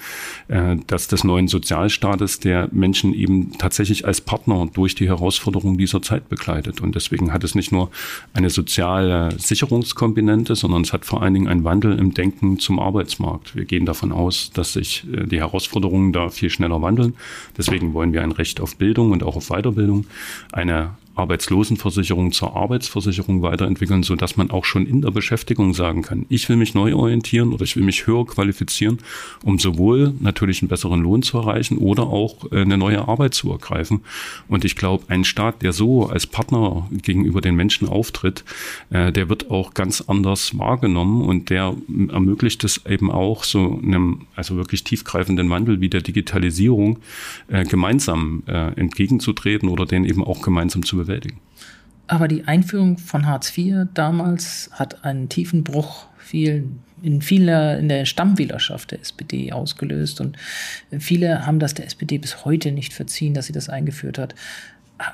äh, 0.49 0.77
dass 0.89 1.07
des 1.07 1.23
neuen 1.23 1.47
Sozialstaates 1.47 2.41
der 2.41 2.69
Menschen 2.73 3.15
eben 3.15 3.53
tatsächlich 3.59 4.07
als 4.07 4.21
Partner 4.21 4.69
durch 4.73 4.97
die 4.97 5.07
Herausforderungen 5.07 5.79
dieser 5.79 6.03
Zeit 6.03 6.29
begleitet. 6.29 6.81
Und 6.81 6.97
deswegen 6.97 7.33
hat 7.33 7.45
es 7.45 7.55
nicht 7.55 7.71
nur 7.71 7.91
eine 8.35 8.51
soziale 8.51 9.31
Sicherungskomponente, 9.39 10.57
sondern 10.57 10.83
es 10.83 10.93
hat 10.93 11.05
vor 11.05 11.23
allen 11.23 11.35
Dingen 11.35 11.49
einen 11.49 11.65
Wandel 11.65 11.99
im 11.99 12.13
Denken 12.15 12.56
zum 12.59 12.79
Arbeitsmarkt. 12.79 13.55
Wir 13.55 13.65
gehen 13.65 13.87
davon 13.87 14.13
aus, 14.13 14.51
dass 14.53 14.73
sich 14.73 15.05
äh, 15.13 15.27
die 15.27 15.39
Herausforderungen 15.39 16.13
da 16.13 16.29
viel 16.29 16.51
schneller 16.51 16.83
wandeln. 16.83 17.15
Deswegen 17.57 17.95
wollen 17.95 18.13
wir 18.13 18.23
ein 18.23 18.33
Recht 18.33 18.61
auf 18.61 18.77
Bildung 18.77 19.13
und 19.13 19.23
auch 19.23 19.37
auf 19.37 19.49
Weiterbildung, 19.49 20.07
eine 20.53 20.91
Arbeitslosenversicherung 21.17 22.33
zur 22.33 22.55
Arbeitsversicherung 22.55 23.43
weiterentwickeln, 23.43 24.03
so 24.03 24.17
dass 24.17 24.37
man 24.37 24.51
auch 24.51 24.65
schon 24.65 24.87
in 24.87 25.01
der 25.01 25.11
Beschäftigung 25.11 25.73
sagen 25.75 26.03
kann, 26.03 26.27
ich 26.29 26.49
will 26.49 26.57
mich 26.57 26.75
neu 26.75 26.95
orientieren 26.95 27.53
oder 27.53 27.63
ich 27.63 27.77
will 27.77 27.83
mich 27.83 28.07
höher 28.07 28.27
qualifizieren, 28.27 28.99
um 29.43 29.59
sowohl 29.59 30.13
natürlich 30.21 30.63
einen 30.63 30.69
besseren 30.69 31.01
Lohn 31.01 31.23
zu 31.23 31.39
erreichen 31.39 31.79
oder 31.79 32.05
auch 32.05 32.53
äh, 32.53 32.61
eine 32.61 32.77
neue 32.77 33.09
Arbeit 33.09 33.35
zu 33.35 33.51
ergreifen. 33.51 34.01
Und 34.49 34.65
ich 34.65 34.77
glaube, 34.77 35.05
ein 35.09 35.25
Staat, 35.25 35.63
der 35.63 35.73
so 35.73 36.07
als 36.07 36.27
Partner 36.27 36.89
gegenüber 36.91 37.41
den 37.41 37.57
Menschen 37.57 37.89
auftritt, 37.89 38.45
äh, 38.91 39.11
der 39.11 39.29
wird 39.29 39.51
auch 39.51 39.75
ganz 39.75 40.03
anders 40.03 40.59
wahrgenommen 40.59 41.23
und 41.23 41.51
der 41.51 41.75
ermöglicht 41.89 42.63
es 42.65 42.85
eben 42.87 43.11
auch 43.11 43.45
so 43.45 43.81
einem 43.83 44.27
also 44.35 44.57
wirklich 44.57 44.85
tiefgreifenden 44.85 45.49
Wandel 45.49 45.81
wie 45.81 45.89
der 45.89 46.03
Digitalisierung 46.03 46.99
äh, 47.49 47.65
gemeinsam 47.65 48.43
entgegenzutreten 48.47 49.69
oder 49.69 49.87
den 49.87 50.05
eben 50.05 50.23
auch 50.23 50.43
gemeinsam 50.43 50.85
zu 50.85 50.99
bewältigen. 51.07 51.41
Aber 52.09 52.29
die 52.29 52.45
Einführung 52.45 52.99
von 52.99 53.27
Hartz 53.27 53.57
IV 53.57 53.87
damals 53.95 54.71
hat 54.73 55.05
einen 55.05 55.29
tiefen 55.29 55.65
Bruch 55.65 56.07
vielen, 56.19 56.81
in 57.03 57.21
vieler, 57.21 57.79
in 57.79 57.89
der 57.89 58.05
Stammwählerschaft 58.05 58.91
der 58.93 59.01
SPD 59.01 59.53
ausgelöst 59.53 60.21
und 60.21 60.37
viele 60.99 61.47
haben 61.47 61.59
das 61.59 61.75
der 61.75 61.87
SPD 61.87 62.19
bis 62.19 62.45
heute 62.45 62.73
nicht 62.73 62.93
verziehen, 62.93 63.35
dass 63.35 63.47
sie 63.47 63.53
das 63.53 63.69
eingeführt 63.69 64.19
hat. 64.19 64.35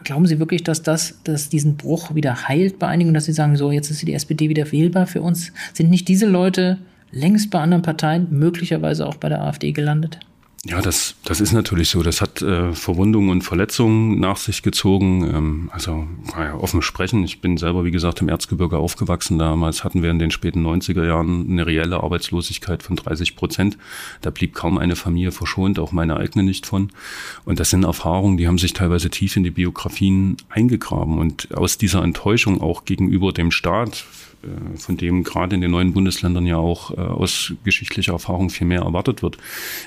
Glauben 0.05 0.27
Sie 0.27 0.39
wirklich, 0.39 0.63
dass 0.63 0.83
das, 0.83 1.19
dass 1.25 1.49
diesen 1.49 1.77
Bruch 1.77 2.15
wieder 2.15 2.47
heilt 2.47 2.79
bei 2.79 2.87
einigen 2.87 3.15
dass 3.15 3.25
Sie 3.25 3.33
sagen, 3.33 3.57
so, 3.57 3.73
jetzt 3.73 3.91
ist 3.91 4.07
die 4.07 4.15
SPD 4.15 4.49
wieder 4.49 4.71
wählbar 4.71 5.09
für 5.09 5.23
uns? 5.23 5.53
Sind 5.73 5.91
nicht 5.91 6.07
diese 6.07 6.27
Leute 6.27 6.79
längst 7.11 7.51
bei 7.51 7.61
anderen 7.61 7.83
Parteien, 7.83 8.29
möglicherweise 8.31 9.05
auch 9.05 9.17
bei 9.17 9.29
der 9.29 9.43
AfD 9.43 9.73
gelandet? 9.73 10.21
Ja, 10.65 10.81
das, 10.81 11.17
das 11.25 11.41
ist 11.41 11.51
natürlich 11.53 11.91
so. 11.91 12.05
Das 12.05 12.21
hat 12.21 12.41
äh, 12.41 12.73
Verwundungen 12.73 13.31
und 13.31 13.43
Verletzungen 13.43 14.21
nach 14.21 14.37
sich 14.37 14.63
gezogen. 14.63 15.29
Ähm, 15.29 15.71
also 15.73 16.07
naja, 16.37 16.55
offen 16.55 16.83
sprechen. 16.83 17.25
Ich 17.25 17.41
bin 17.41 17.57
selber, 17.57 17.85
wie 17.85 17.91
gesagt, 17.91 18.21
im 18.21 18.29
Erzgebirge 18.29 18.79
aufgewachsen. 18.79 19.41
Damals 19.41 19.83
hatten 19.83 20.05
wir 20.05 20.11
in 20.13 20.21
den 20.21 20.31
späten 20.31 20.65
90er 20.65 21.05
Jahren 21.05 21.51
eine 21.51 21.67
reelle 21.67 22.05
Arbeitslosigkeit 22.05 22.85
von 22.85 22.95
30 22.95 23.35
Prozent. 23.35 23.77
Da 24.21 24.31
blieb 24.31 24.55
kaum 24.55 24.79
eine 24.79 24.95
Familie 24.95 25.33
verschont, 25.33 25.81
auch 25.81 25.91
meine 25.91 26.17
eigene 26.17 26.45
nicht 26.45 26.65
von. 26.65 26.93
Und 27.45 27.59
das 27.59 27.71
sind 27.71 27.83
Erfahrungen, 27.83 28.37
die 28.37 28.47
haben 28.47 28.59
sich 28.59 28.73
teilweise 28.73 29.11
tief 29.11 29.37
in 29.37 29.43
die 29.43 29.51
Biografien 29.51 30.37
eingegraben. 30.49 31.19
Und 31.19 31.53
aus 31.57 31.77
dieser 31.77 32.05
Enttäuschung 32.05 32.61
auch 32.61 32.85
gegenüber 32.85 33.33
dem 33.33 33.51
Staat, 33.51 34.05
von 34.77 34.97
dem 34.97 35.23
gerade 35.23 35.55
in 35.55 35.61
den 35.61 35.71
neuen 35.71 35.93
Bundesländern 35.93 36.47
ja 36.47 36.57
auch 36.57 36.91
äh, 36.91 37.01
aus 37.01 37.53
geschichtlicher 37.65 38.13
Erfahrung 38.13 38.51
viel 38.51 38.67
mehr 38.67 38.83
erwartet 38.83 39.23
wird, 39.23 39.39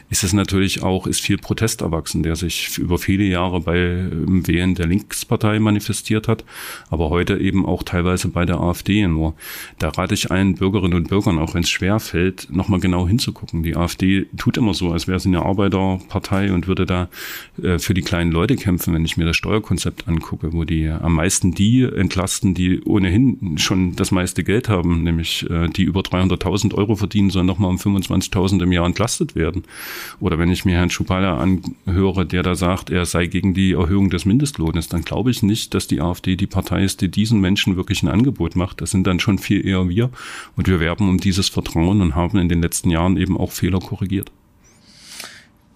ist 0.10 0.24
es 0.24 0.34
natürlich 0.34 0.84
auch, 0.84 1.08
ist 1.08 1.22
viel 1.22 1.38
Protest 1.38 1.82
erwachsen, 1.82 2.24
der 2.24 2.36
sich 2.36 2.78
über 2.78 2.98
viele 2.98 3.26
Jahre 3.26 3.62
bei 3.62 3.78
ähm, 3.78 4.48
Wählen 4.48 4.76
der 4.76 4.88
Linkspartei 4.88 5.60
manifestiert 5.60 6.28
hat, 6.28 6.46
aber 6.90 7.10
heute 7.10 7.38
eben 7.38 7.66
auch 7.66 7.84
teilweise 7.84 8.30
bei 8.30 8.46
der 8.46 8.60
AfD 8.60 9.06
nur. 9.08 9.36
Da 9.80 9.90
rate 9.90 10.14
ich 10.14 10.32
allen 10.32 10.56
Bürgerinnen 10.56 10.96
und 10.96 11.10
Bürgern, 11.10 11.40
auch 11.40 11.54
wenn 11.54 11.64
es 11.64 11.70
schwer 11.70 12.00
fällt, 12.00 12.48
nochmal 12.50 12.80
genau 12.80 13.08
hinzugucken. 13.08 13.64
Die 13.64 13.76
AfD 13.76 14.26
tut 14.38 14.58
immer 14.58 14.74
so, 14.74 14.92
als 14.92 15.08
wäre 15.08 15.20
sie 15.20 15.30
eine 15.30 15.44
Arbeiterpartei 15.44 16.54
und 16.54 16.68
würde 16.68 16.86
da 16.86 17.10
äh, 17.62 17.80
für 17.80 17.94
die 17.94 18.02
kleinen 18.02 18.32
Leute 18.32 18.56
kämpfen, 18.56 18.94
wenn 18.94 19.06
ich 19.06 19.18
mir 19.18 19.26
das 19.26 19.36
Steuerkonzept 19.36 20.08
angucke, 20.08 20.54
wo 20.54 20.64
die 20.64 20.88
am 20.88 21.16
meisten 21.16 21.54
die 21.54 21.84
entlasten, 21.84 22.54
die 22.54 22.82
ohnehin 22.84 23.58
schon 23.58 23.96
das 23.96 24.12
meiste 24.12 24.45
Geld 24.46 24.70
haben, 24.70 25.04
nämlich 25.04 25.50
äh, 25.50 25.68
die 25.68 25.84
über 25.84 26.02
300.000 26.02 26.74
Euro 26.74 26.96
verdienen, 26.96 27.30
sollen 27.30 27.46
nochmal 27.46 27.70
um 27.70 27.78
25.000 27.78 28.64
im 28.64 28.72
Jahr 28.72 28.86
entlastet 28.86 29.36
werden. 29.36 29.64
Oder 30.20 30.40
wenn 30.40 30.52
ich 30.52 30.64
mir 30.64 30.76
Herrn 30.76 30.90
Schupala 30.90 31.38
anhöre, 31.38 32.26
der 32.26 32.44
da 32.44 32.56
sagt, 32.56 32.90
er 32.90 33.06
sei 33.06 33.28
gegen 33.28 33.54
die 33.54 33.74
Erhöhung 33.74 34.10
des 34.10 34.26
Mindestlohnes, 34.26 34.88
dann 34.88 35.02
glaube 35.02 35.32
ich 35.32 35.44
nicht, 35.44 35.74
dass 35.74 35.88
die 35.88 36.02
AfD 36.02 36.36
die 36.36 36.48
Partei 36.48 36.84
ist, 36.84 37.02
die 37.02 37.10
diesen 37.10 37.42
Menschen 37.42 37.76
wirklich 37.76 38.04
ein 38.04 38.10
Angebot 38.10 38.56
macht. 38.56 38.82
Das 38.82 38.92
sind 38.92 39.06
dann 39.06 39.20
schon 39.20 39.38
viel 39.38 39.66
eher 39.66 39.90
wir. 39.90 40.10
Und 40.56 40.68
wir 40.68 40.80
werben 40.80 41.10
um 41.10 41.20
dieses 41.20 41.50
Vertrauen 41.50 42.02
und 42.02 42.16
haben 42.16 42.38
in 42.38 42.48
den 42.50 42.62
letzten 42.62 42.90
Jahren 42.90 43.18
eben 43.18 43.38
auch 43.38 43.52
Fehler 43.52 43.80
korrigiert. 43.80 44.32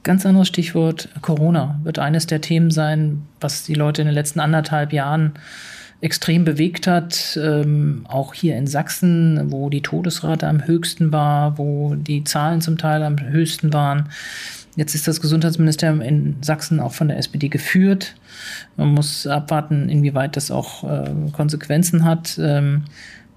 Ganz 0.03 0.25
anderes 0.25 0.47
Stichwort 0.47 1.10
Corona 1.21 1.79
wird 1.84 1.99
eines 1.99 2.25
der 2.25 2.39
Themen 2.39 2.71
sein, 2.71 3.23
was 3.41 3.65
die 3.65 3.73
Leute 3.73 4.01
in 4.01 4.08
den 4.08 4.15
letzten 4.15 4.39
anderthalb 4.39 4.93
Jahren 4.93 5.34
extrem 6.01 6.45
bewegt 6.45 6.88
hat, 6.88 7.38
ähm, 7.41 8.05
auch 8.07 8.33
hier 8.33 8.57
in 8.57 8.67
Sachsen, 8.67 9.51
wo 9.51 9.69
die 9.69 9.81
Todesrate 9.81 10.47
am 10.47 10.65
höchsten 10.65 11.12
war, 11.12 11.57
wo 11.57 11.95
die 11.95 12.23
Zahlen 12.23 12.62
zum 12.62 12.77
Teil 12.77 13.03
am 13.03 13.19
höchsten 13.19 13.73
waren. 13.73 14.09
Jetzt 14.75 14.95
ist 14.95 15.07
das 15.09 15.19
Gesundheitsministerium 15.19 15.99
in 15.99 16.38
Sachsen 16.41 16.79
auch 16.79 16.93
von 16.93 17.09
der 17.09 17.17
SPD 17.17 17.49
geführt. 17.49 18.15
Man 18.77 18.93
muss 18.93 19.27
abwarten, 19.27 19.89
inwieweit 19.89 20.38
das 20.38 20.51
auch 20.51 20.85
äh, 20.85 21.12
Konsequenzen 21.33 22.05
hat. 22.05 22.39
Ähm, 22.41 22.85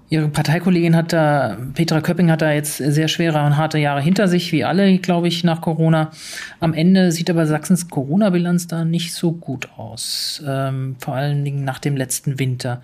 Ihre 0.09 0.27
Parteikollegin 0.27 0.95
hat 0.95 1.11
da, 1.11 1.57
Petra 1.73 2.01
Köpping 2.01 2.29
hat 2.29 2.41
da 2.41 2.51
jetzt 2.51 2.77
sehr 2.77 3.07
schwere 3.07 3.43
und 3.43 3.57
harte 3.57 3.79
Jahre 3.79 4.01
hinter 4.01 4.27
sich, 4.27 4.51
wie 4.51 4.63
alle, 4.63 4.99
glaube 4.99 5.27
ich, 5.27 5.43
nach 5.43 5.61
Corona. 5.61 6.11
Am 6.59 6.73
Ende 6.73 7.11
sieht 7.11 7.29
aber 7.29 7.47
Sachsens 7.47 7.89
Corona-Bilanz 7.89 8.67
da 8.67 8.85
nicht 8.85 9.13
so 9.13 9.31
gut 9.31 9.69
aus, 9.75 10.43
ähm, 10.47 10.97
vor 10.99 11.15
allen 11.15 11.43
Dingen 11.43 11.63
nach 11.63 11.79
dem 11.79 11.97
letzten 11.97 12.37
Winter. 12.37 12.81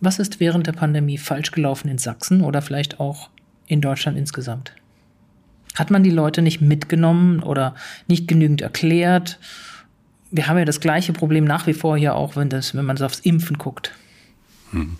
Was 0.00 0.18
ist 0.18 0.40
während 0.40 0.66
der 0.66 0.72
Pandemie 0.72 1.18
falsch 1.18 1.50
gelaufen 1.50 1.88
in 1.88 1.98
Sachsen 1.98 2.40
oder 2.40 2.62
vielleicht 2.62 3.00
auch 3.00 3.28
in 3.66 3.82
Deutschland 3.82 4.16
insgesamt? 4.16 4.72
Hat 5.74 5.90
man 5.90 6.02
die 6.02 6.10
Leute 6.10 6.40
nicht 6.40 6.62
mitgenommen 6.62 7.42
oder 7.42 7.74
nicht 8.06 8.26
genügend 8.26 8.62
erklärt? 8.62 9.38
Wir 10.30 10.46
haben 10.46 10.58
ja 10.58 10.64
das 10.64 10.80
gleiche 10.80 11.12
Problem 11.12 11.44
nach 11.44 11.66
wie 11.66 11.74
vor 11.74 11.98
hier 11.98 12.14
auch, 12.14 12.36
wenn, 12.36 12.48
das, 12.48 12.74
wenn 12.74 12.86
man 12.86 12.96
so 12.96 13.04
aufs 13.04 13.20
Impfen 13.20 13.58
guckt. 13.58 13.92
Hm. 14.70 14.96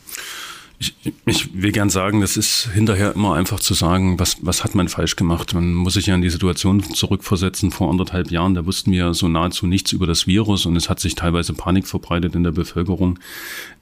Ich, 0.82 0.94
ich 1.26 1.62
will 1.62 1.72
gern 1.72 1.90
sagen, 1.90 2.22
das 2.22 2.38
ist 2.38 2.70
hinterher 2.72 3.14
immer 3.14 3.34
einfach 3.34 3.60
zu 3.60 3.74
sagen, 3.74 4.18
was, 4.18 4.38
was 4.40 4.64
hat 4.64 4.74
man 4.74 4.88
falsch 4.88 5.14
gemacht. 5.14 5.52
Man 5.52 5.74
muss 5.74 5.92
sich 5.92 6.06
ja 6.06 6.14
in 6.14 6.22
die 6.22 6.30
Situation 6.30 6.82
zurückversetzen. 6.82 7.70
Vor 7.70 7.90
anderthalb 7.90 8.30
Jahren, 8.30 8.54
da 8.54 8.64
wussten 8.64 8.90
wir 8.90 9.12
so 9.12 9.28
nahezu 9.28 9.66
nichts 9.66 9.92
über 9.92 10.06
das 10.06 10.26
Virus 10.26 10.64
und 10.64 10.76
es 10.76 10.88
hat 10.88 10.98
sich 10.98 11.16
teilweise 11.16 11.52
Panik 11.52 11.86
verbreitet 11.86 12.34
in 12.34 12.44
der 12.44 12.52
Bevölkerung. 12.52 13.18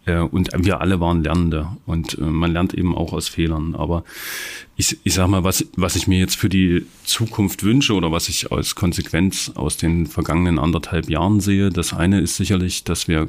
Äh, 0.07 0.19
und 0.19 0.51
wir 0.57 0.81
alle 0.81 0.99
waren 0.99 1.23
Lernende 1.23 1.69
und 1.87 2.19
äh, 2.19 2.23
man 2.23 2.53
lernt 2.53 2.75
eben 2.75 2.97
auch 2.97 3.13
aus 3.13 3.29
Fehlern. 3.29 3.77
Aber 3.77 4.03
ich, 4.77 4.99
ich 5.05 5.15
sag 5.15 5.29
mal, 5.29 5.45
was, 5.45 5.65
was 5.77 5.95
ich 5.95 6.09
mir 6.09 6.19
jetzt 6.19 6.35
für 6.35 6.49
die 6.49 6.85
Zukunft 7.05 7.63
wünsche 7.63 7.95
oder 7.95 8.11
was 8.11 8.29
ich 8.29 8.51
als 8.51 8.75
Konsequenz 8.75 9.53
aus 9.55 9.77
den 9.77 10.09
vergangenen 10.09 10.59
anderthalb 10.59 11.09
Jahren 11.09 11.39
sehe, 11.39 11.71
das 11.71 11.93
eine 11.93 12.21
ist 12.21 12.35
sicherlich, 12.35 12.83
dass 12.83 13.07
wir 13.07 13.29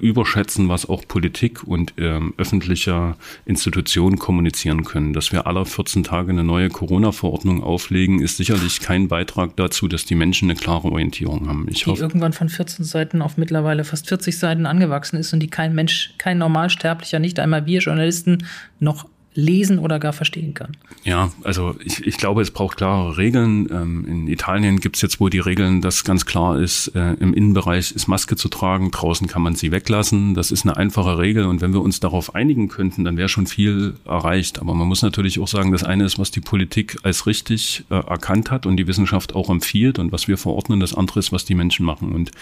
überschätzen, 0.00 0.68
was 0.68 0.88
auch 0.88 1.06
Politik 1.06 1.64
und 1.64 1.94
ähm, 1.98 2.34
öffentliche 2.36 3.16
Institutionen 3.44 4.18
kommunizieren 4.18 4.84
können. 4.84 5.12
Dass 5.12 5.32
wir 5.32 5.46
alle 5.46 5.64
14 5.64 6.04
Tage 6.04 6.30
eine 6.30 6.44
neue 6.44 6.68
Corona-Verordnung 6.68 7.62
auflegen, 7.62 8.20
ist 8.20 8.36
sicherlich 8.36 8.80
kein 8.80 9.08
Beitrag 9.08 9.56
dazu, 9.56 9.88
dass 9.88 10.04
die 10.04 10.14
Menschen 10.14 10.50
eine 10.50 10.58
klare 10.58 10.88
Orientierung 10.88 11.48
haben. 11.48 11.66
Ich 11.68 11.84
die 11.84 11.90
hoffe, 11.90 12.02
irgendwann 12.02 12.32
von 12.32 12.48
14 12.48 12.84
Seiten 12.84 13.22
auf 13.22 13.36
mittlerweile 13.36 13.84
fast 13.84 14.08
40 14.08 14.38
Seiten 14.38 14.66
angewachsen 14.66 15.16
ist 15.16 15.32
und 15.32 15.40
die 15.40 15.48
kein 15.48 15.74
Mensch, 15.74 16.14
kein 16.18 16.38
Normalsterblicher, 16.38 17.18
nicht 17.18 17.38
einmal 17.38 17.66
wir 17.66 17.80
Journalisten 17.80 18.44
noch 18.78 19.06
lesen 19.34 19.78
oder 19.78 20.00
gar 20.00 20.12
verstehen 20.12 20.54
kann. 20.54 20.76
Ja, 21.04 21.30
also 21.44 21.76
ich, 21.84 22.04
ich 22.04 22.16
glaube, 22.16 22.42
es 22.42 22.50
braucht 22.50 22.76
klare 22.76 23.16
Regeln. 23.16 23.68
Ähm, 23.70 24.04
in 24.06 24.28
Italien 24.28 24.80
gibt 24.80 24.96
es 24.96 25.02
jetzt 25.02 25.20
wohl 25.20 25.30
die 25.30 25.38
Regeln, 25.38 25.80
dass 25.80 26.02
ganz 26.02 26.26
klar 26.26 26.58
ist, 26.58 26.88
äh, 26.96 27.14
im 27.14 27.32
Innenbereich 27.32 27.92
ist 27.92 28.08
Maske 28.08 28.34
zu 28.34 28.48
tragen, 28.48 28.90
draußen 28.90 29.28
kann 29.28 29.42
man 29.42 29.54
sie 29.54 29.70
weglassen. 29.70 30.34
Das 30.34 30.50
ist 30.50 30.66
eine 30.66 30.76
einfache 30.76 31.18
Regel 31.18 31.46
und 31.46 31.60
wenn 31.60 31.72
wir 31.72 31.80
uns 31.80 32.00
darauf 32.00 32.34
einigen 32.34 32.68
könnten, 32.68 33.04
dann 33.04 33.16
wäre 33.16 33.28
schon 33.28 33.46
viel 33.46 33.94
erreicht. 34.04 34.58
Aber 34.58 34.74
man 34.74 34.88
muss 34.88 35.02
natürlich 35.02 35.38
auch 35.38 35.48
sagen, 35.48 35.70
das 35.70 35.84
eine 35.84 36.04
ist, 36.04 36.18
was 36.18 36.32
die 36.32 36.40
Politik 36.40 36.98
als 37.04 37.26
richtig 37.26 37.84
äh, 37.90 37.94
erkannt 37.94 38.50
hat 38.50 38.66
und 38.66 38.76
die 38.76 38.88
Wissenschaft 38.88 39.36
auch 39.36 39.48
empfiehlt 39.48 40.00
und 40.00 40.10
was 40.10 40.26
wir 40.26 40.38
verordnen. 40.38 40.80
Das 40.80 40.94
andere 40.94 41.20
ist, 41.20 41.30
was 41.30 41.44
die 41.44 41.54
Menschen 41.54 41.86
machen. 41.86 42.12
Und 42.12 42.32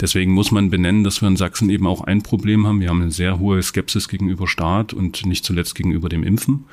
deswegen 0.00 0.32
muss 0.32 0.52
man 0.52 0.70
benennen, 0.70 1.02
dass 1.02 1.20
wir 1.22 1.28
in 1.28 1.36
Sachsen 1.36 1.70
eben 1.70 1.88
auch 1.88 2.02
ein 2.02 2.22
Problem 2.22 2.68
haben. 2.68 2.80
Wir 2.80 2.88
haben 2.88 3.02
eine 3.02 3.10
sehr 3.10 3.40
hohe 3.40 3.60
Skepsis 3.62 4.08
gegenüber 4.08 4.46
Staat 4.46 4.92
und 4.92 5.26
nicht 5.26 5.44
zuletzt 5.44 5.74
gegenüber 5.74 6.08
dem 6.08 6.19
Impfen. 6.22 6.64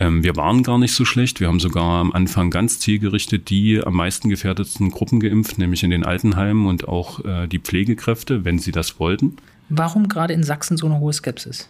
Ähm, 0.00 0.22
wir 0.22 0.36
waren 0.36 0.62
gar 0.62 0.78
nicht 0.78 0.94
so 0.94 1.04
schlecht. 1.04 1.40
Wir 1.40 1.48
haben 1.48 1.60
sogar 1.60 2.00
am 2.00 2.12
Anfang 2.12 2.50
ganz 2.50 2.78
zielgerichtet 2.78 3.50
die 3.50 3.80
am 3.84 3.94
meisten 3.94 4.28
gefährdetsten 4.28 4.90
Gruppen 4.90 5.20
geimpft, 5.20 5.58
nämlich 5.58 5.82
in 5.82 5.90
den 5.90 6.04
Altenheimen 6.04 6.66
und 6.66 6.88
auch 6.88 7.24
äh, 7.24 7.46
die 7.46 7.58
Pflegekräfte, 7.58 8.44
wenn 8.44 8.58
sie 8.58 8.72
das 8.72 8.98
wollten. 8.98 9.36
Warum 9.68 10.08
gerade 10.08 10.34
in 10.34 10.42
Sachsen 10.42 10.76
so 10.76 10.86
eine 10.86 11.00
hohe 11.00 11.12
Skepsis? 11.12 11.68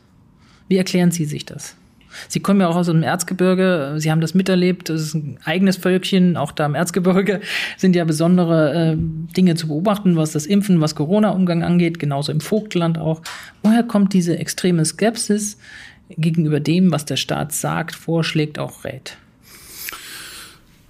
Wie 0.68 0.76
erklären 0.76 1.10
Sie 1.10 1.24
sich 1.24 1.44
das? 1.44 1.76
Sie 2.28 2.40
kommen 2.40 2.60
ja 2.60 2.68
auch 2.68 2.76
aus 2.76 2.86
dem 2.86 3.02
Erzgebirge, 3.02 3.94
Sie 3.98 4.10
haben 4.10 4.20
das 4.20 4.34
miterlebt, 4.34 4.88
das 4.88 5.00
ist 5.02 5.14
ein 5.14 5.38
eigenes 5.44 5.76
Völkchen, 5.76 6.36
auch 6.36 6.52
da 6.52 6.66
im 6.66 6.74
Erzgebirge 6.74 7.40
sind 7.76 7.96
ja 7.96 8.04
besondere 8.04 8.92
äh, 8.92 8.96
Dinge 8.96 9.56
zu 9.56 9.68
beobachten, 9.68 10.16
was 10.16 10.32
das 10.32 10.46
Impfen, 10.46 10.80
was 10.80 10.94
Corona-Umgang 10.94 11.62
angeht, 11.62 11.98
genauso 11.98 12.32
im 12.32 12.40
Vogtland 12.40 12.98
auch. 12.98 13.20
Woher 13.62 13.82
kommt 13.82 14.12
diese 14.12 14.38
extreme 14.38 14.84
Skepsis? 14.84 15.58
Gegenüber 16.10 16.60
dem, 16.60 16.92
was 16.92 17.04
der 17.04 17.16
Staat 17.16 17.52
sagt, 17.52 17.94
vorschlägt, 17.94 18.58
auch 18.58 18.84
rät? 18.84 19.16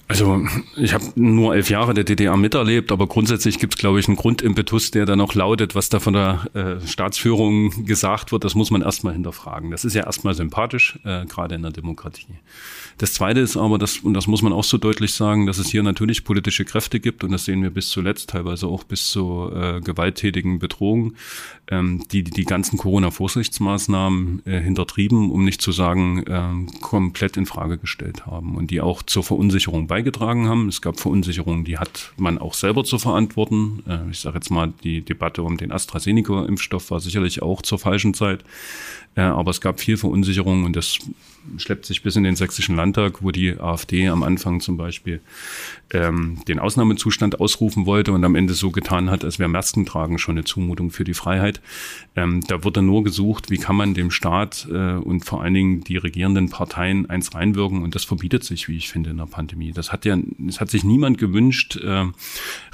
Also 0.06 0.44
ich 0.76 0.92
habe 0.92 1.04
nur 1.14 1.54
elf 1.54 1.70
Jahre 1.70 1.94
der 1.94 2.04
DDR 2.04 2.36
miterlebt, 2.36 2.92
aber 2.92 3.06
grundsätzlich 3.06 3.58
gibt 3.58 3.74
es, 3.74 3.78
glaube 3.78 4.00
ich, 4.00 4.06
einen 4.06 4.16
Grundimpetus, 4.18 4.90
der 4.90 5.06
dann 5.06 5.20
auch 5.20 5.34
lautet, 5.34 5.74
was 5.74 5.88
da 5.88 5.98
von 5.98 6.12
der 6.12 6.44
äh, 6.52 6.86
Staatsführung 6.86 7.86
gesagt 7.86 8.30
wird, 8.30 8.44
das 8.44 8.54
muss 8.54 8.70
man 8.70 8.82
erstmal 8.82 9.14
hinterfragen. 9.14 9.70
Das 9.70 9.84
ist 9.84 9.94
ja 9.94 10.04
erstmal 10.04 10.34
sympathisch, 10.34 10.98
äh, 11.04 11.24
gerade 11.24 11.54
in 11.54 11.62
der 11.62 11.70
Demokratie. 11.70 12.34
Das 12.98 13.14
Zweite 13.14 13.40
ist 13.40 13.56
aber, 13.56 13.78
das, 13.78 13.98
und 13.98 14.14
das 14.14 14.26
muss 14.26 14.42
man 14.42 14.52
auch 14.52 14.62
so 14.62 14.76
deutlich 14.76 15.14
sagen, 15.14 15.46
dass 15.46 15.58
es 15.58 15.68
hier 15.68 15.82
natürlich 15.82 16.24
politische 16.24 16.64
Kräfte 16.64 17.00
gibt 17.00 17.24
und 17.24 17.32
das 17.32 17.46
sehen 17.46 17.62
wir 17.62 17.70
bis 17.70 17.88
zuletzt, 17.88 18.30
teilweise 18.30 18.66
auch 18.66 18.84
bis 18.84 19.08
zu 19.08 19.50
äh, 19.52 19.80
gewalttätigen 19.80 20.58
Bedrohungen, 20.58 21.16
ähm, 21.68 22.04
die 22.12 22.22
die 22.22 22.44
ganzen 22.44 22.76
Corona-Vorsichtsmaßnahmen 22.76 24.42
äh, 24.44 24.60
hintertrieben, 24.60 25.30
um 25.30 25.44
nicht 25.44 25.60
zu 25.60 25.72
sagen, 25.72 26.24
äh, 26.26 26.80
komplett 26.82 27.36
in 27.36 27.46
Frage 27.46 27.78
gestellt 27.78 28.26
haben 28.26 28.56
und 28.56 28.70
die 28.70 28.80
auch 28.80 29.02
zur 29.02 29.24
Verunsicherung 29.24 29.88
beigetragen 29.94 30.48
haben. 30.48 30.66
Es 30.66 30.82
gab 30.82 30.98
Verunsicherungen, 30.98 31.64
die 31.64 31.78
hat 31.78 32.12
man 32.16 32.38
auch 32.38 32.54
selber 32.54 32.82
zu 32.82 32.98
verantworten. 32.98 33.84
Äh, 33.88 34.10
ich 34.10 34.18
sage 34.18 34.38
jetzt 34.38 34.50
mal, 34.50 34.72
die 34.82 35.02
Debatte 35.02 35.44
um 35.44 35.56
den 35.56 35.70
AstraZeneca-Impfstoff 35.70 36.90
war 36.90 36.98
sicherlich 36.98 37.42
auch 37.42 37.62
zur 37.62 37.78
falschen 37.78 38.12
Zeit. 38.12 38.42
Äh, 39.14 39.20
aber 39.20 39.52
es 39.52 39.60
gab 39.60 39.78
viel 39.78 39.96
Verunsicherung 39.96 40.64
und 40.64 40.74
das 40.74 40.98
schleppt 41.58 41.84
sich 41.84 42.02
bis 42.02 42.16
in 42.16 42.24
den 42.24 42.36
sächsischen 42.36 42.76
Landtag, 42.76 43.22
wo 43.22 43.30
die 43.30 43.58
AfD 43.58 44.08
am 44.08 44.22
Anfang 44.22 44.60
zum 44.60 44.76
Beispiel 44.76 45.20
ähm, 45.92 46.38
den 46.48 46.58
Ausnahmezustand 46.58 47.40
ausrufen 47.40 47.86
wollte 47.86 48.12
und 48.12 48.24
am 48.24 48.34
Ende 48.34 48.54
so 48.54 48.70
getan 48.70 49.10
hat, 49.10 49.24
als 49.24 49.38
wäre 49.38 49.48
Maskentragen 49.48 50.18
schon 50.18 50.36
eine 50.36 50.44
Zumutung 50.44 50.90
für 50.90 51.04
die 51.04 51.14
Freiheit. 51.14 51.60
Ähm, 52.16 52.42
da 52.46 52.64
wurde 52.64 52.82
nur 52.82 53.04
gesucht, 53.04 53.50
wie 53.50 53.58
kann 53.58 53.76
man 53.76 53.94
dem 53.94 54.10
Staat 54.10 54.66
äh, 54.70 54.94
und 54.94 55.24
vor 55.24 55.42
allen 55.42 55.54
Dingen 55.54 55.84
die 55.84 55.96
regierenden 55.96 56.50
Parteien 56.50 57.08
eins 57.08 57.34
reinwirken 57.34 57.82
und 57.82 57.94
das 57.94 58.04
verbietet 58.04 58.44
sich, 58.44 58.68
wie 58.68 58.76
ich 58.76 58.88
finde, 58.88 59.10
in 59.10 59.18
der 59.18 59.26
Pandemie. 59.26 59.72
Das 59.72 59.92
hat 59.92 60.04
ja, 60.04 60.18
es 60.48 60.60
hat 60.60 60.70
sich 60.70 60.84
niemand 60.84 61.18
gewünscht, 61.18 61.76
äh, 61.76 62.06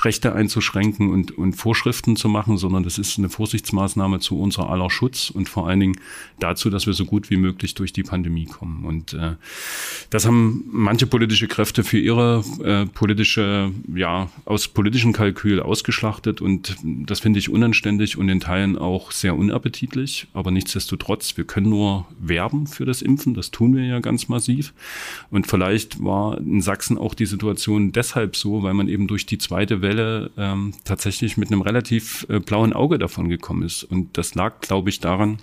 Rechte 0.03 0.35
einzuschränken 0.35 1.11
und, 1.11 1.37
und 1.37 1.55
Vorschriften 1.55 2.17
zu 2.17 2.29
machen, 2.29 2.57
sondern 2.57 2.85
das 2.85 2.99
ist 2.99 3.19
eine 3.19 3.29
Vorsichtsmaßnahme 3.29 4.21
zu 4.21 4.41
unser 4.41 4.71
aller 4.71 4.91
Schutz 4.91 5.31
und 5.31 5.49
vor 5.49 5.69
allen 5.69 5.81
Dingen 5.81 6.01
dazu, 6.39 6.71
dass 6.71 6.87
wir 6.87 6.95
so 6.95 7.05
gut 7.05 7.31
wie 7.31 7.37
möglich 7.37 7.75
durch 7.75 7.93
die 7.93 8.03
Pandemie 8.03 8.47
kommen. 8.47 8.60
Und 8.61 9.15
äh, 9.15 9.37
das 10.11 10.27
haben 10.27 10.65
manche 10.71 11.07
politische 11.07 11.49
Kräfte 11.49 11.85
für 11.85 11.99
ihre 11.99 12.45
äh, 12.63 12.87
politische, 12.87 13.73
ja, 13.95 14.29
aus 14.45 14.69
politischen 14.69 15.13
Kalkül 15.13 15.61
ausgeschlachtet 15.61 16.41
und 16.41 16.77
das 16.83 17.21
finde 17.21 17.39
ich 17.39 17.49
unanständig 17.49 18.19
und 18.19 18.29
in 18.29 18.41
Teilen 18.41 18.77
auch 18.77 19.13
sehr 19.13 19.37
unappetitlich. 19.37 20.27
Aber 20.33 20.51
nichtsdestotrotz, 20.51 21.37
wir 21.37 21.45
können 21.45 21.71
nur 21.71 22.07
werben 22.19 22.67
für 22.67 22.85
das 22.85 23.03
Impfen, 23.03 23.35
das 23.35 23.51
tun 23.51 23.75
wir 23.75 23.85
ja 23.85 24.01
ganz 24.01 24.29
massiv. 24.29 24.73
Und 25.31 25.47
vielleicht 25.47 26.03
war 26.03 26.39
in 26.39 26.61
Sachsen 26.61 26.99
auch 26.99 27.15
die 27.15 27.27
Situation 27.27 27.93
deshalb 27.93 28.37
so, 28.37 28.63
weil 28.63 28.75
man 28.75 28.89
eben 28.89 29.07
durch 29.07 29.27
die 29.27 29.39
zweite 29.39 29.83
Welle 29.83 30.31
ähm, 30.37 30.75
tatsächlich 30.85 31.37
mit 31.37 31.51
einem 31.51 31.63
relativ 31.63 32.27
äh, 32.29 32.41
blauen 32.41 32.73
Auge 32.73 32.99
davon 32.99 33.29
gekommen 33.29 33.63
ist. 33.63 33.85
Und 33.85 34.17
das 34.19 34.35
lag, 34.35 34.61
glaube 34.61 34.91
ich, 34.91 35.01
daran, 35.01 35.39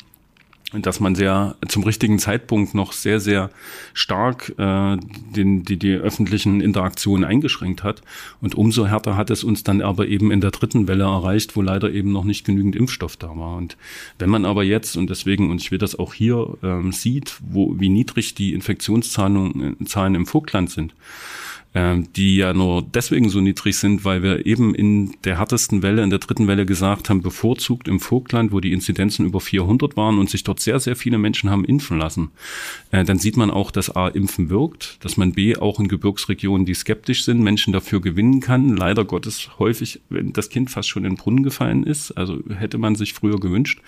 dass 0.74 0.99
man 0.99 1.15
sehr 1.15 1.55
zum 1.70 1.84
richtigen 1.84 2.20
Zeitpunkt 2.20 2.74
noch 2.74 2.91
sehr, 2.91 3.22
sehr 3.22 3.49
stark 3.93 4.53
äh, 4.57 4.97
den, 5.34 5.63
die, 5.63 5.78
die 5.78 5.93
öffentlichen 5.93 6.59
Interaktionen 6.59 7.24
eingeschränkt 7.24 7.84
hat. 7.84 8.01
Und 8.41 8.55
umso 8.55 8.86
härter 8.86 9.15
hat 9.15 9.30
es 9.30 9.45
uns 9.45 9.63
dann 9.63 9.82
aber 9.82 10.07
eben 10.07 10.30
in 10.30 10.41
der 10.41 10.51
dritten 10.51 10.89
Welle 10.89 11.05
erreicht, 11.05 11.55
wo 11.55 11.61
leider 11.61 11.89
eben 11.91 12.11
noch 12.11 12.26
nicht 12.26 12.45
genügend 12.45 12.76
Impfstoff 12.76 13.15
da 13.15 13.30
war. 13.30 13.55
Und 13.55 13.78
wenn 14.20 14.30
man 14.30 14.43
aber 14.43 14.63
jetzt, 14.63 14.97
und 14.97 15.09
deswegen, 15.09 15.51
und 15.51 15.61
ich 15.61 15.72
will 15.72 15.80
das 15.80 15.97
auch 15.97 16.13
hier 16.13 16.57
ähm, 16.61 16.91
sieht, 16.91 17.38
wo, 17.39 17.80
wie 17.80 17.89
niedrig 17.89 18.36
die 18.36 18.53
Infektionszahlen 18.53 19.78
Zahlen 19.86 20.15
im 20.15 20.26
Vogtland 20.26 20.70
sind, 20.70 20.93
die 22.15 22.38
ja 22.38 22.53
nur 22.53 22.82
deswegen 22.82 23.30
so 23.30 23.39
niedrig 23.39 23.78
sind, 23.78 24.05
weil 24.05 24.23
wir 24.23 24.45
eben 24.45 24.73
in 24.73 25.15
der 25.23 25.38
härtesten 25.38 25.82
Welle, 25.84 26.03
in 26.03 26.09
der 26.09 26.19
dritten 26.19 26.47
Welle 26.47 26.65
gesagt 26.65 27.09
haben, 27.09 27.21
bevorzugt 27.21 27.88
im 27.88 27.99
Vogtland, 27.99 28.51
wo 28.51 28.59
die 28.59 28.73
Inzidenzen 28.73 29.25
über 29.25 29.39
400 29.39 29.97
waren 29.97 30.17
und 30.17 30.30
sich 30.30 30.43
dort 30.43 30.59
sehr, 30.59 30.80
sehr 30.80 30.95
viele 30.95 31.17
Menschen 31.17 31.49
haben 31.49 31.65
impfen 31.65 31.97
lassen, 31.97 32.32
äh, 32.91 33.03
dann 33.03 33.19
sieht 33.19 33.38
man 33.38 33.51
auch, 33.51 33.71
dass 33.71 33.95
A, 33.95 34.07
Impfen 34.07 34.49
wirkt, 34.49 35.03
dass 35.03 35.17
man 35.17 35.34
B, 35.34 35.55
auch 35.57 35.80
in 35.80 35.88
Gebirgsregionen, 35.88 36.65
die 36.65 36.73
skeptisch 36.73 37.25
sind, 37.25 37.41
Menschen 37.41 37.73
dafür 37.73 38.01
gewinnen 38.01 38.39
kann. 38.39 38.75
Leider 38.75 39.05
Gottes 39.05 39.49
häufig, 39.59 40.01
wenn 40.09 40.34
das 40.34 40.49
Kind 40.49 40.71
fast 40.71 40.89
schon 40.89 41.05
in 41.05 41.11
den 41.11 41.17
Brunnen 41.17 41.43
gefallen 41.43 41.84
ist, 41.84 42.11
also 42.11 42.39
hätte 42.57 42.78
man 42.78 42.95
sich 42.95 43.13
früher 43.13 43.39
gewünscht. 43.39 43.82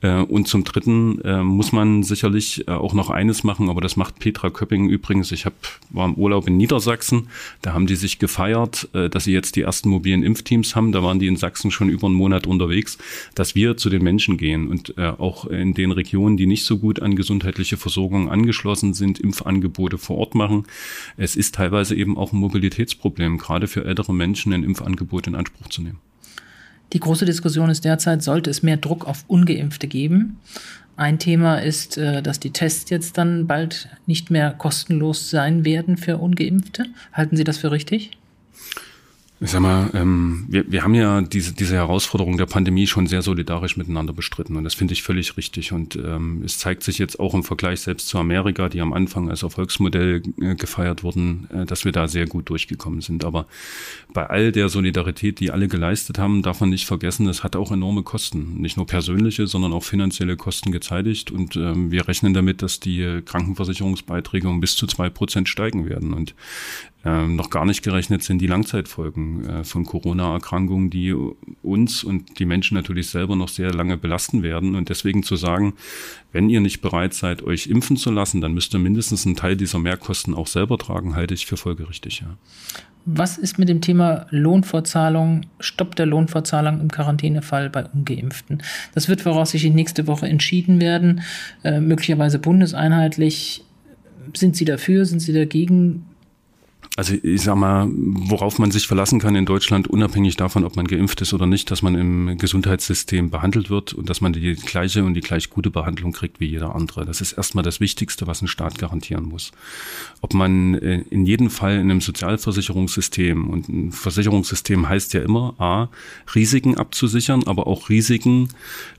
Äh, 0.00 0.20
und 0.22 0.48
zum 0.48 0.64
Dritten 0.64 1.20
äh, 1.22 1.42
muss 1.42 1.72
man 1.72 2.02
sicherlich 2.02 2.68
auch 2.68 2.92
noch 2.92 3.10
eines 3.10 3.44
machen, 3.44 3.70
aber 3.70 3.80
das 3.80 3.96
macht 3.96 4.18
Petra 4.18 4.50
Köpping 4.50 4.88
übrigens. 4.88 5.32
Ich 5.32 5.46
hab, 5.46 5.54
war 5.90 6.06
im 6.06 6.14
Urlaub 6.14 6.46
in 6.46 6.56
Niedersachsen 6.56 7.17
Sachsen. 7.18 7.28
Da 7.62 7.72
haben 7.72 7.86
die 7.86 7.96
sich 7.96 8.18
gefeiert, 8.18 8.88
äh, 8.92 9.08
dass 9.08 9.24
sie 9.24 9.32
jetzt 9.32 9.56
die 9.56 9.62
ersten 9.62 9.88
mobilen 9.88 10.22
Impfteams 10.22 10.76
haben. 10.76 10.92
Da 10.92 11.02
waren 11.02 11.18
die 11.18 11.26
in 11.26 11.36
Sachsen 11.36 11.70
schon 11.70 11.88
über 11.88 12.06
einen 12.06 12.16
Monat 12.16 12.46
unterwegs, 12.46 12.98
dass 13.34 13.54
wir 13.54 13.76
zu 13.76 13.90
den 13.90 14.02
Menschen 14.02 14.36
gehen 14.36 14.68
und 14.68 14.96
äh, 14.96 15.06
auch 15.06 15.46
in 15.46 15.74
den 15.74 15.92
Regionen, 15.92 16.36
die 16.36 16.46
nicht 16.46 16.64
so 16.64 16.78
gut 16.78 17.00
an 17.02 17.16
gesundheitliche 17.16 17.76
Versorgung 17.76 18.30
angeschlossen 18.30 18.94
sind, 18.94 19.18
Impfangebote 19.18 19.98
vor 19.98 20.18
Ort 20.18 20.34
machen. 20.34 20.64
Es 21.16 21.36
ist 21.36 21.54
teilweise 21.54 21.94
eben 21.94 22.16
auch 22.16 22.32
ein 22.32 22.38
Mobilitätsproblem, 22.38 23.38
gerade 23.38 23.68
für 23.68 23.84
ältere 23.84 24.14
Menschen 24.14 24.52
ein 24.52 24.64
Impfangebot 24.64 25.26
in 25.26 25.34
Anspruch 25.34 25.68
zu 25.68 25.82
nehmen. 25.82 25.98
Die 26.94 27.00
große 27.00 27.26
Diskussion 27.26 27.68
ist 27.68 27.84
derzeit, 27.84 28.22
sollte 28.22 28.48
es 28.48 28.62
mehr 28.62 28.78
Druck 28.78 29.06
auf 29.06 29.24
ungeimpfte 29.28 29.88
geben? 29.88 30.38
Ein 30.98 31.20
Thema 31.20 31.62
ist, 31.62 31.96
äh, 31.96 32.22
dass 32.22 32.40
die 32.40 32.50
Tests 32.50 32.90
jetzt 32.90 33.18
dann 33.18 33.46
bald 33.46 33.88
nicht 34.06 34.32
mehr 34.32 34.50
kostenlos 34.50 35.30
sein 35.30 35.64
werden 35.64 35.96
für 35.96 36.18
ungeimpfte. 36.18 36.86
Halten 37.12 37.36
Sie 37.36 37.44
das 37.44 37.56
für 37.56 37.70
richtig? 37.70 38.18
Ich 39.40 39.50
sag 39.50 39.60
mal, 39.60 39.88
ähm, 39.94 40.46
wir, 40.48 40.64
wir 40.68 40.82
haben 40.82 40.94
ja 40.94 41.20
diese, 41.20 41.52
diese 41.52 41.76
Herausforderung 41.76 42.38
der 42.38 42.46
Pandemie 42.46 42.88
schon 42.88 43.06
sehr 43.06 43.22
solidarisch 43.22 43.76
miteinander 43.76 44.12
bestritten 44.12 44.56
und 44.56 44.64
das 44.64 44.74
finde 44.74 44.94
ich 44.94 45.04
völlig 45.04 45.36
richtig. 45.36 45.70
Und 45.70 45.94
ähm, 45.94 46.42
es 46.44 46.58
zeigt 46.58 46.82
sich 46.82 46.98
jetzt 46.98 47.20
auch 47.20 47.34
im 47.34 47.44
Vergleich 47.44 47.80
selbst 47.82 48.08
zu 48.08 48.18
Amerika, 48.18 48.68
die 48.68 48.80
am 48.80 48.92
Anfang 48.92 49.30
als 49.30 49.44
Erfolgsmodell 49.44 50.22
äh, 50.40 50.56
gefeiert 50.56 51.04
wurden, 51.04 51.46
äh, 51.52 51.66
dass 51.66 51.84
wir 51.84 51.92
da 51.92 52.08
sehr 52.08 52.26
gut 52.26 52.48
durchgekommen 52.48 53.00
sind. 53.00 53.24
Aber 53.24 53.46
bei 54.12 54.26
all 54.26 54.50
der 54.50 54.68
Solidarität, 54.68 55.38
die 55.38 55.52
alle 55.52 55.68
geleistet 55.68 56.18
haben, 56.18 56.42
darf 56.42 56.58
man 56.58 56.70
nicht 56.70 56.86
vergessen, 56.86 57.28
es 57.28 57.44
hat 57.44 57.54
auch 57.54 57.70
enorme 57.70 58.02
Kosten. 58.02 58.60
Nicht 58.60 58.76
nur 58.76 58.88
persönliche, 58.88 59.46
sondern 59.46 59.72
auch 59.72 59.84
finanzielle 59.84 60.36
Kosten 60.36 60.72
gezeitigt. 60.72 61.30
Und 61.30 61.54
ähm, 61.54 61.92
wir 61.92 62.08
rechnen 62.08 62.34
damit, 62.34 62.60
dass 62.60 62.80
die 62.80 63.20
Krankenversicherungsbeiträge 63.24 64.48
um 64.48 64.58
bis 64.58 64.74
zu 64.74 64.88
zwei 64.88 65.10
Prozent 65.10 65.48
steigen 65.48 65.88
werden. 65.88 66.12
Und 66.12 66.34
ähm, 67.04 67.36
noch 67.36 67.50
gar 67.50 67.64
nicht 67.64 67.82
gerechnet 67.82 68.24
sind 68.24 68.38
die 68.38 68.48
Langzeitfolgen 68.48 69.48
äh, 69.48 69.64
von 69.64 69.84
Corona-Erkrankungen, 69.84 70.90
die 70.90 71.14
uns 71.62 72.02
und 72.02 72.40
die 72.40 72.44
Menschen 72.44 72.74
natürlich 72.74 73.08
selber 73.08 73.36
noch 73.36 73.48
sehr 73.48 73.72
lange 73.72 73.96
belasten 73.96 74.42
werden. 74.42 74.74
Und 74.74 74.88
deswegen 74.88 75.22
zu 75.22 75.36
sagen, 75.36 75.74
wenn 76.32 76.50
ihr 76.50 76.60
nicht 76.60 76.80
bereit 76.80 77.14
seid, 77.14 77.42
euch 77.42 77.68
impfen 77.68 77.96
zu 77.96 78.10
lassen, 78.10 78.40
dann 78.40 78.52
müsst 78.52 78.74
ihr 78.74 78.80
mindestens 78.80 79.26
einen 79.26 79.36
Teil 79.36 79.56
dieser 79.56 79.78
Mehrkosten 79.78 80.34
auch 80.34 80.48
selber 80.48 80.76
tragen, 80.76 81.14
halte 81.14 81.34
ich 81.34 81.46
für 81.46 81.56
folgerichtig. 81.56 82.20
Ja. 82.20 82.36
Was 83.04 83.38
ist 83.38 83.58
mit 83.58 83.68
dem 83.68 83.80
Thema 83.80 84.26
Lohnfortzahlung, 84.30 85.42
Stopp 85.60 85.94
der 85.94 86.04
Lohnfortzahlung 86.04 86.80
im 86.80 86.90
Quarantänefall 86.90 87.70
bei 87.70 87.86
Ungeimpften? 87.86 88.62
Das 88.94 89.08
wird 89.08 89.20
voraussichtlich 89.20 89.72
nächste 89.72 90.08
Woche 90.08 90.26
entschieden 90.26 90.80
werden, 90.80 91.22
äh, 91.62 91.80
möglicherweise 91.80 92.40
bundeseinheitlich. 92.40 93.64
Sind 94.36 94.56
Sie 94.56 94.64
dafür? 94.64 95.06
Sind 95.06 95.20
Sie 95.20 95.32
dagegen? 95.32 96.07
Also 96.98 97.14
ich 97.22 97.42
sag 97.42 97.54
mal, 97.54 97.88
worauf 97.94 98.58
man 98.58 98.72
sich 98.72 98.88
verlassen 98.88 99.20
kann 99.20 99.36
in 99.36 99.46
Deutschland, 99.46 99.86
unabhängig 99.86 100.34
davon, 100.34 100.64
ob 100.64 100.74
man 100.74 100.88
geimpft 100.88 101.20
ist 101.20 101.32
oder 101.32 101.46
nicht, 101.46 101.70
dass 101.70 101.80
man 101.80 101.94
im 101.94 102.36
Gesundheitssystem 102.38 103.30
behandelt 103.30 103.70
wird 103.70 103.92
und 103.92 104.10
dass 104.10 104.20
man 104.20 104.32
die 104.32 104.54
gleiche 104.54 105.04
und 105.04 105.14
die 105.14 105.20
gleich 105.20 105.48
gute 105.48 105.70
Behandlung 105.70 106.10
kriegt 106.10 106.40
wie 106.40 106.46
jeder 106.46 106.74
andere. 106.74 107.06
Das 107.06 107.20
ist 107.20 107.34
erstmal 107.34 107.62
das 107.62 107.78
Wichtigste, 107.78 108.26
was 108.26 108.42
ein 108.42 108.48
Staat 108.48 108.78
garantieren 108.78 109.26
muss. 109.26 109.52
Ob 110.22 110.34
man 110.34 110.74
äh, 110.74 111.04
in 111.08 111.24
jedem 111.24 111.50
Fall 111.50 111.74
in 111.74 111.82
einem 111.82 112.00
Sozialversicherungssystem 112.00 113.48
und 113.48 113.68
ein 113.68 113.92
Versicherungssystem 113.92 114.88
heißt 114.88 115.14
ja 115.14 115.22
immer, 115.22 115.54
a, 115.60 115.90
Risiken 116.34 116.74
abzusichern, 116.74 117.44
aber 117.46 117.68
auch 117.68 117.90
Risiken 117.90 118.48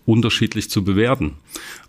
unterschiedlich 0.06 0.70
zu 0.70 0.86
bewerten. 0.86 1.34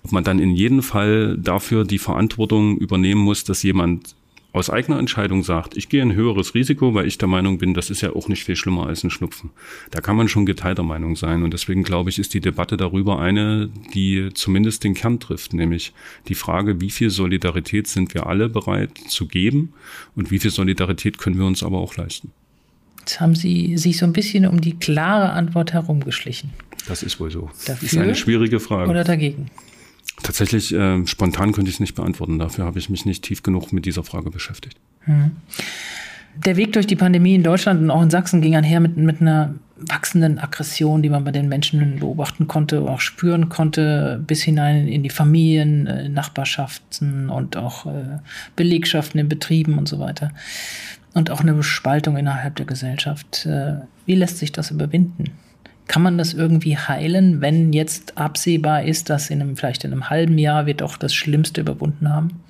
Ob 0.03 0.11
man 0.11 0.25
dann 0.25 0.41
in 0.41 0.57
jedem 0.57 0.83
Fall 0.83 1.39
dafür 1.39 1.85
die 1.85 1.99
Verantwortung 1.99 2.79
übernehmen 2.79 3.21
muss, 3.21 3.45
dass 3.45 3.63
jemand 3.63 4.17
aus 4.53 4.69
eigener 4.69 4.99
Entscheidung 4.99 5.43
sagt, 5.43 5.77
ich 5.77 5.89
gehe 5.89 6.03
ein 6.03 6.15
höheres 6.15 6.55
Risiko, 6.55 6.95
weil 6.95 7.07
ich 7.07 7.19
der 7.19 7.29
Meinung 7.29 7.59
bin, 7.59 7.75
das 7.75 7.91
ist 7.91 8.01
ja 8.01 8.15
auch 8.15 8.29
nicht 8.29 8.45
viel 8.45 8.57
schlimmer 8.57 8.87
als 8.87 9.05
ein 9.05 9.11
Schnupfen. 9.11 9.51
Da 9.91 10.01
kann 10.01 10.17
man 10.17 10.29
schon 10.29 10.47
geteilter 10.47 10.83
Meinung 10.83 11.15
sein. 11.15 11.43
Und 11.43 11.53
deswegen 11.53 11.85
glaube 11.85 12.11
ich, 12.11 12.19
ist 12.19 12.35
die 12.35 12.41
Debatte 12.41 12.77
darüber 12.77 13.21
eine, 13.21 13.71
die 13.95 14.31
zumindest 14.35 14.83
den 14.83 14.95
Kern 14.95 15.21
trifft, 15.21 15.53
nämlich 15.53 15.93
die 16.29 16.35
Frage, 16.35 16.81
wie 16.81 16.91
viel 16.91 17.11
Solidarität 17.11 17.87
sind 17.87 18.15
wir 18.15 18.27
alle 18.27 18.49
bereit 18.49 18.91
zu 19.09 19.27
geben 19.27 19.73
und 20.17 20.31
wie 20.31 20.39
viel 20.39 20.51
Solidarität 20.51 21.19
können 21.19 21.39
wir 21.39 21.47
uns 21.47 21.63
aber 21.63 21.79
auch 21.79 21.97
leisten. 21.97 22.33
Jetzt 23.01 23.21
haben 23.21 23.35
Sie 23.35 23.77
sich 23.77 23.99
so 23.99 24.05
ein 24.05 24.13
bisschen 24.13 24.47
um 24.47 24.61
die 24.61 24.77
klare 24.77 25.31
Antwort 25.31 25.73
herumgeschlichen. 25.73 26.51
Das 26.87 27.03
ist 27.03 27.21
wohl 27.21 27.31
so. 27.31 27.51
Dafür 27.67 27.75
das 27.75 27.83
ist 27.83 27.99
eine 27.99 28.15
schwierige 28.15 28.61
Frage. 28.61 28.91
Oder 28.91 29.05
dagegen? 29.05 29.47
Tatsächlich, 30.23 30.75
äh, 30.75 31.07
spontan 31.07 31.53
könnte 31.53 31.69
ich 31.69 31.77
es 31.77 31.81
nicht 31.81 31.95
beantworten. 31.95 32.39
Dafür 32.39 32.65
habe 32.65 32.79
ich 32.79 32.91
mich 32.91 33.05
nicht 33.05 33.25
tief 33.25 33.43
genug 33.43 33.73
mit 33.73 33.87
dieser 33.87 34.05
Frage 34.05 34.31
beschäftigt. 34.31 34.79
Hm. 35.01 35.33
Der 36.45 36.57
Weg 36.57 36.73
durch 36.73 36.87
die 36.87 36.97
Pandemie 36.97 37.35
in 37.35 37.43
Deutschland 37.43 37.81
und 37.81 37.91
auch 37.91 38.03
in 38.03 38.11
Sachsen 38.11 38.41
ging 38.41 38.55
einher 38.55 38.81
mit, 38.81 38.97
mit 38.97 39.21
einer 39.21 39.55
wachsenden 39.77 40.39
Aggression, 40.39 41.03
die 41.03 41.09
man 41.09 41.25
bei 41.25 41.33
den 41.33 41.49
Menschen 41.49 41.99
beobachten 41.99 42.47
konnte, 42.47 42.83
auch 42.83 43.01
spüren 43.01 43.49
konnte, 43.49 44.23
bis 44.27 44.43
hinein 44.43 44.87
in 44.87 45.03
die 45.03 45.11
Familien, 45.11 45.87
äh, 45.87 46.09
Nachbarschaften 46.09 47.31
und 47.31 47.57
auch 47.57 47.87
äh, 47.87 48.19
Belegschaften 48.57 49.19
in 49.19 49.29
Betrieben 49.29 49.79
und 49.79 49.89
so 49.89 49.99
weiter. 49.99 50.33
Und 51.15 51.31
auch 51.31 51.41
eine 51.41 51.61
Spaltung 51.63 52.17
innerhalb 52.17 52.57
der 52.57 52.67
Gesellschaft. 52.67 53.47
Äh, 53.47 53.77
wie 54.07 54.15
lässt 54.15 54.39
sich 54.39 54.53
das 54.53 54.71
überwinden? 54.71 55.25
Kann 55.91 56.03
man 56.03 56.19
das 56.19 56.35
irgendwie 56.35 56.79
heilen, 56.79 57.41
wenn 57.41 57.73
jetzt 57.73 58.17
absehbar 58.17 58.85
ist, 58.85 59.11
dass 59.11 59.29
in 59.29 59.41
einem, 59.41 59.57
vielleicht 59.57 59.83
in 59.83 59.91
einem 59.91 60.09
halben 60.09 60.39
Jahr 60.39 60.67
wir 60.67 60.75
doch 60.75 60.97
das 60.97 61.13
Schlimmste 61.13 61.63
überwunden 61.63 62.09
haben? 62.09 62.45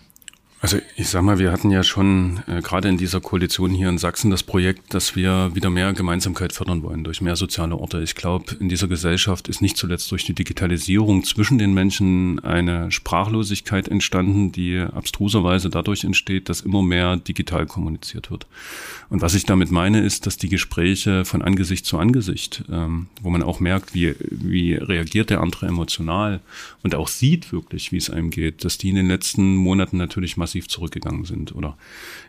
Also 0.62 0.76
ich 0.94 1.08
sag 1.08 1.22
mal, 1.22 1.38
wir 1.38 1.52
hatten 1.52 1.70
ja 1.70 1.82
schon 1.82 2.42
äh, 2.46 2.60
gerade 2.60 2.90
in 2.90 2.98
dieser 2.98 3.22
Koalition 3.22 3.70
hier 3.70 3.88
in 3.88 3.96
Sachsen 3.96 4.30
das 4.30 4.42
Projekt, 4.42 4.92
dass 4.92 5.16
wir 5.16 5.54
wieder 5.54 5.70
mehr 5.70 5.94
Gemeinsamkeit 5.94 6.52
fördern 6.52 6.82
wollen 6.82 7.02
durch 7.02 7.22
mehr 7.22 7.34
soziale 7.34 7.76
Orte. 7.76 8.02
Ich 8.02 8.14
glaube, 8.14 8.56
in 8.60 8.68
dieser 8.68 8.86
Gesellschaft 8.86 9.48
ist 9.48 9.62
nicht 9.62 9.78
zuletzt 9.78 10.12
durch 10.12 10.26
die 10.26 10.34
Digitalisierung 10.34 11.24
zwischen 11.24 11.56
den 11.56 11.72
Menschen 11.72 12.40
eine 12.40 12.92
Sprachlosigkeit 12.92 13.88
entstanden, 13.88 14.52
die 14.52 14.78
abstruserweise 14.80 15.70
dadurch 15.70 16.04
entsteht, 16.04 16.50
dass 16.50 16.60
immer 16.60 16.82
mehr 16.82 17.16
digital 17.16 17.64
kommuniziert 17.64 18.30
wird. 18.30 18.46
Und 19.08 19.22
was 19.22 19.34
ich 19.34 19.46
damit 19.46 19.70
meine, 19.70 20.00
ist, 20.02 20.26
dass 20.26 20.36
die 20.36 20.50
Gespräche 20.50 21.24
von 21.24 21.40
Angesicht 21.40 21.86
zu 21.86 21.98
Angesicht, 21.98 22.64
ähm, 22.70 23.06
wo 23.22 23.30
man 23.30 23.42
auch 23.42 23.60
merkt, 23.60 23.94
wie, 23.94 24.14
wie 24.30 24.74
reagiert 24.74 25.30
der 25.30 25.40
andere 25.40 25.66
emotional 25.66 26.40
und 26.82 26.94
auch 26.94 27.08
sieht 27.08 27.50
wirklich, 27.50 27.92
wie 27.92 27.96
es 27.96 28.10
einem 28.10 28.30
geht, 28.30 28.62
dass 28.62 28.76
die 28.76 28.90
in 28.90 28.96
den 28.96 29.08
letzten 29.08 29.56
Monaten 29.56 29.96
natürlich 29.96 30.36
massiv 30.36 30.49
massiv 30.50 30.68
zurückgegangen 30.68 31.24
sind. 31.24 31.54
Oder 31.54 31.76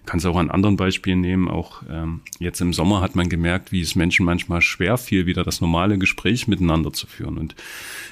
kann 0.05 0.19
es 0.19 0.25
auch 0.25 0.37
an 0.37 0.51
anderen 0.51 0.75
Beispielen 0.77 1.21
nehmen. 1.21 1.47
Auch 1.47 1.81
ähm, 1.89 2.21
jetzt 2.39 2.61
im 2.61 2.71
Sommer 2.71 3.01
hat 3.01 3.15
man 3.15 3.29
gemerkt, 3.29 3.71
wie 3.71 3.81
es 3.81 3.95
Menschen 3.95 4.25
manchmal 4.25 4.61
schwer 4.61 4.97
fiel, 4.97 5.25
wieder 5.25 5.43
das 5.43 5.59
normale 5.59 5.97
Gespräch 5.97 6.47
miteinander 6.47 6.93
zu 6.93 7.07
führen. 7.07 7.39
Und 7.39 7.55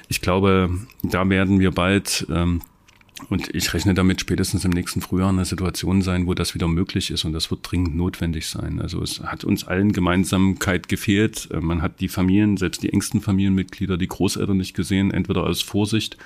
ich 0.08 0.22
glaube, 0.22 0.72
da 1.04 1.30
werden 1.30 1.60
wir 1.60 1.72
bald 1.72 2.26
ähm, 2.30 2.62
und 3.30 3.54
ich 3.54 3.74
rechne 3.74 3.94
damit 3.94 4.22
spätestens 4.22 4.66
im 4.66 4.72
nächsten 4.72 5.02
Frühjahr 5.02 5.30
eine 5.30 5.46
Situation 5.46 6.02
sein, 6.02 6.28
wo 6.28 6.34
das 6.34 6.56
wieder 6.56 6.68
möglich 6.68 7.12
ist 7.12 7.26
und 7.26 7.34
das 7.34 7.52
wird 7.52 7.60
dringend 7.64 7.96
notwendig 7.96 8.48
sein. 8.48 8.80
Also 8.82 9.02
es 9.02 9.20
hat 9.20 9.44
uns 9.44 9.66
allen 9.66 9.92
Gemeinsamkeit 9.92 10.88
gefehlt. 10.88 11.50
Äh, 11.52 11.60
man 11.60 11.82
hat 11.82 12.00
die 12.00 12.08
Familien, 12.08 12.58
selbst 12.58 12.84
die 12.84 12.94
engsten 12.94 13.22
Familienmitglieder, 13.22 13.98
die 13.98 14.08
Großeltern 14.08 14.58
nicht 14.58 14.76
gesehen, 14.76 15.12
entweder 15.12 15.44
aus 15.44 15.62
Vorsicht 15.62 16.18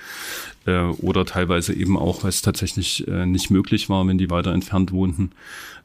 äh, 0.66 0.80
oder 0.80 1.26
teilweise 1.26 1.74
eben 1.74 1.98
auch, 1.98 2.24
weil 2.24 2.30
es 2.30 2.42
tatsächlich 2.42 3.08
äh, 3.08 3.26
nicht 3.26 3.50
möglich 3.50 3.90
war, 3.90 4.08
wenn 4.08 4.18
die 4.18 4.30
weiter 4.30 4.54
entfernt 4.54 4.92
wohnten. 4.92 5.32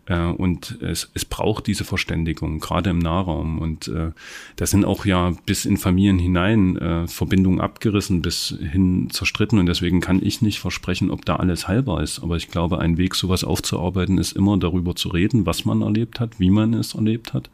Äh, 0.08 0.20
und 0.20 0.78
es, 0.80 1.10
es 1.14 1.24
braucht 1.24 1.66
diese 1.66 1.84
Verständigung, 1.84 2.60
gerade 2.60 2.90
im 2.90 2.98
Nahraum. 2.98 3.58
Und 3.58 3.88
äh, 3.88 4.10
da 4.56 4.66
sind 4.66 4.84
auch 4.84 5.04
ja 5.04 5.34
bis 5.46 5.64
in 5.64 5.76
Familien 5.76 6.18
hinein 6.18 6.76
äh, 6.76 7.06
Verbindungen 7.06 7.60
abgerissen, 7.60 8.22
bis 8.22 8.56
hin 8.58 9.08
zerstritten. 9.10 9.58
Und 9.58 9.66
deswegen 9.66 10.00
kann 10.00 10.20
ich 10.22 10.42
nicht 10.42 10.58
versprechen, 10.58 10.97
ob 11.10 11.24
da 11.24 11.36
alles 11.36 11.68
heilbar 11.68 12.02
ist. 12.02 12.22
Aber 12.22 12.36
ich 12.36 12.48
glaube, 12.48 12.78
ein 12.78 12.98
Weg, 12.98 13.14
sowas 13.14 13.44
aufzuarbeiten, 13.44 14.18
ist 14.18 14.32
immer 14.32 14.56
darüber 14.58 14.94
zu 14.94 15.08
reden, 15.08 15.46
was 15.46 15.64
man 15.64 15.82
erlebt 15.82 16.20
hat, 16.20 16.38
wie 16.40 16.50
man 16.50 16.74
es 16.74 16.94
erlebt 16.94 17.32
hat. 17.32 17.50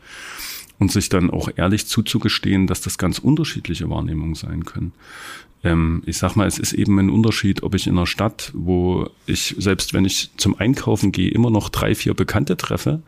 Und 0.79 0.91
sich 0.91 1.09
dann 1.09 1.31
auch 1.31 1.49
ehrlich 1.55 1.87
zuzugestehen, 1.87 2.67
dass 2.67 2.81
das 2.81 2.99
ganz 2.99 3.19
unterschiedliche 3.19 3.89
Wahrnehmungen 3.91 4.35
sein 4.35 4.65
können. 4.65 4.93
Ähm, 5.65 6.03
ich 6.05 6.19
sag 6.19 6.37
mal, 6.37 6.47
es 6.47 6.59
ist 6.59 6.75
eben 6.75 6.99
ein 6.99 7.11
Unterschied, 7.11 7.63
ob 7.63 7.75
ich 7.75 7.87
in 7.87 7.97
einer 7.97 8.07
Stadt, 8.07 8.53
wo 8.55 9.09
ich, 9.27 9.57
selbst 9.59 9.95
wenn 9.95 10.05
ich 10.05 10.31
zum 10.37 10.59
Einkaufen 10.59 11.11
gehe, 11.11 11.31
immer 11.31 11.51
noch 11.51 11.71
drei, 11.71 11.95
vier 11.95 12.13
Bekannte 12.13 12.57
treffe, 12.57 13.03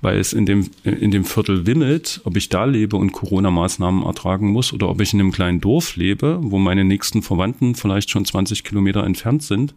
weil 0.00 0.18
es 0.18 0.32
in 0.32 0.44
dem, 0.44 0.70
in 0.82 1.12
dem 1.12 1.24
Viertel 1.24 1.66
wimmelt, 1.66 2.20
ob 2.24 2.36
ich 2.36 2.48
da 2.48 2.64
lebe 2.64 2.96
und 2.96 3.12
Corona-Maßnahmen 3.12 4.02
ertragen 4.02 4.50
muss 4.50 4.72
oder 4.72 4.88
ob 4.88 5.00
ich 5.00 5.14
in 5.14 5.20
einem 5.20 5.30
kleinen 5.30 5.60
Dorf 5.60 5.94
lebe, 5.96 6.38
wo 6.42 6.58
meine 6.58 6.84
nächsten 6.84 7.22
Verwandten 7.22 7.76
vielleicht 7.76 8.10
schon 8.10 8.24
20 8.24 8.64
Kilometer 8.64 9.04
entfernt 9.04 9.44
sind 9.44 9.74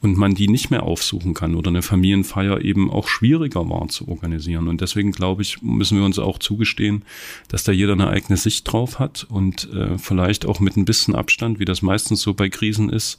und 0.00 0.16
man 0.16 0.34
die 0.34 0.48
nicht 0.48 0.70
mehr 0.70 0.84
aufsuchen 0.84 1.34
kann 1.34 1.54
oder 1.54 1.68
eine 1.68 1.82
Familienfeier 1.82 2.62
eben 2.62 2.90
auch 2.90 3.08
schwieriger 3.08 3.68
war 3.68 3.88
zu 3.88 4.08
organisieren. 4.08 4.68
Und 4.68 4.80
deswegen 4.80 5.12
glaube 5.12 5.42
ich, 5.42 5.60
müssen 5.60 5.98
wir 5.98 6.06
uns 6.06 6.18
auch 6.18 6.38
zugestehen, 6.38 7.04
dass 7.48 7.64
da 7.64 7.72
jeder 7.72 7.92
eine 7.92 8.08
eigene 8.08 8.38
Sicht 8.38 8.72
drauf 8.72 8.98
hat 8.98 9.26
und 9.28 9.70
äh, 9.74 9.98
vielleicht 9.98 10.46
auch 10.46 10.60
mit 10.60 10.76
ein 10.78 10.86
bisschen 10.86 11.14
Abstand, 11.14 11.60
wie 11.60 11.65
das 11.66 11.82
meistens 11.82 12.22
so 12.22 12.34
bei 12.34 12.48
Krisen 12.48 12.88
ist, 12.88 13.18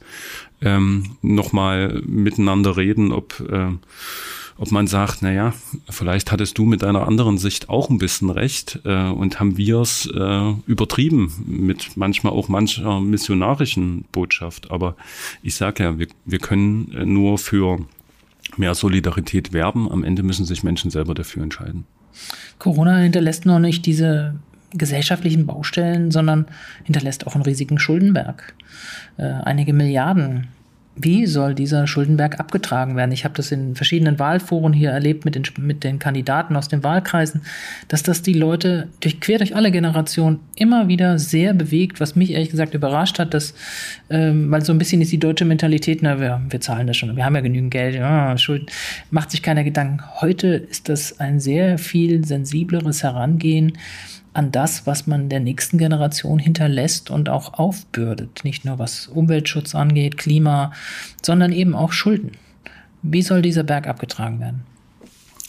ähm, 0.60 1.16
nochmal 1.22 2.02
miteinander 2.04 2.76
reden, 2.76 3.12
ob, 3.12 3.40
äh, 3.40 3.70
ob 4.56 4.72
man 4.72 4.88
sagt, 4.88 5.22
naja, 5.22 5.54
vielleicht 5.88 6.32
hattest 6.32 6.58
du 6.58 6.64
mit 6.64 6.82
deiner 6.82 7.06
anderen 7.06 7.38
Sicht 7.38 7.68
auch 7.68 7.90
ein 7.90 7.98
bisschen 7.98 8.30
recht 8.30 8.80
äh, 8.84 9.08
und 9.08 9.38
haben 9.38 9.56
wir 9.56 9.78
es 9.78 10.06
äh, 10.06 10.52
übertrieben 10.66 11.32
mit 11.46 11.96
manchmal 11.96 12.32
auch 12.32 12.48
mancher 12.48 13.00
missionarischen 13.00 14.04
Botschaft. 14.10 14.70
Aber 14.70 14.96
ich 15.42 15.54
sage 15.54 15.84
ja, 15.84 15.98
wir, 15.98 16.08
wir 16.24 16.40
können 16.40 16.92
nur 17.04 17.38
für 17.38 17.78
mehr 18.56 18.74
Solidarität 18.74 19.52
werben. 19.52 19.90
Am 19.90 20.02
Ende 20.02 20.22
müssen 20.22 20.44
sich 20.44 20.64
Menschen 20.64 20.90
selber 20.90 21.14
dafür 21.14 21.42
entscheiden. 21.42 21.84
Corona 22.58 22.96
hinterlässt 22.96 23.46
noch 23.46 23.58
nicht 23.60 23.86
diese 23.86 24.40
gesellschaftlichen 24.72 25.46
Baustellen, 25.46 26.10
sondern 26.10 26.46
hinterlässt 26.84 27.26
auch 27.26 27.34
einen 27.34 27.44
riesigen 27.44 27.78
Schuldenberg. 27.78 28.54
Äh, 29.16 29.22
einige 29.22 29.72
Milliarden. 29.72 30.48
Wie 31.00 31.26
soll 31.26 31.54
dieser 31.54 31.86
Schuldenberg 31.86 32.40
abgetragen 32.40 32.96
werden? 32.96 33.12
Ich 33.12 33.24
habe 33.24 33.34
das 33.34 33.52
in 33.52 33.76
verschiedenen 33.76 34.18
Wahlforen 34.18 34.72
hier 34.72 34.90
erlebt 34.90 35.24
mit 35.24 35.36
den, 35.36 35.44
mit 35.60 35.84
den 35.84 36.00
Kandidaten 36.00 36.56
aus 36.56 36.66
den 36.66 36.82
Wahlkreisen, 36.82 37.42
dass 37.86 38.02
das 38.02 38.22
die 38.22 38.32
Leute 38.32 38.88
durch, 38.98 39.20
quer 39.20 39.38
durch 39.38 39.54
alle 39.54 39.70
Generationen 39.70 40.40
immer 40.56 40.88
wieder 40.88 41.20
sehr 41.20 41.54
bewegt, 41.54 42.00
was 42.00 42.16
mich 42.16 42.32
ehrlich 42.32 42.50
gesagt 42.50 42.74
überrascht 42.74 43.20
hat, 43.20 43.32
dass, 43.32 43.54
ähm, 44.10 44.50
weil 44.50 44.64
so 44.64 44.72
ein 44.72 44.78
bisschen 44.78 45.00
ist 45.00 45.12
die 45.12 45.20
deutsche 45.20 45.44
Mentalität, 45.44 46.02
na, 46.02 46.18
wir, 46.18 46.40
wir 46.48 46.60
zahlen 46.60 46.88
das 46.88 46.96
schon, 46.96 47.14
wir 47.14 47.24
haben 47.24 47.36
ja 47.36 47.42
genügend 47.42 47.70
Geld, 47.70 47.94
ja, 47.94 48.36
Schulden, 48.36 48.66
macht 49.12 49.30
sich 49.30 49.42
keiner 49.42 49.62
Gedanken. 49.62 50.00
Heute 50.20 50.48
ist 50.48 50.88
das 50.88 51.20
ein 51.20 51.38
sehr 51.38 51.78
viel 51.78 52.24
sensibleres 52.24 53.04
Herangehen 53.04 53.74
an 54.38 54.52
das, 54.52 54.86
was 54.86 55.08
man 55.08 55.28
der 55.28 55.40
nächsten 55.40 55.78
Generation 55.78 56.38
hinterlässt 56.38 57.10
und 57.10 57.28
auch 57.28 57.54
aufbürdet. 57.54 58.44
Nicht 58.44 58.64
nur 58.64 58.78
was 58.78 59.08
Umweltschutz 59.08 59.74
angeht, 59.74 60.16
Klima, 60.16 60.72
sondern 61.20 61.50
eben 61.50 61.74
auch 61.74 61.90
Schulden. 61.90 62.32
Wie 63.02 63.22
soll 63.22 63.42
dieser 63.42 63.64
Berg 63.64 63.88
abgetragen 63.88 64.38
werden? 64.38 64.62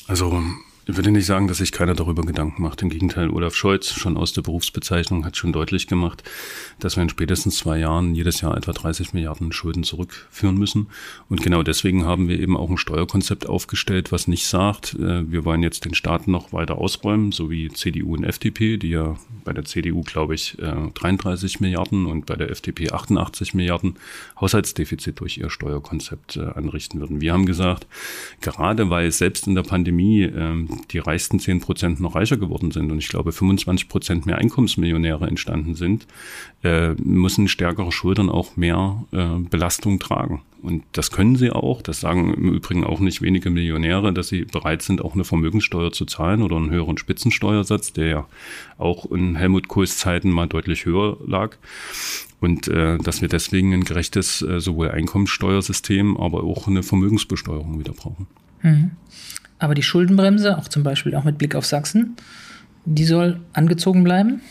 Also 0.07 0.41
ich 0.89 0.97
würde 0.97 1.11
nicht 1.11 1.27
sagen, 1.27 1.47
dass 1.47 1.57
sich 1.57 1.71
keiner 1.71 1.93
darüber 1.93 2.23
Gedanken 2.23 2.63
macht. 2.63 2.81
Im 2.81 2.89
Gegenteil, 2.89 3.29
Olaf 3.29 3.53
Scholz, 3.53 3.93
schon 3.93 4.17
aus 4.17 4.33
der 4.33 4.41
Berufsbezeichnung, 4.41 5.23
hat 5.23 5.37
schon 5.37 5.53
deutlich 5.53 5.85
gemacht, 5.85 6.23
dass 6.79 6.95
wir 6.95 7.03
in 7.03 7.09
spätestens 7.09 7.57
zwei 7.57 7.77
Jahren 7.77 8.15
jedes 8.15 8.41
Jahr 8.41 8.57
etwa 8.57 8.71
30 8.71 9.13
Milliarden 9.13 9.51
Schulden 9.51 9.83
zurückführen 9.83 10.57
müssen. 10.57 10.87
Und 11.29 11.43
genau 11.43 11.61
deswegen 11.61 12.05
haben 12.05 12.27
wir 12.27 12.39
eben 12.39 12.57
auch 12.57 12.71
ein 12.71 12.79
Steuerkonzept 12.79 13.47
aufgestellt, 13.47 14.11
was 14.11 14.27
nicht 14.27 14.47
sagt, 14.47 14.95
äh, 14.95 15.31
wir 15.31 15.45
wollen 15.45 15.61
jetzt 15.61 15.85
den 15.85 15.93
Staat 15.93 16.27
noch 16.27 16.53
weiter 16.53 16.79
ausräumen, 16.79 17.31
so 17.31 17.51
wie 17.51 17.69
CDU 17.69 18.15
und 18.15 18.23
FDP, 18.23 18.77
die 18.77 18.89
ja 18.89 19.15
bei 19.43 19.53
der 19.53 19.65
CDU, 19.65 20.01
glaube 20.01 20.33
ich, 20.33 20.57
33 20.57 21.55
äh, 21.55 21.57
Milliarden 21.61 22.07
und 22.07 22.25
bei 22.25 22.35
der 22.35 22.49
FDP 22.49 22.89
88 22.89 23.53
Milliarden 23.53 23.95
Haushaltsdefizit 24.41 25.19
durch 25.19 25.37
ihr 25.37 25.51
Steuerkonzept 25.51 26.37
äh, 26.37 26.45
anrichten 26.45 26.99
würden. 26.99 27.21
Wir 27.21 27.31
haben 27.31 27.45
gesagt, 27.45 27.85
gerade 28.41 28.89
weil 28.89 29.11
selbst 29.11 29.45
in 29.45 29.53
der 29.53 29.63
Pandemie 29.63 30.23
ähm, 30.23 30.78
die 30.91 30.99
reichsten 30.99 31.39
10 31.39 31.61
Prozent 31.61 31.99
noch 31.99 32.15
reicher 32.15 32.37
geworden 32.37 32.71
sind 32.71 32.91
und 32.91 32.99
ich 32.99 33.09
glaube 33.09 33.31
25 33.31 33.87
Prozent 33.89 34.25
mehr 34.25 34.37
Einkommensmillionäre 34.37 35.27
entstanden 35.27 35.75
sind, 35.75 36.07
äh, 36.63 36.93
müssen 36.93 37.47
stärkere 37.47 37.91
Schultern 37.91 38.29
auch 38.29 38.55
mehr 38.57 39.03
äh, 39.11 39.39
Belastung 39.49 39.99
tragen. 39.99 40.41
Und 40.61 40.83
das 40.91 41.11
können 41.11 41.37
sie 41.37 41.51
auch. 41.51 41.81
Das 41.81 42.01
sagen 42.01 42.33
im 42.33 42.53
Übrigen 42.53 42.83
auch 42.83 42.99
nicht 42.99 43.21
wenige 43.21 43.49
Millionäre, 43.49 44.11
dass 44.11 44.27
sie 44.27 44.43
bereit 44.43 44.81
sind, 44.81 45.01
auch 45.01 45.13
eine 45.13 45.23
Vermögenssteuer 45.23 45.91
zu 45.91 46.05
zahlen 46.05 46.41
oder 46.41 46.57
einen 46.57 46.69
höheren 46.69 46.97
Spitzensteuersatz, 46.97 47.93
der 47.93 48.07
ja 48.07 48.27
auch 48.77 49.09
in 49.11 49.35
Helmut 49.35 49.69
Kohls 49.69 49.97
Zeiten 49.97 50.31
mal 50.31 50.47
deutlich 50.47 50.85
höher 50.85 51.17
lag. 51.25 51.55
Und 52.41 52.67
äh, 52.67 52.97
dass 52.97 53.21
wir 53.21 53.29
deswegen 53.29 53.73
ein 53.73 53.83
gerechtes 53.83 54.41
äh, 54.41 54.59
sowohl 54.59 54.91
Einkommenssteuersystem, 54.91 56.17
aber 56.17 56.43
auch 56.43 56.67
eine 56.67 56.83
Vermögensbesteuerung 56.83 57.79
wieder 57.79 57.93
brauchen. 57.93 58.27
Mhm. 58.61 58.91
Aber 59.59 59.75
die 59.75 59.83
Schuldenbremse, 59.83 60.57
auch 60.57 60.67
zum 60.67 60.83
Beispiel 60.83 61.15
auch 61.15 61.25
mit 61.25 61.37
Blick 61.37 61.55
auf 61.55 61.65
Sachsen, 61.65 62.15
die 62.85 63.05
soll 63.05 63.39
angezogen 63.53 64.03
bleiben? 64.03 64.41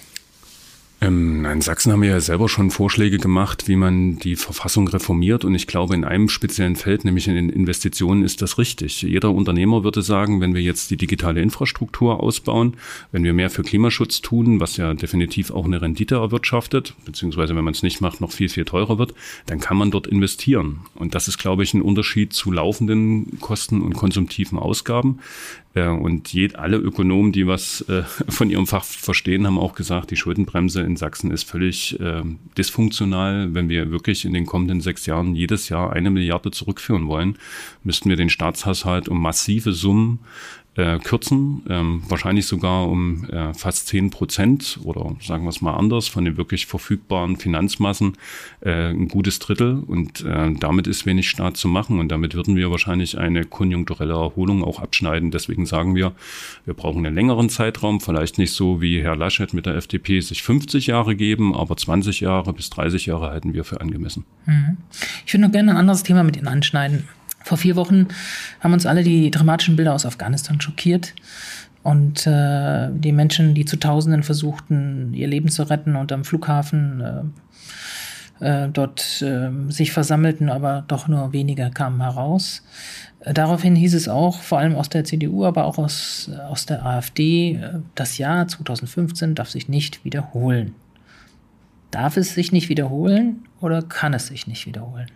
Ähm, 1.01 1.45
in 1.45 1.61
Sachsen 1.61 1.93
haben 1.93 2.03
wir 2.03 2.11
ja 2.11 2.21
selber 2.21 2.49
schon 2.49 2.73
Vorschläge 2.73 3.19
gemacht, 3.19 3.69
wie 3.69 3.77
man 3.77 4.19
die 4.19 4.35
Verfassung 4.35 4.89
reformiert. 4.89 5.45
Und 5.45 5.55
ich 5.55 5.69
glaube, 5.69 5.95
in 5.95 6.05
einem 6.05 6.29
speziellen 6.29 6.75
Feld, 6.75 7.05
nämlich 7.05 7.29
in 7.29 7.37
den 7.37 7.51
Investitionen, 7.51 8.25
ist 8.25 8.43
das 8.43 8.59
richtig. 8.59 9.03
Jeder 9.03 9.31
Unternehmer 9.31 9.85
würde 9.85 10.03
sagen, 10.03 10.41
wenn 10.41 10.55
wir 10.55 10.63
jetzt 10.63 10.91
die 10.91 10.97
digitale 10.97 11.41
Infrastruktur 11.41 12.21
ausbauen, 12.21 12.75
wenn 13.13 13.23
wir 13.23 13.33
mehr 13.33 13.51
für 13.51 13.63
Klimaschutz 13.63 14.23
tun, 14.23 14.59
was 14.59 14.77
ja 14.77 14.93
definitiv 14.95 15.53
auch 15.53 15.67
eine 15.67 15.81
Rendite 15.81 16.17
erwirtschaftet, 16.17 16.95
beziehungsweise 17.05 17.55
wenn 17.55 17.65
man 17.65 17.75
es 17.75 17.85
nicht 17.85 18.01
macht, 18.01 18.21
noch 18.21 18.33
viel, 18.33 18.49
viel 18.49 18.65
teurer 18.65 18.99
wird, 18.99 19.15
dann 19.47 19.61
kann 19.61 19.77
man 19.77 19.93
dort 19.93 20.09
investieren. 20.09 20.81
Und 20.97 21.15
das 21.15 21.29
ist, 21.29 21.39
glaube 21.39 21.63
ich, 21.63 21.75
ein 21.75 21.83
Unterschied 21.83 22.33
zu 22.33 22.51
laufenden 22.51 23.39
Kosten 23.41 23.83
und 23.83 23.95
konsumtiven 23.95 24.59
Ausgaben. 24.59 25.21
Äh, 25.79 25.89
und 25.89 26.33
je, 26.33 26.55
alle 26.55 26.77
Ökonomen, 26.77 27.33
die 27.33 27.47
was 27.47 27.83
äh, 27.83 28.03
von 28.29 28.51
ihrem 28.51 28.67
Fach 28.67 28.85
verstehen, 28.85 29.47
haben 29.47 29.59
auch 29.59 29.75
gesagt, 29.75 30.11
die 30.11 30.17
Schuldenbremse 30.17 30.83
in 30.83 30.97
Sachsen 30.97 31.31
ist 31.31 31.45
völlig 31.45 31.99
äh, 32.01 32.23
dysfunktional. 32.57 33.55
Wenn 33.55 33.69
wir 33.69 33.91
wirklich 33.91 34.25
in 34.25 34.33
den 34.33 34.47
kommenden 34.47 34.81
sechs 34.81 35.07
Jahren 35.07 35.35
jedes 35.35 35.69
Jahr 35.69 35.93
eine 35.93 36.11
Milliarde 36.11 36.51
zurückführen 36.51 37.07
wollen, 37.07 37.39
müssten 37.85 38.09
wir 38.09 38.17
den 38.17 38.31
Staatshaushalt 38.31 39.09
um 39.09 39.21
massive 39.21 39.73
Summen 39.73 40.21
äh, 40.79 40.99
kürzen, 41.01 41.63
ähm, 41.69 42.03
wahrscheinlich 42.09 42.47
sogar 42.47 42.89
um 42.89 43.25
äh, 43.31 43.53
fast 43.53 43.89
zehn 43.89 44.11
Prozent 44.11 44.79
oder 44.85 45.17
sagen 45.21 45.43
wir 45.43 45.49
es 45.49 45.61
mal 45.61 45.75
anders, 45.75 46.07
von 46.07 46.25
den 46.25 46.37
wirklich 46.37 46.67
verfügbaren 46.67 47.37
Finanzmassen 47.37 48.17
äh, 48.61 48.91
ein 48.91 49.09
gutes 49.09 49.41
Drittel. 49.41 49.83
Und 49.85 50.25
äh, 50.25 50.55
damit 50.55 50.87
ist 50.87 51.05
wenig 51.05 51.29
Staat 51.29 51.57
zu 51.57 51.67
machen. 51.67 51.99
Und 51.99 52.11
damit 52.11 52.35
würden 52.35 52.55
wir 52.55 52.71
wahrscheinlich 52.71 53.19
eine 53.19 53.45
konjunkturelle 53.45 54.15
Erholung 54.15 54.63
auch 54.63 54.81
abschneiden. 54.81 55.33
Deswegen 55.33 55.67
sagen 55.67 55.97
wir, 55.97 56.13
wir 56.65 56.75
brauchen 56.75 57.05
einen 57.05 57.15
längeren 57.15 57.49
Zeitraum, 57.49 58.01
vielleicht 58.01 58.39
nicht 58.39 58.53
so 58.53 58.81
wie 58.81 59.03
Herr 59.03 59.17
Laschet 59.17 59.53
mit 59.53 59.67
der 59.67 59.75
FDP 59.75 60.21
sich 60.21 60.45
50 60.45 60.87
Jahre 60.87 61.17
geben, 61.17 61.57
aber 61.57 61.77
20 61.77 62.21
Jahre 62.21 62.53
bis 62.53 62.71
30 62.71 63.07
Jahre 63.07 63.31
halten 63.31 63.53
wir 63.53 63.65
für 63.65 63.81
angemessen. 63.81 64.25
Mhm. 64.47 64.77
Ich 65.27 65.35
würde 65.35 65.43
noch 65.43 65.53
gerne 65.53 65.73
ein 65.73 65.77
anderes 65.77 66.05
Thema 66.05 66.23
mit 66.23 66.37
Ihnen 66.37 66.47
anschneiden. 66.47 67.09
Vor 67.49 67.57
vier 67.57 67.77
Wochen 67.77 68.09
haben 68.61 68.75
uns 68.75 68.85
alle 68.85 69.03
die 69.03 69.31
dramatischen 69.31 69.75
Bilder 69.75 69.95
aus 69.95 70.05
Afghanistan 70.05 70.61
schockiert. 70.61 71.15
Und 71.83 72.27
äh, 72.27 72.91
die 72.93 73.13
Menschen, 73.13 73.55
die 73.55 73.65
zu 73.65 73.79
Tausenden 73.79 74.23
versuchten, 74.23 75.15
ihr 75.15 75.29
Leben 75.29 75.49
zu 75.49 75.63
retten 75.63 75.97
und 75.97 76.13
am 76.13 76.25
Flughafen 76.25 77.33
äh, 78.39 78.65
äh, 78.65 78.69
dort 78.69 79.23
äh, 79.23 79.49
sich 79.71 79.93
versammelten, 79.93 80.51
aber 80.51 80.85
doch 80.89 81.09
nur 81.09 81.33
wenige 81.33 81.71
kamen 81.71 82.03
heraus. 82.03 82.63
Äh, 83.21 83.33
daraufhin 83.33 83.75
hieß 83.75 83.95
es 83.95 84.11
auch, 84.11 84.43
vor 84.43 84.59
allem 84.59 84.75
aus 84.75 84.91
der 84.91 85.05
CDU, 85.05 85.47
aber 85.47 85.65
auch 85.65 85.79
aus, 85.79 86.31
aus 86.51 86.67
der 86.67 86.85
AfD, 86.85 87.55
äh, 87.55 87.79
das 87.95 88.19
Jahr 88.19 88.47
2015 88.47 89.35
darf 89.35 89.49
sich 89.49 89.71
nicht 89.71 90.05
wiederholen. 90.05 90.75
Darf 91.93 92.19
es 92.19 92.35
sich 92.35 92.53
nicht 92.53 92.69
wiederholen 92.69 93.45
oder 93.63 93.81
kann 93.81 94.13
es 94.13 94.27
sich 94.27 94.47
nicht 94.47 94.67
wiederholen? 94.67 95.07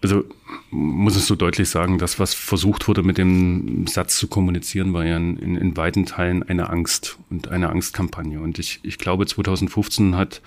Also 0.00 0.24
muss 0.70 1.16
es 1.16 1.26
so 1.26 1.34
deutlich 1.34 1.68
sagen, 1.68 1.98
das, 1.98 2.20
was 2.20 2.34
versucht 2.34 2.86
wurde 2.86 3.02
mit 3.02 3.18
dem 3.18 3.86
Satz 3.86 4.16
zu 4.16 4.28
kommunizieren, 4.28 4.92
war 4.92 5.04
ja 5.04 5.16
in, 5.16 5.36
in, 5.36 5.76
weiten 5.76 6.06
Teilen 6.06 6.42
eine 6.42 6.70
Angst 6.70 7.18
und 7.30 7.48
eine 7.48 7.70
Angstkampagne. 7.70 8.40
Und 8.40 8.58
ich, 8.58 8.80
ich 8.82 8.98
glaube, 8.98 9.26
2015 9.26 10.14
hat 10.14 10.40